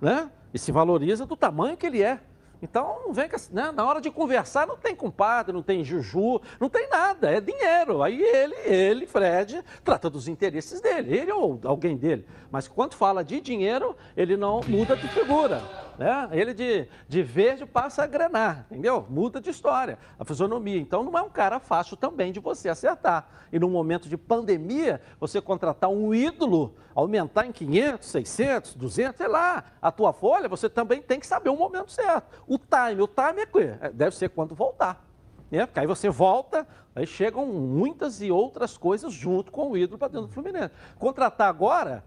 né, 0.00 0.30
e 0.52 0.58
se 0.58 0.72
valoriza 0.72 1.24
do 1.24 1.36
tamanho 1.36 1.76
que 1.76 1.86
ele 1.86 2.02
é. 2.02 2.20
Então, 2.60 3.02
não 3.06 3.12
vem 3.12 3.28
né? 3.50 3.70
na 3.72 3.84
hora 3.84 4.00
de 4.00 4.10
conversar, 4.10 4.66
não 4.66 4.76
tem 4.76 4.94
compadre, 4.94 5.52
não 5.52 5.62
tem 5.62 5.84
juju, 5.84 6.40
não 6.58 6.68
tem 6.68 6.88
nada, 6.88 7.30
é 7.30 7.40
dinheiro. 7.40 8.02
Aí 8.02 8.20
ele, 8.20 8.56
ele, 8.64 9.06
Fred, 9.06 9.62
trata 9.84 10.10
dos 10.10 10.28
interesses 10.28 10.80
dele, 10.80 11.16
ele 11.16 11.32
ou 11.32 11.60
alguém 11.64 11.96
dele. 11.96 12.26
Mas 12.50 12.66
quando 12.66 12.94
fala 12.94 13.22
de 13.22 13.40
dinheiro, 13.40 13.96
ele 14.16 14.36
não 14.36 14.60
muda 14.66 14.96
de 14.96 15.08
figura. 15.08 15.87
Né? 15.98 16.28
Ele 16.30 16.54
de, 16.54 16.88
de 17.08 17.22
verde 17.24 17.66
passa 17.66 18.04
a 18.04 18.06
grenar, 18.06 18.66
entendeu? 18.70 19.04
Muda 19.10 19.40
de 19.40 19.50
história, 19.50 19.98
a 20.16 20.24
fisionomia. 20.24 20.78
Então, 20.78 21.02
não 21.02 21.18
é 21.18 21.22
um 21.22 21.28
cara 21.28 21.58
fácil 21.58 21.96
também 21.96 22.30
de 22.30 22.38
você 22.38 22.68
acertar. 22.68 23.28
E 23.52 23.58
num 23.58 23.68
momento 23.68 24.08
de 24.08 24.16
pandemia, 24.16 25.00
você 25.18 25.40
contratar 25.40 25.90
um 25.90 26.14
ídolo, 26.14 26.76
aumentar 26.94 27.46
em 27.46 27.52
500, 27.52 28.08
600, 28.08 28.74
200, 28.76 29.16
sei 29.16 29.26
lá, 29.26 29.64
a 29.82 29.90
tua 29.90 30.12
folha, 30.12 30.48
você 30.48 30.68
também 30.68 31.02
tem 31.02 31.18
que 31.18 31.26
saber 31.26 31.50
o 31.50 31.56
momento 31.56 31.90
certo. 31.90 32.44
O 32.46 32.58
time, 32.58 33.02
o 33.02 33.08
time 33.08 33.42
é 33.42 33.46
que 33.46 33.58
é, 33.58 33.90
deve 33.90 34.14
ser 34.14 34.28
quando 34.30 34.54
voltar. 34.54 35.04
Né? 35.50 35.66
Porque 35.66 35.80
aí 35.80 35.86
você 35.86 36.08
volta, 36.08 36.64
aí 36.94 37.08
chegam 37.08 37.44
muitas 37.44 38.22
e 38.22 38.30
outras 38.30 38.78
coisas 38.78 39.12
junto 39.12 39.50
com 39.50 39.72
o 39.72 39.76
ídolo 39.76 39.98
para 39.98 40.08
dentro 40.08 40.28
do 40.28 40.32
Fluminense. 40.32 40.70
Contratar 40.96 41.48
agora, 41.48 42.04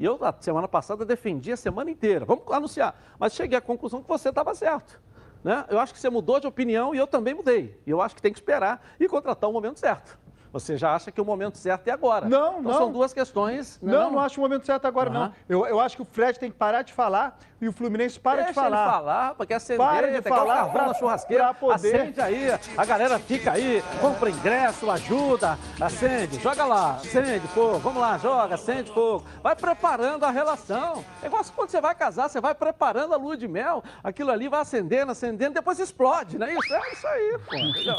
e 0.00 0.04
eu, 0.06 0.18
a 0.22 0.34
semana 0.40 0.66
passada, 0.66 1.04
defendi 1.04 1.52
a 1.52 1.56
semana 1.58 1.90
inteira. 1.90 2.24
Vamos 2.24 2.50
anunciar. 2.50 2.98
Mas 3.18 3.34
cheguei 3.34 3.58
à 3.58 3.60
conclusão 3.60 4.02
que 4.02 4.08
você 4.08 4.30
estava 4.30 4.54
certo. 4.54 4.98
Né? 5.44 5.62
Eu 5.68 5.78
acho 5.78 5.92
que 5.92 6.00
você 6.00 6.08
mudou 6.08 6.40
de 6.40 6.46
opinião 6.46 6.94
e 6.94 6.98
eu 6.98 7.06
também 7.06 7.34
mudei. 7.34 7.78
E 7.86 7.90
eu 7.90 8.00
acho 8.00 8.14
que 8.14 8.22
tem 8.22 8.32
que 8.32 8.38
esperar 8.38 8.82
e 8.98 9.06
contratar 9.06 9.50
o 9.50 9.52
momento 9.52 9.78
certo. 9.78 10.18
Você 10.54 10.78
já 10.78 10.94
acha 10.94 11.12
que 11.12 11.20
o 11.20 11.24
momento 11.24 11.58
certo 11.58 11.86
é 11.86 11.90
agora. 11.90 12.26
Não, 12.26 12.60
então 12.60 12.62
não. 12.62 12.78
São 12.78 12.90
duas 12.90 13.12
questões. 13.12 13.78
Não, 13.82 13.92
não, 13.92 14.12
não 14.12 14.20
acho 14.20 14.40
o 14.40 14.42
momento 14.42 14.64
certo 14.64 14.86
agora, 14.86 15.10
uhum. 15.10 15.14
não. 15.14 15.32
Eu, 15.46 15.66
eu 15.66 15.78
acho 15.78 15.96
que 15.96 16.02
o 16.02 16.06
Fred 16.06 16.38
tem 16.38 16.50
que 16.50 16.56
parar 16.56 16.80
de 16.80 16.94
falar 16.94 17.38
e 17.60 17.68
o 17.68 17.72
Fluminense 17.72 18.18
para 18.18 18.36
Deixa 18.36 18.50
de 18.50 18.54
falar. 18.54 18.82
Ele 18.82 18.90
falar, 18.90 19.34
porque 19.34 19.52
acender, 19.52 19.86
para 19.86 20.10
de 20.10 20.22
falar, 20.22 20.66
o 20.66 20.72
na 20.72 20.94
churrasqueira, 20.94 21.52
poder. 21.52 21.94
acende 21.94 22.20
aí, 22.20 22.58
a 22.76 22.84
galera 22.84 23.18
fica 23.18 23.52
aí, 23.52 23.82
compra 24.00 24.30
ingresso, 24.30 24.90
ajuda, 24.90 25.58
acende, 25.80 26.40
joga 26.40 26.64
lá, 26.64 26.94
acende 26.94 27.46
fogo, 27.48 27.78
vamos 27.78 28.00
lá, 28.00 28.16
joga, 28.16 28.54
acende 28.54 28.90
fogo. 28.92 29.24
Vai 29.42 29.54
preparando 29.54 30.24
a 30.24 30.30
relação. 30.30 31.04
É 31.22 31.26
igual 31.26 31.44
quando 31.54 31.70
você 31.70 31.80
vai 31.80 31.94
casar, 31.94 32.28
você 32.28 32.40
vai 32.40 32.54
preparando 32.54 33.12
a 33.12 33.16
lua 33.16 33.36
de 33.36 33.46
mel, 33.46 33.84
aquilo 34.02 34.30
ali 34.30 34.48
vai 34.48 34.60
acendendo, 34.60 35.12
acendendo, 35.12 35.54
depois 35.54 35.78
explode, 35.78 36.38
não 36.38 36.46
é 36.46 36.54
isso? 36.54 36.74
É 36.74 36.92
isso 36.92 37.06
aí, 37.06 37.38
pô, 37.46 37.56
entendeu? 37.56 37.96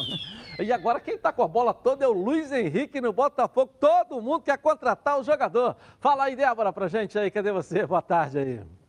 E 0.59 0.71
agora 0.71 0.99
quem 0.99 1.15
está 1.15 1.31
com 1.31 1.43
a 1.43 1.47
bola 1.47 1.73
toda 1.73 2.03
é 2.03 2.07
o 2.07 2.11
Luiz 2.11 2.51
Henrique 2.51 3.01
no 3.01 3.13
Botafogo. 3.13 3.71
Todo 3.79 4.21
mundo 4.21 4.41
quer 4.41 4.57
contratar 4.57 5.19
o 5.19 5.23
jogador. 5.23 5.75
Fala 5.99 6.25
aí, 6.25 6.35
Débora, 6.35 6.71
pra 6.71 6.87
gente 6.87 7.17
aí. 7.17 7.31
Cadê 7.31 7.51
você? 7.51 7.85
Boa 7.85 8.01
tarde 8.01 8.37
aí. 8.37 8.80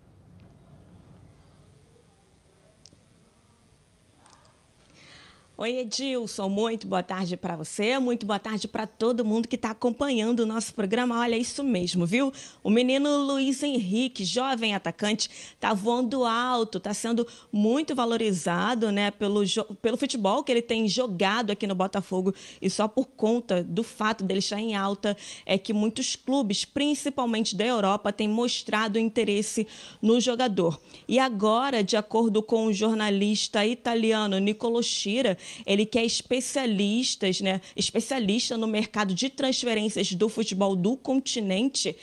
Oi, 5.55 5.81
Edilson, 5.81 6.49
muito 6.49 6.87
boa 6.87 7.03
tarde 7.03 7.37
para 7.37 7.55
você, 7.57 7.99
muito 7.99 8.25
boa 8.25 8.39
tarde 8.39 8.67
para 8.67 8.87
todo 8.87 9.23
mundo 9.23 9.47
que 9.47 9.57
está 9.57 9.71
acompanhando 9.73 10.41
o 10.41 10.47
nosso 10.47 10.73
programa. 10.73 11.21
Olha, 11.21 11.37
isso 11.37 11.63
mesmo, 11.63 12.07
viu? 12.07 12.33
O 12.65 12.71
menino 12.71 13.19
Luiz 13.19 13.63
Henrique, 13.63 14.25
jovem 14.25 14.75
atacante, 14.75 15.29
está 15.55 15.75
voando 15.75 16.25
alto, 16.25 16.79
está 16.79 16.95
sendo 16.95 17.27
muito 17.53 17.95
valorizado 17.95 18.91
né, 18.91 19.11
pelo, 19.11 19.43
pelo 19.83 19.99
futebol 19.99 20.43
que 20.43 20.51
ele 20.51 20.63
tem 20.63 20.89
jogado 20.89 21.51
aqui 21.51 21.67
no 21.67 21.75
Botafogo. 21.75 22.35
E 22.61 22.71
só 22.71 22.89
por 22.89 23.09
conta 23.09 23.63
do 23.63 23.83
fato 23.83 24.25
dele 24.25 24.41
estar 24.41 24.59
em 24.59 24.75
alta 24.75 25.15
é 25.45 25.59
que 25.59 25.75
muitos 25.75 26.17
clubes, 26.17 26.65
principalmente 26.65 27.55
da 27.55 27.67
Europa, 27.67 28.11
têm 28.11 28.27
mostrado 28.27 28.99
interesse 28.99 29.69
no 30.01 30.19
jogador. 30.19 30.81
E 31.07 31.19
agora, 31.19 31.85
de 31.85 31.95
acordo 31.95 32.43
com 32.43 32.67
o 32.67 32.73
jornalista 32.73 33.67
italiano 33.67 34.39
Nicolo 34.39 34.83
Schira, 34.83 35.37
ele 35.67 35.87
quer 35.87 36.05
especialistas, 36.05 37.41
né, 37.41 37.61
especialista 37.77 38.57
no 38.57 38.67
mercado 38.67 39.15
de 39.15 39.29
transferências 39.29 40.13
do 40.13 40.29
futebol 40.29 40.75
do 40.77 40.97
continente 40.97 41.97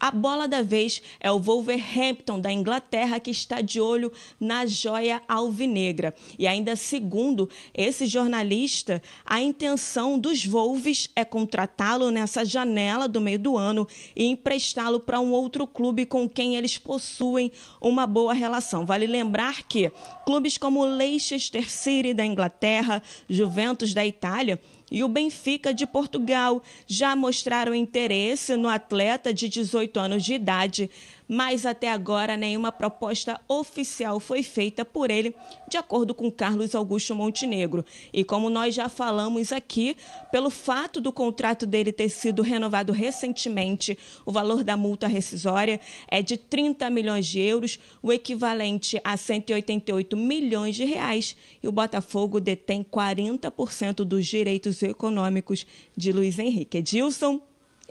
a 0.00 0.10
bola 0.10 0.48
da 0.48 0.62
vez 0.62 1.02
é 1.20 1.30
o 1.30 1.38
Wolverhampton 1.38 2.40
da 2.40 2.50
Inglaterra 2.50 3.20
que 3.20 3.30
está 3.30 3.60
de 3.60 3.80
olho 3.80 4.10
na 4.40 4.64
joia 4.64 5.20
alvinegra. 5.28 6.14
E 6.38 6.46
ainda 6.46 6.74
segundo 6.74 7.50
esse 7.74 8.06
jornalista, 8.06 9.02
a 9.26 9.42
intenção 9.42 10.18
dos 10.18 10.44
Wolves 10.46 11.10
é 11.14 11.24
contratá-lo 11.24 12.10
nessa 12.10 12.44
janela 12.44 13.06
do 13.06 13.20
meio 13.20 13.38
do 13.38 13.58
ano 13.58 13.86
e 14.16 14.24
emprestá-lo 14.24 14.98
para 14.98 15.20
um 15.20 15.32
outro 15.32 15.66
clube 15.66 16.06
com 16.06 16.28
quem 16.28 16.56
eles 16.56 16.78
possuem 16.78 17.52
uma 17.80 18.06
boa 18.06 18.32
relação. 18.32 18.86
Vale 18.86 19.06
lembrar 19.06 19.64
que 19.64 19.92
clubes 20.24 20.56
como 20.56 20.84
Leicester 20.84 21.70
City 21.70 22.14
da 22.14 22.24
Inglaterra, 22.24 23.02
Juventus 23.28 23.92
da 23.92 24.06
Itália 24.06 24.58
e 24.90 25.04
o 25.04 25.08
Benfica 25.08 25.72
de 25.72 25.86
Portugal 25.86 26.62
já 26.86 27.14
mostraram 27.14 27.74
interesse 27.74 28.56
no 28.56 28.68
atleta 28.68 29.32
de 29.32 29.48
18 29.48 30.00
anos 30.00 30.24
de 30.24 30.34
idade, 30.34 30.90
mas 31.32 31.64
até 31.64 31.88
agora 31.88 32.36
nenhuma 32.36 32.72
proposta 32.72 33.40
oficial 33.46 34.18
foi 34.18 34.42
feita 34.42 34.84
por 34.84 35.12
ele, 35.12 35.32
de 35.68 35.76
acordo 35.76 36.12
com 36.12 36.28
Carlos 36.28 36.74
Augusto 36.74 37.14
Montenegro. 37.14 37.84
E 38.12 38.24
como 38.24 38.50
nós 38.50 38.74
já 38.74 38.88
falamos 38.88 39.52
aqui, 39.52 39.96
pelo 40.32 40.50
fato 40.50 41.00
do 41.00 41.12
contrato 41.12 41.66
dele 41.66 41.92
ter 41.92 42.08
sido 42.08 42.42
renovado 42.42 42.92
recentemente, 42.92 43.96
o 44.26 44.32
valor 44.32 44.64
da 44.64 44.76
multa 44.76 45.06
rescisória 45.06 45.80
é 46.08 46.20
de 46.20 46.36
30 46.36 46.90
milhões 46.90 47.28
de 47.28 47.38
euros, 47.38 47.78
o 48.02 48.12
equivalente 48.12 49.00
a 49.04 49.16
188 49.16 50.16
milhões 50.16 50.74
de 50.74 50.84
reais, 50.84 51.36
e 51.62 51.68
o 51.68 51.72
Botafogo 51.72 52.40
detém 52.40 52.82
40% 52.82 53.98
dos 53.98 54.26
direitos 54.26 54.82
econômicos 54.82 55.64
de 55.96 56.10
Luiz 56.10 56.40
Henrique. 56.40 56.78
Edilson, 56.78 57.40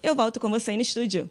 eu 0.04 0.14
volto 0.14 0.42
com 0.42 0.50
você 0.50 0.76
no 0.76 0.82
estúdio. 0.82 1.30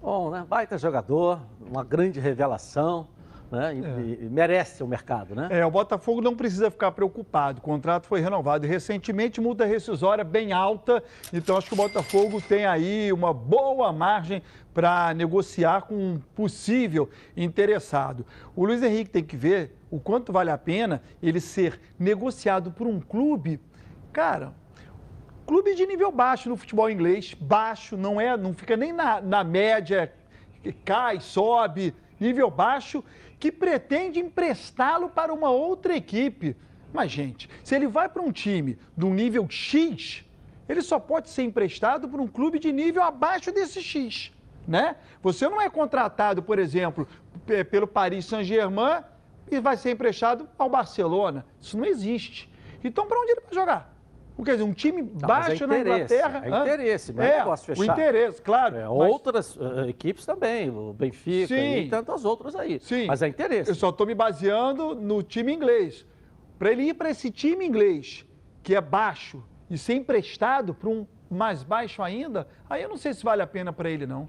Bom, 0.00 0.30
né? 0.30 0.44
Baita 0.48 0.78
jogador, 0.78 1.40
uma 1.60 1.84
grande 1.84 2.20
revelação. 2.20 3.08
Né? 3.50 3.76
E, 3.76 3.84
é. 3.84 4.24
e, 4.24 4.28
merece 4.28 4.82
o 4.82 4.86
mercado, 4.86 5.34
né? 5.34 5.48
É, 5.50 5.64
o 5.64 5.70
Botafogo 5.70 6.20
não 6.20 6.36
precisa 6.36 6.70
ficar 6.70 6.92
preocupado. 6.92 7.60
O 7.60 7.62
contrato 7.62 8.06
foi 8.06 8.20
renovado 8.20 8.66
recentemente, 8.66 9.40
multa 9.40 9.64
rescisória 9.64 10.22
bem 10.22 10.52
alta. 10.52 11.02
Então, 11.32 11.56
acho 11.56 11.68
que 11.68 11.72
o 11.72 11.76
Botafogo 11.76 12.42
tem 12.42 12.66
aí 12.66 13.10
uma 13.10 13.32
boa 13.32 13.90
margem 13.90 14.42
para 14.74 15.14
negociar 15.14 15.82
com 15.82 15.94
um 15.94 16.20
possível 16.34 17.08
interessado. 17.34 18.26
O 18.54 18.66
Luiz 18.66 18.82
Henrique 18.82 19.10
tem 19.10 19.24
que 19.24 19.36
ver 19.36 19.76
o 19.90 19.98
quanto 19.98 20.30
vale 20.30 20.50
a 20.50 20.58
pena 20.58 21.02
ele 21.22 21.40
ser 21.40 21.80
negociado 21.98 22.70
por 22.70 22.86
um 22.86 23.00
clube. 23.00 23.58
Cara, 24.12 24.52
clube 25.48 25.74
de 25.74 25.86
nível 25.86 26.12
baixo 26.12 26.50
no 26.50 26.58
futebol 26.58 26.90
inglês, 26.90 27.32
baixo, 27.32 27.96
não 27.96 28.20
é, 28.20 28.36
não 28.36 28.52
fica 28.52 28.76
nem 28.76 28.92
na, 28.92 29.18
na 29.18 29.42
média, 29.42 30.12
cai, 30.84 31.20
sobe, 31.20 31.94
nível 32.20 32.50
baixo, 32.50 33.02
que 33.40 33.50
pretende 33.50 34.20
emprestá-lo 34.20 35.08
para 35.08 35.32
uma 35.32 35.48
outra 35.48 35.96
equipe. 35.96 36.54
Mas, 36.92 37.10
gente, 37.10 37.48
se 37.64 37.74
ele 37.74 37.86
vai 37.86 38.10
para 38.10 38.20
um 38.20 38.30
time 38.30 38.78
do 38.94 39.08
nível 39.08 39.46
X, 39.48 40.22
ele 40.68 40.82
só 40.82 41.00
pode 41.00 41.30
ser 41.30 41.44
emprestado 41.44 42.06
por 42.06 42.20
um 42.20 42.26
clube 42.26 42.58
de 42.58 42.70
nível 42.70 43.02
abaixo 43.02 43.50
desse 43.50 43.80
X, 43.80 44.30
né? 44.66 44.96
Você 45.22 45.48
não 45.48 45.58
é 45.58 45.70
contratado, 45.70 46.42
por 46.42 46.58
exemplo, 46.58 47.08
pelo 47.70 47.86
Paris 47.86 48.26
Saint-Germain 48.26 49.02
e 49.50 49.58
vai 49.60 49.78
ser 49.78 49.92
emprestado 49.92 50.46
ao 50.58 50.68
Barcelona. 50.68 51.46
Isso 51.58 51.78
não 51.78 51.86
existe. 51.86 52.52
Então, 52.84 53.06
para 53.06 53.18
onde 53.18 53.32
ele 53.32 53.40
vai 53.40 53.54
jogar? 53.54 53.97
Quer 54.44 54.52
dizer, 54.52 54.64
um 54.64 54.72
time 54.72 55.02
não, 55.02 55.28
baixo 55.28 55.64
é 55.64 55.66
na 55.66 55.80
Inglaterra. 55.80 56.42
É 56.44 56.60
interesse, 56.60 57.12
não 57.12 57.22
é, 57.22 57.38
negócio 57.38 57.66
fechado. 57.66 57.88
O 57.88 57.92
interesse, 57.92 58.42
claro. 58.42 58.76
É, 58.76 58.82
mas... 58.82 59.10
Outras 59.10 59.56
uh, 59.56 59.88
equipes 59.88 60.24
também, 60.24 60.70
o 60.70 60.92
Benfica 60.92 61.54
Sim. 61.54 61.78
e 61.78 61.88
tantas 61.88 62.24
outras 62.24 62.54
aí. 62.54 62.78
Sim. 62.80 63.06
Mas 63.06 63.20
é 63.20 63.28
interesse. 63.28 63.70
Eu 63.70 63.74
só 63.74 63.90
estou 63.90 64.06
me 64.06 64.14
baseando 64.14 64.94
no 64.94 65.22
time 65.22 65.52
inglês. 65.52 66.06
Para 66.58 66.72
ele 66.72 66.84
ir 66.84 66.94
para 66.94 67.10
esse 67.10 67.30
time 67.30 67.66
inglês, 67.66 68.24
que 68.62 68.74
é 68.74 68.80
baixo, 68.80 69.42
e 69.70 69.76
ser 69.76 69.94
emprestado 69.94 70.72
para 70.72 70.88
um 70.88 71.06
mais 71.30 71.62
baixo 71.62 72.02
ainda, 72.02 72.48
aí 72.70 72.82
eu 72.82 72.88
não 72.88 72.96
sei 72.96 73.12
se 73.12 73.22
vale 73.22 73.42
a 73.42 73.46
pena 73.46 73.72
para 73.72 73.90
ele, 73.90 74.06
não. 74.06 74.28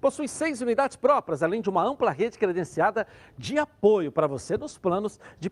Possui 0.00 0.28
seis 0.28 0.60
unidades 0.60 0.96
próprias, 0.96 1.42
além 1.42 1.60
de 1.60 1.68
uma 1.68 1.82
ampla 1.82 2.10
rede 2.10 2.38
credenciada 2.38 3.06
de 3.36 3.58
apoio 3.58 4.12
para 4.12 4.26
você 4.26 4.56
nos 4.56 4.78
planos 4.78 5.18
de, 5.38 5.50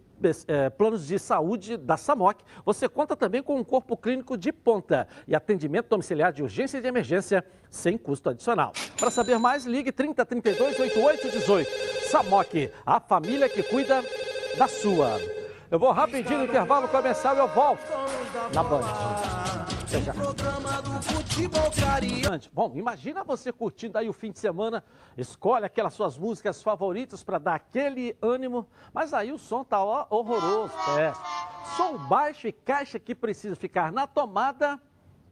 eh, 0.49 0.70
planos 0.70 1.07
de 1.07 1.18
saúde 1.18 1.76
da 1.76 1.97
SAMOC. 1.97 2.42
Você 2.64 2.88
conta 2.88 3.16
também 3.16 3.42
com 3.42 3.57
um 3.57 3.64
corpo 3.64 3.97
clínico 3.97 4.36
de 4.36 4.53
ponta 4.53 5.09
e 5.26 5.34
atendimento 5.34 5.88
domiciliar 5.88 6.32
de 6.32 6.42
urgência 6.42 6.78
e 6.78 6.80
de 6.80 6.88
emergência 6.88 7.44
sem 7.70 7.99
custo 7.99 8.30
adicional. 8.30 8.72
Para 8.99 9.11
saber 9.11 9.38
mais, 9.38 9.66
ligue 9.66 9.92
3032 9.92 10.78
8818. 10.80 12.09
SAMOC, 12.11 12.70
a 12.84 13.01
família 13.01 13.49
que 13.49 13.62
cuida 13.62 14.03
da 14.57 14.68
sua. 14.68 15.20
Eu 15.70 15.78
vou 15.78 15.90
rapidinho 15.90 16.38
no 16.38 16.44
intervalo 16.44 16.88
comercial 16.88 17.34
e 17.34 17.38
eu 17.38 17.49
volto 17.49 17.84
na 18.55 18.62
Band. 18.62 19.76
Já. 19.87 20.12
Bom, 22.53 22.72
imagina 22.74 23.22
você 23.22 23.53
curtindo 23.53 23.97
aí 23.97 24.09
o 24.09 24.12
fim 24.12 24.32
de 24.32 24.39
semana, 24.39 24.82
escolhe 25.16 25.64
aquelas 25.64 25.95
suas 25.95 26.18
músicas 26.18 26.61
favoritas 26.61 27.22
para 27.22 27.39
dar 27.39 27.55
aquele 27.55 28.16
ânimo, 28.20 28.66
mas 28.93 29.14
aí 29.14 29.32
o 29.32 29.39
som 29.39 29.62
tá 29.62 29.82
ó, 29.82 30.07
horroroso, 30.11 30.74
é. 30.99 31.12
Som 31.76 31.99
baixo 32.09 32.49
e 32.49 32.53
caixa 32.53 32.99
que 32.99 33.14
precisa 33.14 33.55
ficar 33.55 33.93
na 33.93 34.07
tomada, 34.07 34.80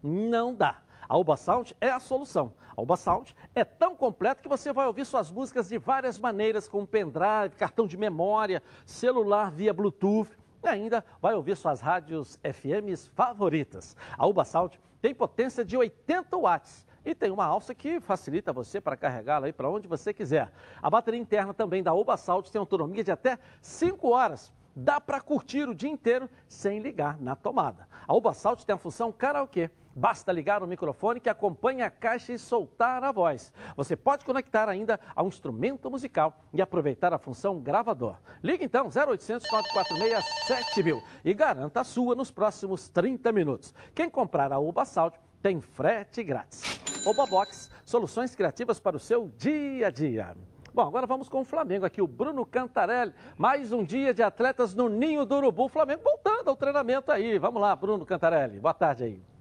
não 0.03 0.55
dá. 0.55 0.79
A 1.09 1.19
Uba 1.19 1.37
Sound 1.37 1.77
é 1.81 1.91
a 1.91 1.99
solução. 1.99 2.53
A 2.77 2.81
Uba 2.81 2.97
Sound 2.97 3.35
é 3.55 3.65
tão 3.65 3.97
completa 3.97 4.41
que 4.43 4.49
você 4.49 4.73
vai 4.73 4.87
ouvir 4.87 5.05
suas 5.05 5.31
músicas 5.31 5.69
de 5.69 5.79
várias 5.79 6.19
maneiras, 6.19 6.69
como 6.69 6.87
pendrive, 6.87 7.57
cartão 7.59 7.87
de 7.87 7.97
memória, 7.97 8.63
celular 8.87 9.51
via 9.51 9.75
Bluetooth 9.75 10.29
e 10.65 10.69
ainda 10.69 11.05
vai 11.21 11.35
ouvir 11.35 11.57
suas 11.57 11.81
rádios 11.81 12.39
FMs 12.43 13.07
favoritas. 13.15 13.97
A 14.17 14.27
Uba 14.27 14.45
Sound 14.45 14.81
tem 15.01 15.15
potência 15.15 15.65
de 15.65 15.77
80 15.77 16.37
watts 16.37 16.87
e 17.05 17.15
tem 17.15 17.31
uma 17.31 17.45
alça 17.45 17.75
que 17.75 18.01
facilita 18.01 18.53
você 18.53 18.81
para 18.81 18.97
carregá-la 18.97 19.47
aí 19.47 19.53
para 19.53 19.69
onde 19.69 19.87
você 19.87 20.15
quiser. 20.15 20.51
A 20.83 20.89
bateria 20.89 21.21
interna 21.21 21.53
também 21.53 21.83
da 21.83 21.93
Uba 21.93 22.17
Sound 22.17 22.51
tem 22.51 22.59
autonomia 22.59 23.05
de 23.05 23.13
até 23.13 23.39
5 23.61 24.09
horas. 24.09 24.53
Dá 24.75 25.01
para 25.01 25.21
curtir 25.21 25.69
o 25.69 25.75
dia 25.75 25.91
inteiro 25.91 26.29
sem 26.49 26.81
ligar 26.81 27.21
na 27.21 27.37
tomada. 27.37 27.89
A 28.07 28.15
Uba 28.15 28.33
Sound 28.35 28.65
tem 28.65 28.75
a 28.75 28.79
função 28.79 29.13
karaokê 29.13 29.71
Basta 29.97 30.33
ligar 30.33 30.63
o 30.63 30.67
microfone 30.67 31.21
que 31.21 31.29
acompanha 31.29 31.87
a 31.87 31.91
caixa 31.91 32.33
e 32.33 32.39
soltar 32.39 33.05
a 33.05 33.13
voz. 33.13 33.53
Você 33.77 33.95
pode 33.95 34.25
conectar 34.25 34.69
ainda 34.69 34.99
a 35.15 35.23
um 35.23 35.29
instrumento 35.29 35.89
musical 35.89 36.37
e 36.53 36.61
aproveitar 36.61 37.13
a 37.13 37.19
função 37.19 37.61
gravador. 37.61 38.17
Ligue 38.43 38.65
então 38.65 38.87
0800 38.87 39.49
946 39.53 40.25
7000 40.47 41.03
e 41.25 41.33
garanta 41.33 41.81
a 41.81 41.85
sua 41.85 42.17
nos 42.17 42.31
próximos 42.33 42.89
30 42.89 43.31
minutos. 43.31 43.73
Quem 43.95 44.11
comprar 44.11 44.53
a 44.53 44.59
Uba 44.59 44.85
Salt 44.85 45.15
tem 45.41 45.61
frete 45.61 46.25
grátis. 46.25 46.81
Oba 47.07 47.27
Box, 47.27 47.71
soluções 47.85 48.35
criativas 48.35 48.81
para 48.81 48.97
o 48.97 49.01
seu 49.01 49.31
dia 49.37 49.89
a 49.89 49.91
dia. 49.91 50.35
Bom, 50.75 50.89
agora 50.89 51.07
vamos 51.07 51.29
com 51.29 51.43
o 51.43 51.45
Flamengo 51.45 51.87
aqui, 51.87 52.03
o 52.03 52.07
Bruno 52.09 52.45
Cantarelli. 52.45 53.15
Mais 53.39 53.71
um 53.71 53.85
dia 53.85 54.13
de 54.13 54.25
atletas 54.25 54.75
no 54.75 54.89
Ninho 54.89 55.25
do 55.25 55.37
Urubu. 55.37 55.69
Flamengo 55.69 56.03
voltando 56.03 56.49
ao 56.49 56.57
treinamento 56.57 57.13
aí. 57.13 57.39
Vamos 57.39 57.63
lá, 57.63 57.77
Bruno 57.77 58.05
Cantarelli. 58.05 58.59
Boa 58.59 58.75
tarde 58.75 59.05
aí. 59.05 59.34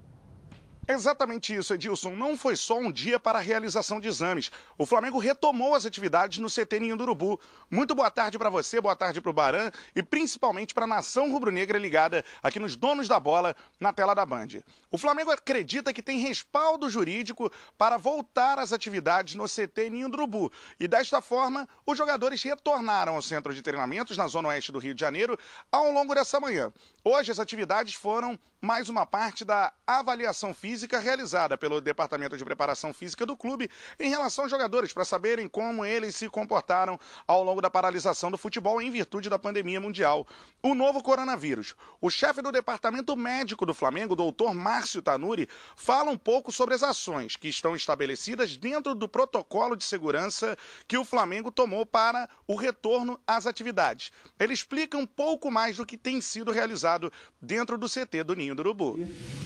Exatamente 0.85 1.55
isso, 1.55 1.73
Edilson. 1.73 2.13
Não 2.13 2.37
foi 2.37 2.57
só 2.57 2.77
um 2.77 2.91
dia 2.91 3.17
para 3.17 3.39
a 3.39 3.41
realização 3.41 4.01
de 4.01 4.07
exames. 4.09 4.51
O 4.77 4.85
Flamengo 4.85 5.17
retomou 5.17 5.75
as 5.75 5.85
atividades 5.85 6.39
no 6.39 6.49
CT 6.49 6.77
Ninho 6.79 6.97
do 6.97 7.03
Urubu. 7.03 7.39
Muito 7.71 7.95
boa 7.95 8.11
tarde 8.11 8.37
para 8.37 8.49
você, 8.49 8.81
boa 8.81 8.95
tarde 8.95 9.21
para 9.21 9.29
o 9.29 9.33
Baran 9.33 9.71
e 9.95 10.03
principalmente 10.03 10.73
para 10.73 10.83
a 10.83 10.87
nação 10.87 11.31
rubro-negra 11.31 11.79
ligada 11.79 12.23
aqui 12.41 12.59
nos 12.59 12.75
donos 12.75 13.07
da 13.07 13.17
bola 13.17 13.55
na 13.79 13.93
tela 13.93 14.13
da 14.13 14.25
Band. 14.25 14.61
O 14.91 14.97
Flamengo 14.97 15.31
acredita 15.31 15.93
que 15.93 16.03
tem 16.03 16.19
respaldo 16.19 16.89
jurídico 16.89 17.49
para 17.77 17.97
voltar 17.97 18.59
às 18.59 18.73
atividades 18.73 19.35
no 19.35 19.45
CT 19.45 19.89
Ninho 19.89 20.09
do 20.09 20.17
Urubu. 20.17 20.51
E 20.77 20.87
desta 20.87 21.21
forma, 21.21 21.67
os 21.85 21.97
jogadores 21.97 22.43
retornaram 22.43 23.15
ao 23.15 23.21
centro 23.21 23.53
de 23.53 23.61
treinamentos 23.61 24.17
na 24.17 24.27
zona 24.27 24.49
oeste 24.49 24.71
do 24.71 24.79
Rio 24.79 24.93
de 24.93 24.99
Janeiro 24.99 25.39
ao 25.71 25.91
longo 25.93 26.13
dessa 26.13 26.41
manhã. 26.41 26.73
Hoje 27.05 27.31
as 27.31 27.39
atividades 27.39 27.93
foram 27.93 28.37
mais 28.61 28.87
uma 28.87 29.05
parte 29.05 29.43
da 29.43 29.73
avaliação 29.85 30.53
física 30.53 30.72
realizada 31.01 31.57
pelo 31.57 31.79
Departamento 31.79 32.37
de 32.37 32.43
Preparação 32.43 32.93
Física 32.93 33.25
do 33.25 33.37
clube 33.37 33.69
em 33.99 34.09
relação 34.09 34.45
aos 34.45 34.51
jogadores, 34.51 34.93
para 34.93 35.05
saberem 35.05 35.47
como 35.47 35.85
eles 35.85 36.15
se 36.15 36.29
comportaram 36.29 36.99
ao 37.27 37.43
longo 37.43 37.61
da 37.61 37.69
paralisação 37.69 38.31
do 38.31 38.37
futebol 38.37 38.81
em 38.81 38.91
virtude 38.91 39.29
da 39.29 39.37
pandemia 39.37 39.79
mundial. 39.79 40.27
O 40.61 40.73
novo 40.73 41.03
coronavírus. 41.03 41.75
O 42.01 42.09
chefe 42.09 42.41
do 42.41 42.51
Departamento 42.51 43.15
Médico 43.15 43.65
do 43.65 43.73
Flamengo, 43.73 44.15
doutor 44.15 44.53
Márcio 44.53 45.01
Tanuri, 45.01 45.47
fala 45.75 46.09
um 46.09 46.17
pouco 46.17 46.51
sobre 46.51 46.73
as 46.73 46.83
ações 46.83 47.35
que 47.35 47.49
estão 47.49 47.75
estabelecidas 47.75 48.55
dentro 48.55 48.95
do 48.95 49.07
protocolo 49.07 49.75
de 49.75 49.83
segurança 49.83 50.57
que 50.87 50.97
o 50.97 51.03
Flamengo 51.03 51.51
tomou 51.51 51.85
para 51.85 52.29
o 52.47 52.55
retorno 52.55 53.19
às 53.27 53.45
atividades. 53.45 54.11
Ele 54.39 54.53
explica 54.53 54.97
um 54.97 55.05
pouco 55.05 55.51
mais 55.51 55.77
do 55.77 55.85
que 55.85 55.97
tem 55.97 56.21
sido 56.21 56.51
realizado 56.51 57.11
dentro 57.41 57.77
do 57.77 57.89
CT 57.89 58.23
do 58.23 58.35
Ninho 58.35 58.55
do 58.55 58.61
Urubu. 58.61 58.97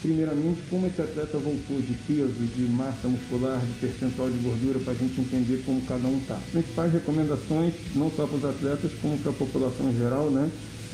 Primeiramente, 0.02 0.62
como 0.70 0.88
esse 0.88 1.02
atleta 1.18 1.38
voltou 1.40 1.82
de 1.82 1.94
peso, 2.06 2.34
de 2.56 2.62
massa 2.72 3.08
muscular, 3.08 3.60
de 3.60 3.74
percentual 3.80 4.30
de 4.30 4.38
gordura, 4.38 4.80
para 4.80 4.94
a 4.94 4.96
gente 4.96 5.20
entender 5.20 5.64
como 5.66 5.82
cada 5.82 6.08
um 6.08 6.18
está. 6.20 6.36
A 6.36 6.58
gente 6.58 6.70
faz 6.76 6.94
recomendações 6.94 7.74
não 7.96 8.12
só 8.12 8.28
para 8.28 8.38
os 8.38 8.46
atletas, 8.46 8.92
como 9.02 9.18
para 9.18 9.32
a 9.32 9.34
população 9.36 9.90
em 9.90 9.98
geral, 9.98 10.30
né? 10.30 10.50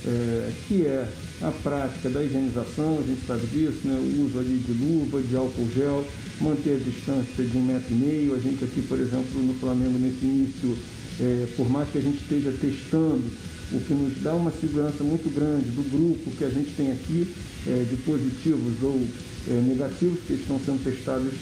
É, 0.06 0.52
que 0.68 0.86
é 0.86 1.08
a 1.42 1.52
prática 1.52 2.10
da 2.10 2.24
higienização, 2.24 3.00
a 3.00 3.08
gente 3.08 3.26
sabe 3.26 3.48
disso, 3.48 3.80
né? 3.86 3.96
o 3.96 4.26
uso 4.26 4.38
ali 4.38 4.58
de 4.58 4.74
luva, 4.74 5.22
de 5.22 5.34
álcool 5.34 5.70
gel, 5.74 6.06
manter 6.42 6.76
a 6.76 6.80
distância 6.80 7.44
de 7.44 7.58
um 7.58 7.62
metro 7.62 7.94
e 7.94 7.96
meio. 7.96 8.36
A 8.36 8.40
gente 8.40 8.64
aqui, 8.66 8.82
por 8.82 9.00
exemplo, 9.00 9.42
no 9.42 9.54
Flamengo, 9.56 9.98
nesse 9.98 10.26
início, 10.26 10.78
é, 11.22 11.48
por 11.56 11.70
mais 11.70 11.90
que 11.90 12.00
a 12.00 12.02
gente 12.02 12.18
esteja 12.18 12.54
testando, 12.60 13.24
o 13.72 13.80
que 13.80 13.94
nos 13.94 14.22
dá 14.22 14.34
uma 14.34 14.52
segurança 14.52 15.04
muito 15.06 15.34
grande 15.34 15.70
do 15.70 15.90
grupo 15.90 16.32
que 16.32 16.44
a 16.44 16.50
gente 16.50 16.72
tem 16.76 16.92
aqui, 16.92 17.34
é, 17.66 17.86
de 17.90 17.96
positivos 18.04 18.74
ou 18.84 19.08
negativos, 19.52 20.20
que 20.26 20.34
estão 20.34 20.60
sendo 20.60 20.84
testados 20.84 21.34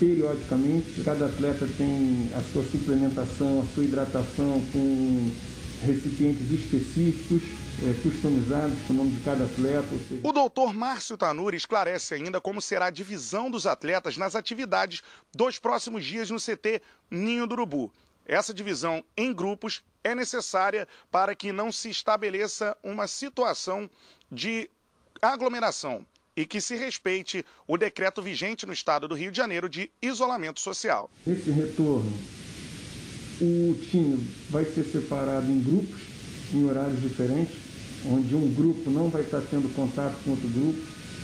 periodicamente. 0.00 1.02
Cada 1.04 1.26
atleta 1.26 1.68
tem 1.76 2.30
a 2.34 2.40
sua 2.52 2.64
suplementação, 2.64 3.60
a 3.60 3.74
sua 3.74 3.84
hidratação 3.84 4.64
com 4.72 5.30
recipientes 5.84 6.50
específicos, 6.50 7.42
é, 7.82 8.02
customizados 8.02 8.78
com 8.86 8.94
o 8.94 8.96
nome 8.96 9.10
de 9.12 9.20
cada 9.22 9.44
atleta. 9.44 9.88
Seja... 10.08 10.20
O 10.22 10.32
doutor 10.32 10.72
Márcio 10.72 11.16
Tanuri 11.16 11.56
esclarece 11.56 12.14
ainda 12.14 12.40
como 12.40 12.60
será 12.62 12.86
a 12.86 12.90
divisão 12.90 13.50
dos 13.50 13.66
atletas 13.66 14.16
nas 14.16 14.34
atividades 14.34 15.02
dos 15.34 15.58
próximos 15.58 16.04
dias 16.04 16.30
no 16.30 16.38
CT 16.38 16.82
Ninho 17.10 17.46
do 17.46 17.52
Urubu. 17.52 17.92
Essa 18.26 18.54
divisão 18.54 19.04
em 19.16 19.32
grupos 19.32 19.82
é 20.02 20.14
necessária 20.14 20.88
para 21.10 21.34
que 21.34 21.52
não 21.52 21.70
se 21.70 21.90
estabeleça 21.90 22.76
uma 22.82 23.06
situação 23.06 23.90
de 24.30 24.70
aglomeração 25.20 26.06
e 26.40 26.46
que 26.46 26.58
se 26.58 26.74
respeite 26.74 27.44
o 27.68 27.76
decreto 27.76 28.22
vigente 28.22 28.64
no 28.64 28.72
estado 28.72 29.06
do 29.06 29.14
Rio 29.14 29.30
de 29.30 29.36
Janeiro 29.36 29.68
de 29.68 29.90
isolamento 30.00 30.58
social. 30.58 31.10
Esse 31.26 31.50
retorno, 31.50 32.10
o 33.42 33.76
time 33.90 34.26
vai 34.48 34.64
ser 34.64 34.84
separado 34.84 35.52
em 35.52 35.60
grupos, 35.60 36.00
em 36.54 36.64
horários 36.64 36.98
diferentes, 37.02 37.54
onde 38.06 38.34
um 38.34 38.50
grupo 38.54 38.90
não 38.90 39.10
vai 39.10 39.20
estar 39.20 39.42
tendo 39.50 39.68
contato 39.74 40.16
com 40.24 40.30
outro 40.30 40.48
grupo. 40.48 40.80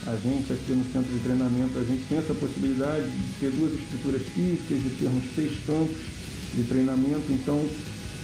A 0.06 0.16
gente 0.16 0.52
aqui 0.52 0.72
no 0.72 0.84
centro 0.92 1.10
de 1.10 1.20
treinamento, 1.20 1.78
a 1.78 1.84
gente 1.84 2.04
tem 2.04 2.18
essa 2.18 2.34
possibilidade 2.34 3.10
de 3.10 3.32
ter 3.40 3.50
duas 3.52 3.72
estruturas 3.72 4.22
físicas, 4.22 4.82
de 4.82 4.90
termos 4.90 5.24
seis 5.34 5.58
campos 5.66 5.96
de 6.52 6.62
treinamento. 6.64 7.24
Então, 7.32 7.66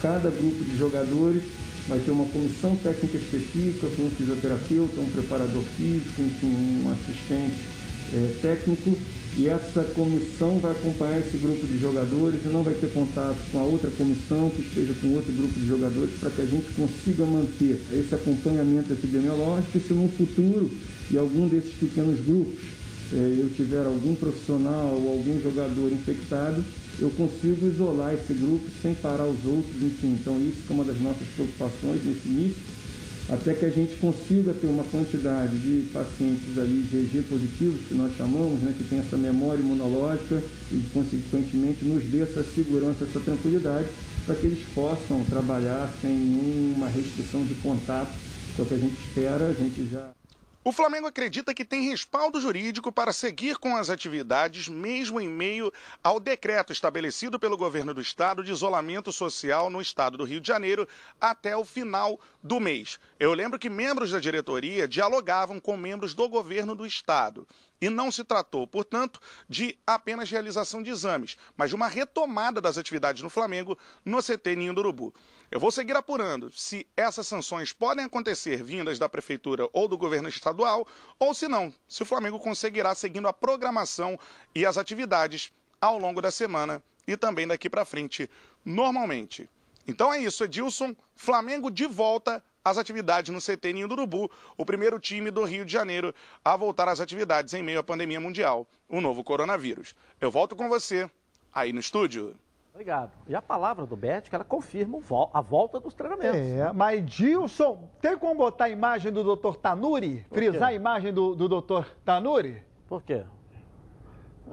cada 0.03 0.29
grupo 0.29 0.63
de 0.63 0.77
jogadores 0.77 1.43
vai 1.89 1.99
ter 1.99 2.11
uma 2.11 2.27
comissão 2.27 2.77
técnica 2.77 3.19
específica 3.19 3.89
com 3.97 4.03
um 4.05 4.11
fisioterapeuta, 4.11 5.01
um 5.01 5.11
preparador 5.11 5.63
físico, 5.77 6.23
enfim, 6.23 6.83
um 6.85 6.93
assistente 6.93 7.57
é, 8.13 8.35
técnico. 8.41 8.97
E 9.35 9.49
essa 9.49 9.83
comissão 9.95 10.59
vai 10.59 10.73
acompanhar 10.73 11.21
esse 11.21 11.39
grupo 11.39 11.67
de 11.67 11.79
jogadores 11.79 12.41
e 12.45 12.49
não 12.49 12.63
vai 12.63 12.75
ter 12.75 12.93
contato 12.93 13.39
com 13.51 13.59
a 13.61 13.63
outra 13.63 13.91
comissão 13.91 14.51
que 14.51 14.61
esteja 14.61 14.93
com 15.01 15.15
outro 15.15 15.33
grupo 15.33 15.59
de 15.59 15.67
jogadores 15.67 16.11
para 16.21 16.29
que 16.29 16.43
a 16.43 16.45
gente 16.45 16.67
consiga 16.75 17.25
manter 17.25 17.81
esse 17.93 18.15
acompanhamento 18.15 18.93
epidemiológico 18.93 19.79
e 19.79 19.81
se 19.81 19.95
no 19.95 20.09
futuro 20.11 20.71
e 21.11 21.17
algum 21.17 21.49
desses 21.49 21.73
pequenos 21.73 22.21
grupos 22.21 22.61
é, 23.13 23.17
eu 23.17 23.51
tiver 23.55 23.85
algum 23.85 24.15
profissional 24.15 24.89
ou 24.89 25.13
algum 25.13 25.41
jogador 25.43 25.93
infectado, 25.93 26.65
eu 26.99 27.11
consigo 27.11 27.67
isolar 27.67 28.15
esse 28.15 28.33
grupo 28.35 28.67
sem 28.81 28.95
parar 28.95 29.27
os 29.27 29.45
outros, 29.45 29.75
enfim. 29.83 30.19
Então 30.21 30.37
isso 30.41 30.63
é 30.69 30.73
uma 30.73 30.85
das 30.85 31.01
nossas 31.01 31.27
preocupações 31.35 32.05
nesse 32.05 32.29
início, 32.29 32.63
até 33.29 33.55
que 33.55 33.65
a 33.65 33.71
gente 33.71 33.95
consiga 33.97 34.53
ter 34.53 34.67
uma 34.67 34.85
quantidade 34.85 35.57
de 35.59 35.89
pacientes 35.93 36.59
ali 36.59 36.85
GG 36.91 37.23
positivos, 37.29 37.81
que 37.87 37.95
nós 37.95 38.15
chamamos, 38.17 38.61
né, 38.61 38.75
que 38.77 38.85
tem 38.85 38.99
essa 38.99 39.17
memória 39.17 39.61
imunológica 39.61 40.43
e 40.71 40.83
consequentemente 40.93 41.85
nos 41.85 42.05
dê 42.05 42.23
essa 42.23 42.43
segurança, 42.43 43.05
essa 43.05 43.21
tranquilidade, 43.21 43.89
para 44.27 44.35
que 44.35 44.47
eles 44.47 44.65
possam 44.75 45.25
trabalhar 45.25 45.93
sem 46.01 46.11
nenhuma 46.11 46.89
restrição 46.89 47.45
de 47.45 47.55
contato, 47.55 48.13
que 48.55 48.61
é 48.61 48.65
o 48.65 48.69
que 48.69 48.75
a 48.75 48.79
gente 48.79 48.97
espera, 49.01 49.47
a 49.47 49.55
gente 49.55 49.89
já 49.91 50.11
O 50.65 50.71
Flamengo 50.71 51.09
acredita 51.09 51.53
que 51.53 51.65
tem 51.65 51.91
respaldo 51.91 52.41
jurídico 52.41 52.93
para 52.93 53.13
seguir 53.13 53.59
com 53.59 53.77
as 53.77 53.91
atividades, 53.91 54.69
mesmo 54.69 55.21
em 55.21 55.29
meio 55.29 55.73
ao 56.05 56.21
decreto 56.21 56.73
estabelecido 56.73 57.37
pelo 57.37 57.57
governo 57.57 57.93
do 57.93 58.01
estado 58.01 58.45
de 58.45 58.53
isolamento 58.53 59.11
social 59.11 59.69
no 59.69 59.81
estado 59.81 60.17
do 60.17 60.23
Rio 60.23 60.41
de 60.41 60.47
Janeiro 60.47 60.87
até 61.21 61.57
o 61.57 61.65
final 61.65 62.21
do 62.41 62.61
mês. 62.61 63.01
Eu 63.19 63.35
lembro 63.35 63.59
que 63.59 63.69
membros 63.69 64.13
da 64.13 64.21
diretoria 64.21 64.87
dialogavam 64.87 65.59
com 65.59 65.77
membros 65.77 66.15
do 66.15 66.29
governo 66.29 66.77
do 66.77 66.87
estado. 66.87 67.45
E 67.81 67.91
não 67.91 68.13
se 68.13 68.23
tratou, 68.23 68.65
portanto, 68.65 69.19
de 69.49 69.77
apenas 69.85 70.31
realização 70.31 70.81
de 70.81 70.91
exames, 70.91 71.37
mas 71.57 71.71
de 71.71 71.75
uma 71.75 71.89
retomada 71.89 72.61
das 72.61 72.79
atividades 72.79 73.21
no 73.21 73.29
Flamengo 73.29 73.77
no 74.05 74.23
CT 74.23 74.55
Ninho 74.55 74.75
do 74.75 74.79
Urubu. 74.79 75.13
Eu 75.53 75.61
vou 75.61 75.71
seguir 75.71 75.95
apurando 75.95 76.51
se 76.51 76.87
essas 76.97 77.29
sanções 77.29 77.75
podem 77.75 78.07
acontecer 78.07 78.63
vindas 78.63 78.99
da 78.99 79.07
prefeitura 79.07 79.69
ou 79.75 79.87
do 79.87 79.99
governo 79.99 80.27
estadual, 80.27 80.89
ou 81.19 81.35
se 81.35 81.47
não, 81.47 81.71
se 81.87 82.03
o 82.03 82.07
Flamengo 82.07 82.41
conseguirá 82.41 82.95
seguindo 82.95 83.29
a 83.29 83.35
programação 83.35 84.19
e 84.55 84.65
as 84.65 84.79
atividades 84.79 85.53
ao 85.79 85.99
longo 85.99 86.23
da 86.23 86.31
semana 86.31 86.83
e 87.07 87.19
também 87.19 87.47
daqui 87.47 87.69
para 87.69 87.85
frente, 87.85 88.31
normalmente. 88.65 89.47
Então 89.87 90.11
é 90.11 90.21
isso, 90.23 90.43
Edilson. 90.43 90.97
Flamengo 91.15 91.71
de 91.71 91.87
volta 91.87 92.43
às 92.65 92.79
atividades 92.79 93.31
no 93.31 93.39
CT 93.39 93.75
Ninho 93.75 93.89
do 93.89 93.93
Urubu, 93.93 94.31
o 94.57 94.65
primeiro 94.65 94.99
time 94.99 95.31
do 95.31 95.45
Rio 95.45 95.67
de 95.67 95.73
Janeiro 95.75 96.15
a 96.43 96.57
voltar 96.57 96.89
às 96.89 96.99
atividades 96.99 97.53
em 97.53 97.63
meio 97.63 97.81
à 97.81 97.83
pandemia 97.83 98.19
mundial, 98.19 98.67
o 98.89 99.03
novo 99.03 99.23
coronavírus. 99.23 99.95
Eu 100.19 100.31
volto 100.31 100.57
com 100.57 100.71
você 100.71 101.11
aí 101.53 101.75
no 101.75 101.81
estúdio. 101.81 102.35
Obrigado. 102.75 103.13
E 103.29 103.35
a 103.35 103.43
palavra 103.43 103.85
do 103.85 103.97
que 103.97 104.35
ela 104.35 104.45
confirma 104.45 104.99
a 105.33 105.41
volta 105.43 105.79
dos 105.79 105.93
treinamentos. 105.93 106.41
É, 106.41 106.73
mas 106.73 107.05
Dilson, 107.05 107.89
tem 108.01 108.17
como 108.17 108.35
botar 108.35 108.65
a 108.65 108.71
imagem 108.71 109.13
do 109.13 109.37
Dr. 109.37 109.57
Tanuri? 109.57 110.25
Frisar 110.33 110.71
a 110.71 110.73
imagem 110.73 111.13
do, 111.13 111.35
do 111.35 111.61
Dr. 111.61 111.85
Tanuri? 112.03 112.63
Por 112.89 113.03
quê? 113.03 113.25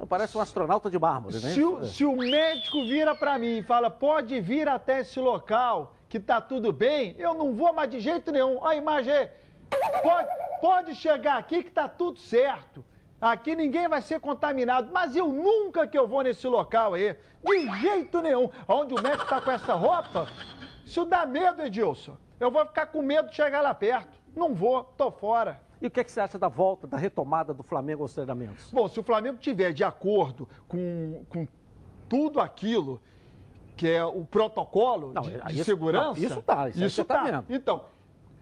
Parece 0.08 0.36
um 0.36 0.40
astronauta 0.40 0.90
de 0.90 0.98
mármore, 0.98 1.40
né? 1.40 1.50
Se 1.50 1.64
o, 1.64 1.84
se 1.84 2.04
o 2.04 2.14
médico 2.14 2.84
vira 2.84 3.14
para 3.14 3.38
mim 3.38 3.58
e 3.58 3.62
fala, 3.62 3.90
pode 3.90 4.38
vir 4.40 4.68
até 4.68 5.00
esse 5.00 5.18
local, 5.18 5.94
que 6.08 6.20
tá 6.20 6.40
tudo 6.40 6.72
bem, 6.72 7.14
eu 7.18 7.34
não 7.34 7.54
vou 7.54 7.72
mais 7.72 7.90
de 7.90 8.00
jeito 8.00 8.30
nenhum. 8.30 8.64
A 8.64 8.74
imagem 8.74 9.12
é, 9.12 9.32
pode, 10.02 10.28
pode 10.60 10.94
chegar 10.94 11.38
aqui 11.38 11.62
que 11.62 11.70
tá 11.70 11.88
tudo 11.88 12.18
certo. 12.18 12.84
Aqui 13.20 13.54
ninguém 13.54 13.86
vai 13.86 14.00
ser 14.00 14.18
contaminado, 14.18 14.90
mas 14.92 15.14
eu 15.14 15.28
nunca 15.28 15.86
que 15.86 15.98
eu 15.98 16.08
vou 16.08 16.22
nesse 16.22 16.46
local 16.46 16.94
aí, 16.94 17.14
de 17.44 17.80
jeito 17.80 18.22
nenhum. 18.22 18.48
Onde 18.66 18.94
o 18.94 19.02
médico 19.02 19.24
está 19.24 19.40
com 19.40 19.50
essa 19.50 19.74
roupa, 19.74 20.26
isso 20.86 21.04
dá 21.04 21.26
medo, 21.26 21.62
Edilson. 21.62 22.16
Eu 22.38 22.50
vou 22.50 22.64
ficar 22.66 22.86
com 22.86 23.02
medo 23.02 23.28
de 23.28 23.36
chegar 23.36 23.60
lá 23.60 23.74
perto. 23.74 24.18
Não 24.34 24.54
vou, 24.54 24.84
tô 24.84 25.10
fora. 25.10 25.60
E 25.82 25.86
o 25.86 25.90
que, 25.90 26.00
é 26.00 26.04
que 26.04 26.10
você 26.10 26.20
acha 26.20 26.38
da 26.38 26.48
volta, 26.48 26.86
da 26.86 26.96
retomada 26.96 27.52
do 27.52 27.62
Flamengo 27.62 28.02
aos 28.02 28.14
treinamentos? 28.14 28.70
Bom, 28.72 28.88
se 28.88 28.98
o 28.98 29.02
Flamengo 29.02 29.38
tiver 29.38 29.72
de 29.72 29.84
acordo 29.84 30.48
com, 30.68 31.24
com 31.28 31.46
tudo 32.08 32.40
aquilo 32.40 33.00
que 33.76 33.88
é 33.88 34.04
o 34.04 34.24
protocolo 34.24 35.12
não, 35.14 35.22
de, 35.22 35.40
de 35.40 35.54
isso, 35.54 35.64
segurança. 35.64 36.06
Não, 36.06 36.16
isso 36.16 36.42
tá, 36.42 36.68
isso, 36.68 36.84
isso 36.84 37.04
tá. 37.04 37.30
tá 37.30 37.44
então, 37.48 37.84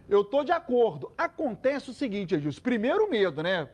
eu 0.09 0.24
tô 0.24 0.43
de 0.43 0.51
acordo. 0.51 1.12
Acontece 1.16 1.91
o 1.91 1.95
seguinte, 1.95 2.35
Edilson. 2.35 2.61
Primeiro 2.61 3.09
medo, 3.09 3.41
né? 3.43 3.68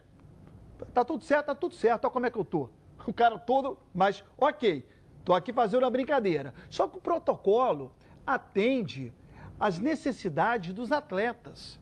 Tá 0.92 1.04
tudo 1.04 1.24
certo, 1.24 1.46
tá 1.46 1.54
tudo 1.54 1.74
certo, 1.74 2.04
olha 2.04 2.12
como 2.12 2.26
é 2.26 2.30
que 2.30 2.38
eu 2.38 2.44
tô. 2.44 2.68
O 3.06 3.12
cara 3.12 3.38
todo, 3.38 3.76
mas 3.92 4.24
ok, 4.38 4.86
tô 5.24 5.34
aqui 5.34 5.52
fazendo 5.52 5.84
a 5.84 5.90
brincadeira. 5.90 6.54
Só 6.70 6.88
que 6.88 6.96
o 6.96 7.00
protocolo 7.00 7.92
atende 8.26 9.12
às 9.60 9.78
necessidades 9.78 10.72
dos 10.72 10.90
atletas. 10.90 11.78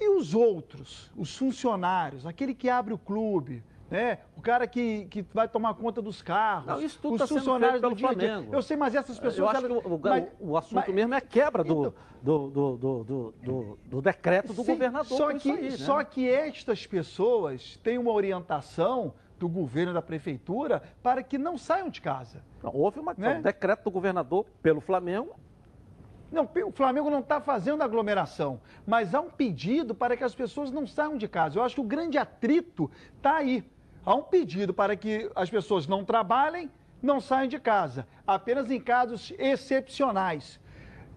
E 0.00 0.08
os 0.08 0.34
outros, 0.34 1.12
os 1.16 1.36
funcionários, 1.36 2.26
aquele 2.26 2.54
que 2.54 2.68
abre 2.68 2.92
o 2.92 2.98
clube, 2.98 3.62
né? 3.90 4.18
O 4.36 4.40
cara 4.40 4.66
que, 4.66 5.06
que 5.06 5.22
vai 5.34 5.48
tomar 5.48 5.74
conta 5.74 6.00
dos 6.00 6.22
carros, 6.22 6.66
não, 6.66 6.80
isso 6.80 6.98
tudo 7.00 7.14
os 7.14 7.20
tá 7.20 7.26
funcionários 7.26 7.80
pelo 7.80 7.96
Flamengo. 7.96 8.54
Eu 8.54 8.62
sei, 8.62 8.76
mas 8.76 8.94
essas 8.94 9.18
pessoas... 9.18 9.38
Eu 9.38 9.48
acho 9.48 9.82
que 9.82 9.88
o, 9.88 9.98
mas, 9.98 10.28
o 10.38 10.56
assunto 10.56 10.86
mas, 10.86 10.94
mesmo 10.94 11.14
é 11.14 11.16
a 11.16 11.20
quebra 11.20 11.64
do, 11.64 11.72
então, 11.72 11.94
do, 12.22 12.48
do, 12.48 12.76
do, 12.76 13.34
do, 13.42 13.78
do, 13.84 14.02
decreto 14.02 14.52
do 14.52 14.62
sim, 14.62 14.72
governador. 14.72 15.18
Só 15.18 15.34
que, 15.34 15.50
aí, 15.50 15.70
né? 15.70 15.76
só 15.76 16.04
que 16.04 16.28
estas 16.28 16.86
pessoas 16.86 17.76
têm 17.82 17.98
uma 17.98 18.12
orientação 18.12 19.12
do 19.38 19.48
governo 19.48 19.92
da 19.92 20.02
prefeitura 20.02 20.82
para 21.02 21.22
que 21.22 21.36
não 21.36 21.58
saiam 21.58 21.88
de 21.88 22.00
casa. 22.00 22.44
Não, 22.62 22.72
houve 22.72 23.00
uma, 23.00 23.14
né? 23.16 23.38
um 23.38 23.42
decreto 23.42 23.84
do 23.84 23.90
governador 23.90 24.46
pelo 24.62 24.80
Flamengo 24.80 25.34
não, 26.30 26.48
o 26.66 26.70
Flamengo 26.70 27.10
não 27.10 27.18
está 27.18 27.40
fazendo 27.40 27.82
aglomeração, 27.82 28.60
mas 28.86 29.14
há 29.14 29.20
um 29.20 29.30
pedido 29.30 29.94
para 29.94 30.16
que 30.16 30.22
as 30.22 30.34
pessoas 30.34 30.70
não 30.70 30.86
saiam 30.86 31.16
de 31.16 31.26
casa. 31.26 31.58
Eu 31.58 31.62
acho 31.64 31.74
que 31.74 31.80
o 31.80 31.84
grande 31.84 32.16
atrito 32.18 32.90
está 33.16 33.36
aí. 33.36 33.64
Há 34.04 34.14
um 34.14 34.22
pedido 34.22 34.72
para 34.72 34.96
que 34.96 35.30
as 35.34 35.50
pessoas 35.50 35.86
não 35.86 36.04
trabalhem, 36.04 36.70
não 37.02 37.20
saiam 37.20 37.48
de 37.48 37.58
casa, 37.58 38.06
apenas 38.26 38.70
em 38.70 38.80
casos 38.80 39.32
excepcionais. 39.38 40.60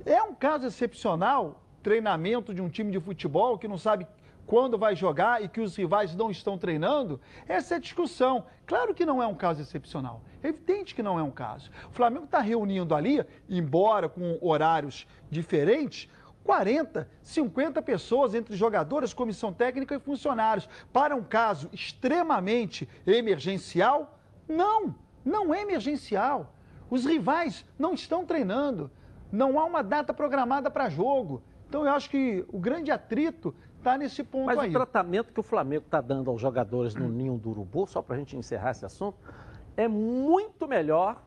É 0.06 0.22
um 0.22 0.34
caso 0.34 0.68
excepcional 0.68 1.62
treinamento 1.82 2.54
de 2.54 2.62
um 2.62 2.70
time 2.70 2.92
de 2.92 3.00
futebol 3.00 3.58
que 3.58 3.68
não 3.68 3.78
sabe 3.78 4.08
quando 4.46 4.78
vai 4.78 4.96
jogar 4.96 5.44
e 5.44 5.48
que 5.48 5.62
os 5.62 5.76
rivais 5.76 6.16
não 6.16 6.30
estão 6.30 6.58
treinando? 6.58 7.20
Essa 7.48 7.76
é 7.76 7.78
a 7.78 7.80
discussão. 7.80 8.46
Claro 8.66 8.94
que 8.94 9.06
não 9.06 9.22
é 9.22 9.28
um 9.28 9.36
caso 9.36 9.62
excepcional. 9.62 10.22
É 10.42 10.50
evidente 10.50 10.94
que 10.94 11.04
não 11.04 11.18
é 11.18 11.24
um 11.24 11.32
caso. 11.32 11.70
O 11.90 11.94
Flamengo 11.94 12.26
está 12.26 12.40
reunindo 12.40 12.94
ali, 12.94 13.24
embora 13.50 14.10
com 14.10 14.38
horários 14.42 15.08
diferentes, 15.30 16.10
40, 16.44 17.08
50 17.22 17.82
pessoas 17.82 18.36
entre 18.36 18.56
jogadores, 18.56 19.14
comissão 19.14 19.54
técnica 19.54 19.96
e 19.96 20.00
funcionários. 20.00 20.68
Para 20.91 21.16
um 21.16 21.24
caso 21.24 21.70
extremamente 21.72 22.88
emergencial? 23.08 24.20
Não, 24.48 24.96
não 25.24 25.54
é 25.54 25.62
emergencial. 25.62 26.54
Os 26.89 27.06
rivais 27.06 27.66
não 27.80 27.94
estão 27.94 28.26
treinando. 28.26 28.91
Não 29.32 29.60
há 29.60 29.66
uma 29.66 29.82
data 29.82 30.14
programada 30.14 30.70
para 30.70 30.89
jogo. 30.89 31.41
Então 31.68 31.86
eu 31.86 31.91
acho 31.91 32.10
que 32.10 32.46
o 32.50 32.60
grande 32.60 32.91
atrito 32.91 33.56
está 33.78 33.98
nesse 33.98 34.24
ponto 34.24 34.46
Mas 34.46 34.60
aí. 34.60 34.68
Mas 34.68 34.76
o 34.76 34.78
tratamento 34.78 35.34
que 35.34 35.39
o 35.39 35.44
Flamengo 35.44 35.86
está 35.86 36.02
dando 36.02 36.30
aos 36.30 36.41
jogadores 36.41 36.94
no 36.94 37.10
Ninho 37.10 37.38
do 37.38 37.50
Urubu, 37.50 37.88
só 37.88 38.02
para 38.02 38.16
a 38.16 38.20
gente 38.20 38.38
encerrar 38.38 38.72
esse 38.72 38.86
assunto, 38.86 39.18
é 39.76 39.88
muito 39.88 40.68
melhor 40.68 41.24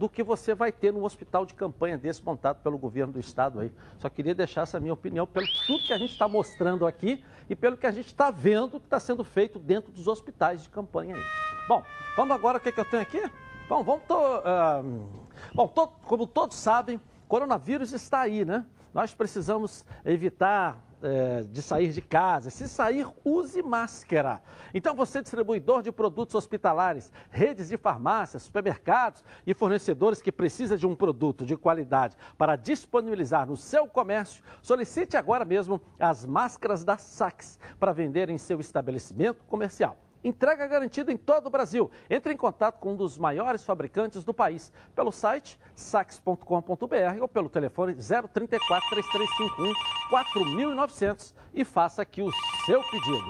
do 0.00 0.08
que 0.08 0.22
você 0.22 0.54
vai 0.54 0.72
ter 0.72 0.94
no 0.94 1.04
hospital 1.04 1.44
de 1.44 1.52
campanha 1.52 1.98
desse 1.98 2.24
montado 2.24 2.62
pelo 2.62 2.78
governo 2.78 3.12
do 3.12 3.20
estado 3.20 3.60
aí. 3.60 3.70
Só 3.98 4.08
queria 4.08 4.34
deixar 4.34 4.62
essa 4.62 4.80
minha 4.80 4.94
opinião 4.94 5.26
pelo 5.26 5.46
tudo 5.66 5.84
que 5.84 5.92
a 5.92 5.98
gente 5.98 6.12
está 6.12 6.26
mostrando 6.26 6.86
aqui 6.86 7.22
e 7.50 7.54
pelo 7.54 7.76
que 7.76 7.86
a 7.86 7.90
gente 7.90 8.06
está 8.06 8.30
vendo 8.30 8.80
que 8.80 8.86
está 8.86 8.98
sendo 8.98 9.22
feito 9.22 9.58
dentro 9.58 9.92
dos 9.92 10.08
hospitais 10.08 10.62
de 10.62 10.70
campanha 10.70 11.16
aí. 11.16 11.22
Bom, 11.68 11.82
vamos 12.16 12.34
agora, 12.34 12.56
o 12.56 12.60
que, 12.62 12.72
que 12.72 12.80
eu 12.80 12.84
tenho 12.86 13.02
aqui? 13.02 13.22
Bom, 13.68 13.82
vamos... 13.82 14.04
To, 14.04 14.14
uh, 14.14 15.06
bom, 15.52 15.68
to, 15.68 15.86
como 16.06 16.26
todos 16.26 16.56
sabem, 16.56 16.98
coronavírus 17.28 17.92
está 17.92 18.20
aí, 18.20 18.42
né? 18.42 18.64
Nós 18.94 19.12
precisamos 19.12 19.84
evitar 20.02 20.82
é, 21.02 21.42
de 21.42 21.62
sair 21.62 21.92
de 21.92 22.00
casa. 22.00 22.50
Se 22.50 22.68
sair, 22.68 23.06
use 23.24 23.62
máscara. 23.62 24.42
Então, 24.72 24.94
você, 24.94 25.20
distribuidor 25.20 25.82
de 25.82 25.90
produtos 25.90 26.34
hospitalares, 26.34 27.10
redes 27.30 27.68
de 27.68 27.76
farmácias, 27.76 28.42
supermercados 28.42 29.24
e 29.46 29.54
fornecedores 29.54 30.22
que 30.22 30.32
precisa 30.32 30.76
de 30.76 30.86
um 30.86 30.94
produto 30.94 31.44
de 31.44 31.56
qualidade 31.56 32.16
para 32.36 32.56
disponibilizar 32.56 33.46
no 33.46 33.56
seu 33.56 33.86
comércio, 33.86 34.42
solicite 34.62 35.16
agora 35.16 35.44
mesmo 35.44 35.80
as 35.98 36.24
máscaras 36.24 36.84
da 36.84 36.96
Sax 36.96 37.58
para 37.78 37.92
vender 37.92 38.28
em 38.30 38.38
seu 38.38 38.60
estabelecimento 38.60 39.44
comercial. 39.44 39.96
Entrega 40.22 40.66
garantida 40.66 41.12
em 41.12 41.16
todo 41.16 41.46
o 41.46 41.50
Brasil. 41.50 41.90
Entre 42.08 42.32
em 42.32 42.36
contato 42.36 42.78
com 42.78 42.92
um 42.92 42.96
dos 42.96 43.16
maiores 43.16 43.64
fabricantes 43.64 44.22
do 44.22 44.34
país 44.34 44.72
pelo 44.94 45.10
site 45.10 45.58
sax.com.br 45.74 47.20
ou 47.20 47.28
pelo 47.28 47.48
telefone 47.48 47.94
034 47.94 48.90
3351 48.90 49.72
4900 50.10 51.34
e 51.54 51.64
faça 51.64 52.02
aqui 52.02 52.22
o 52.22 52.30
seu 52.66 52.82
pedido. 52.90 53.24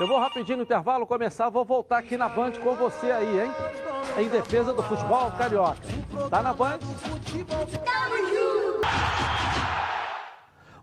Eu 0.00 0.08
vou 0.08 0.18
rapidinho 0.18 0.58
no 0.58 0.64
intervalo 0.64 1.06
começar, 1.06 1.48
vou 1.50 1.64
voltar 1.64 1.98
aqui 1.98 2.16
na 2.16 2.28
Band 2.28 2.52
com 2.52 2.74
você 2.74 3.12
aí, 3.12 3.42
hein? 3.42 3.52
Em 4.18 4.28
defesa 4.28 4.72
do 4.72 4.82
futebol 4.82 5.30
carioca. 5.32 5.78
Tá 6.28 6.42
na 6.42 6.52
Band? 6.52 6.78
Tamo 6.78 8.16
junto! 8.18 8.33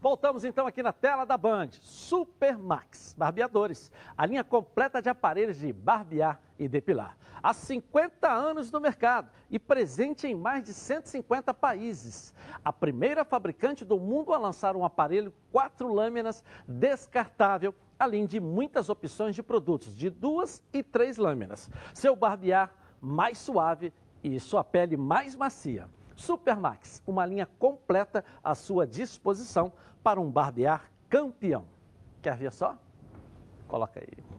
Voltamos 0.01 0.43
então 0.43 0.65
aqui 0.65 0.81
na 0.81 0.91
tela 0.91 1.25
da 1.25 1.37
Band. 1.37 1.69
Supermax 1.79 3.13
Barbeadores, 3.15 3.91
a 4.17 4.25
linha 4.25 4.43
completa 4.43 4.99
de 4.99 5.09
aparelhos 5.09 5.59
de 5.59 5.71
barbear 5.71 6.41
e 6.57 6.67
depilar. 6.67 7.15
Há 7.43 7.53
50 7.53 8.27
anos 8.27 8.71
no 8.71 8.81
mercado 8.81 9.29
e 9.47 9.59
presente 9.59 10.25
em 10.25 10.33
mais 10.33 10.63
de 10.63 10.73
150 10.73 11.53
países. 11.53 12.33
A 12.65 12.73
primeira 12.73 13.23
fabricante 13.23 13.85
do 13.85 13.99
mundo 13.99 14.33
a 14.33 14.39
lançar 14.39 14.75
um 14.75 14.83
aparelho 14.83 15.31
quatro 15.51 15.93
lâminas 15.93 16.43
descartável, 16.67 17.71
além 17.99 18.25
de 18.25 18.39
muitas 18.39 18.89
opções 18.89 19.35
de 19.35 19.43
produtos 19.43 19.95
de 19.95 20.09
duas 20.09 20.63
e 20.73 20.81
três 20.81 21.17
lâminas. 21.17 21.69
Seu 21.93 22.15
barbear 22.15 22.73
mais 22.99 23.37
suave 23.37 23.93
e 24.23 24.39
sua 24.39 24.63
pele 24.63 24.97
mais 24.97 25.35
macia. 25.35 25.87
Supermax, 26.15 27.01
uma 27.05 27.25
linha 27.25 27.47
completa 27.57 28.23
à 28.43 28.53
sua 28.53 28.85
disposição 28.85 29.73
para 30.03 30.19
um 30.19 30.29
barbear 30.29 30.89
campeão. 31.09 31.65
Quer 32.21 32.35
ver 32.37 32.51
só? 32.51 32.77
Coloca 33.67 33.99
aí. 33.99 34.31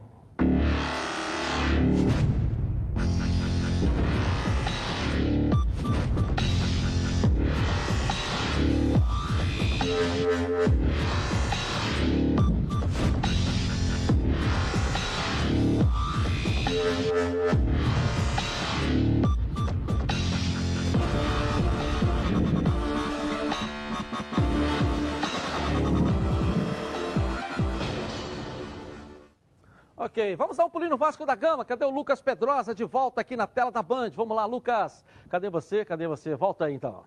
Ok, 30.03 30.35
vamos 30.35 30.57
dar 30.57 30.65
um 30.65 30.69
pulinho 30.69 30.89
no 30.89 30.97
Vasco 30.97 31.25
da 31.25 31.33
Gama. 31.33 31.63
Cadê 31.63 31.85
o 31.85 31.89
Lucas 31.89 32.21
Pedrosa 32.21 32.75
de 32.75 32.83
volta 32.83 33.21
aqui 33.21 33.37
na 33.37 33.47
tela 33.47 33.71
da 33.71 33.81
Band? 33.81 34.09
Vamos 34.09 34.35
lá, 34.35 34.43
Lucas. 34.45 35.01
Cadê 35.29 35.49
você? 35.49 35.85
Cadê 35.85 36.09
você? 36.09 36.35
Volta 36.35 36.65
aí 36.65 36.73
então. 36.73 37.05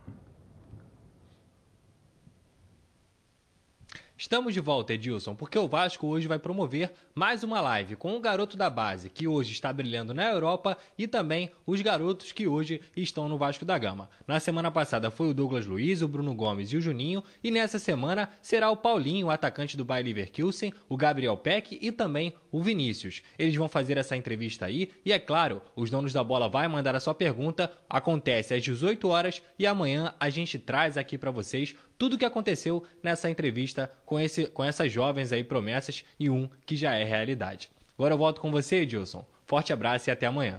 Estamos 4.19 4.55
de 4.55 4.61
volta, 4.61 4.95
Edilson, 4.95 5.35
porque 5.35 5.59
o 5.59 5.69
Vasco 5.69 6.07
hoje 6.07 6.27
vai 6.27 6.39
promover 6.39 6.91
mais 7.15 7.45
uma 7.45 7.61
live 7.61 7.97
com 7.97 8.17
o 8.17 8.21
garoto 8.21 8.57
da 8.57 8.71
base, 8.71 9.11
que 9.11 9.29
hoje 9.29 9.53
está 9.53 9.71
brilhando 9.71 10.15
na 10.15 10.25
Europa, 10.25 10.79
e 10.97 11.07
também 11.07 11.51
os 11.67 11.83
garotos 11.83 12.33
que 12.33 12.49
hoje 12.49 12.81
estão 12.97 13.29
no 13.29 13.37
Vasco 13.37 13.67
da 13.67 13.77
Gama. 13.77 14.09
Na 14.27 14.41
semana 14.41 14.71
passada 14.71 15.11
foi 15.11 15.29
o 15.29 15.35
Douglas 15.35 15.67
Luiz, 15.67 16.01
o 16.01 16.09
Bruno 16.09 16.35
Gomes 16.35 16.73
e 16.73 16.79
o 16.79 16.81
Juninho, 16.81 17.23
e 17.45 17.51
nessa 17.51 17.79
semana 17.79 18.31
será 18.41 18.71
o 18.71 18.77
Paulinho, 18.79 19.27
o 19.27 19.31
atacante 19.31 19.77
do 19.77 19.85
Bayer 19.85 20.07
Leverkusen, 20.07 20.73
o 20.89 20.97
Gabriel 20.97 21.37
Peck 21.37 21.79
e 21.79 21.93
também 21.93 22.33
o 22.51 22.63
Vinícius. 22.63 23.21
Eles 23.39 23.55
vão 23.55 23.69
fazer 23.69 23.99
essa 23.99 24.17
entrevista 24.17 24.65
aí, 24.65 24.93
e 25.05 25.13
é 25.13 25.19
claro, 25.19 25.61
os 25.77 25.91
donos 25.91 26.15
da 26.15 26.25
bola 26.25 26.49
vai 26.49 26.67
mandar 26.69 26.97
a 26.97 27.01
sua 27.01 27.15
pergunta, 27.15 27.71
acontece 27.87 28.55
às 28.55 28.63
18 28.63 29.09
horas, 29.09 29.43
e 29.59 29.67
amanhã 29.67 30.15
a 30.19 30.31
gente 30.31 30.59
traz 30.59 30.97
aqui 30.97 31.19
para 31.19 31.31
vocês 31.31 31.75
tudo 31.99 32.15
o 32.15 32.19
que 32.19 32.25
aconteceu 32.25 32.85
nessa 33.03 33.31
entrevista 33.31 33.91
com, 34.05 34.19
esse, 34.19 34.47
com 34.47 34.63
essas 34.63 34.91
jovens 34.93 35.33
aí 35.33 35.43
promessas 35.43 36.05
e 36.19 36.29
um 36.29 36.49
que 36.65 36.77
já 36.77 36.95
é 36.95 37.05
realidade. 37.05 37.71
Agora 37.99 38.15
eu 38.15 38.19
volto 38.19 38.41
com 38.41 38.51
você, 38.51 38.77
Edilson. 38.77 39.25
Forte 39.47 39.73
abraço 39.73 40.11
e 40.11 40.13
até 40.13 40.27
amanhã. 40.27 40.59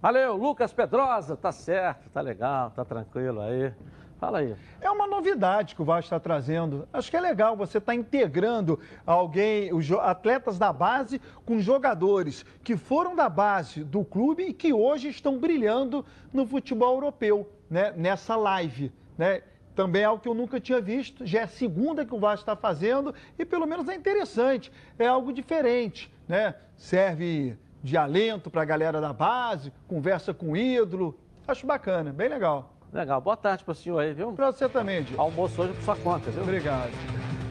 Valeu, 0.00 0.36
Lucas 0.36 0.72
Pedrosa, 0.72 1.36
tá 1.36 1.52
certo, 1.52 2.10
tá 2.10 2.20
legal, 2.20 2.70
tá 2.70 2.84
tranquilo 2.84 3.40
aí. 3.40 3.72
Fala 4.18 4.38
aí. 4.38 4.56
É 4.80 4.90
uma 4.90 5.06
novidade 5.06 5.74
que 5.74 5.82
o 5.82 5.84
Vasco 5.84 6.06
está 6.06 6.18
trazendo. 6.18 6.88
Acho 6.92 7.10
que 7.10 7.16
é 7.16 7.20
legal 7.20 7.54
você 7.54 7.78
estar 7.78 7.92
tá 7.92 7.94
integrando 7.94 8.80
alguém, 9.06 9.72
os 9.74 9.90
atletas 9.92 10.58
da 10.58 10.72
base, 10.72 11.20
com 11.44 11.60
jogadores 11.60 12.44
que 12.64 12.76
foram 12.76 13.14
da 13.14 13.28
base 13.28 13.84
do 13.84 14.04
clube 14.04 14.44
e 14.44 14.52
que 14.54 14.72
hoje 14.72 15.08
estão 15.08 15.38
brilhando 15.38 16.04
no 16.32 16.46
futebol 16.46 16.94
europeu, 16.94 17.50
né? 17.68 17.92
Nessa 17.94 18.36
live, 18.36 18.90
né? 19.18 19.42
Também 19.76 20.02
é 20.02 20.04
algo 20.06 20.22
que 20.22 20.28
eu 20.28 20.34
nunca 20.34 20.58
tinha 20.58 20.80
visto, 20.80 21.26
já 21.26 21.40
é 21.40 21.42
a 21.42 21.48
segunda 21.48 22.04
que 22.06 22.14
o 22.14 22.18
Vasco 22.18 22.40
está 22.40 22.56
fazendo 22.56 23.14
e 23.38 23.44
pelo 23.44 23.66
menos 23.66 23.86
é 23.88 23.94
interessante, 23.94 24.72
é 24.98 25.06
algo 25.06 25.34
diferente, 25.34 26.10
né? 26.26 26.54
Serve 26.78 27.58
de 27.82 27.94
alento 27.94 28.50
para 28.50 28.62
a 28.62 28.64
galera 28.64 29.02
da 29.02 29.12
base, 29.12 29.70
conversa 29.86 30.32
com 30.32 30.52
o 30.52 30.56
ídolo, 30.56 31.14
acho 31.46 31.66
bacana, 31.66 32.10
bem 32.10 32.26
legal. 32.26 32.72
Legal, 32.90 33.20
boa 33.20 33.36
tarde 33.36 33.62
para 33.64 33.72
o 33.72 33.74
senhor 33.74 33.98
aí, 33.98 34.14
viu? 34.14 34.32
Para 34.32 34.50
você 34.50 34.66
também, 34.66 35.02
Diogo. 35.02 35.22
Almoço 35.22 35.60
hoje 35.60 35.74
por 35.74 35.82
sua 35.82 35.96
conta, 35.96 36.30
viu? 36.30 36.42
Obrigado. 36.42 36.90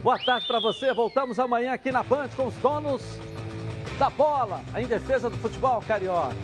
Boa 0.02 0.18
tarde 0.18 0.48
para 0.48 0.58
você, 0.58 0.92
voltamos 0.92 1.38
amanhã 1.38 1.72
aqui 1.74 1.92
na 1.92 2.02
Band 2.02 2.30
com 2.34 2.46
os 2.46 2.54
donos 2.56 3.02
da 4.00 4.10
bola, 4.10 4.62
em 4.76 4.86
defesa 4.86 5.30
do 5.30 5.36
futebol 5.36 5.80
carioca. 5.86 6.34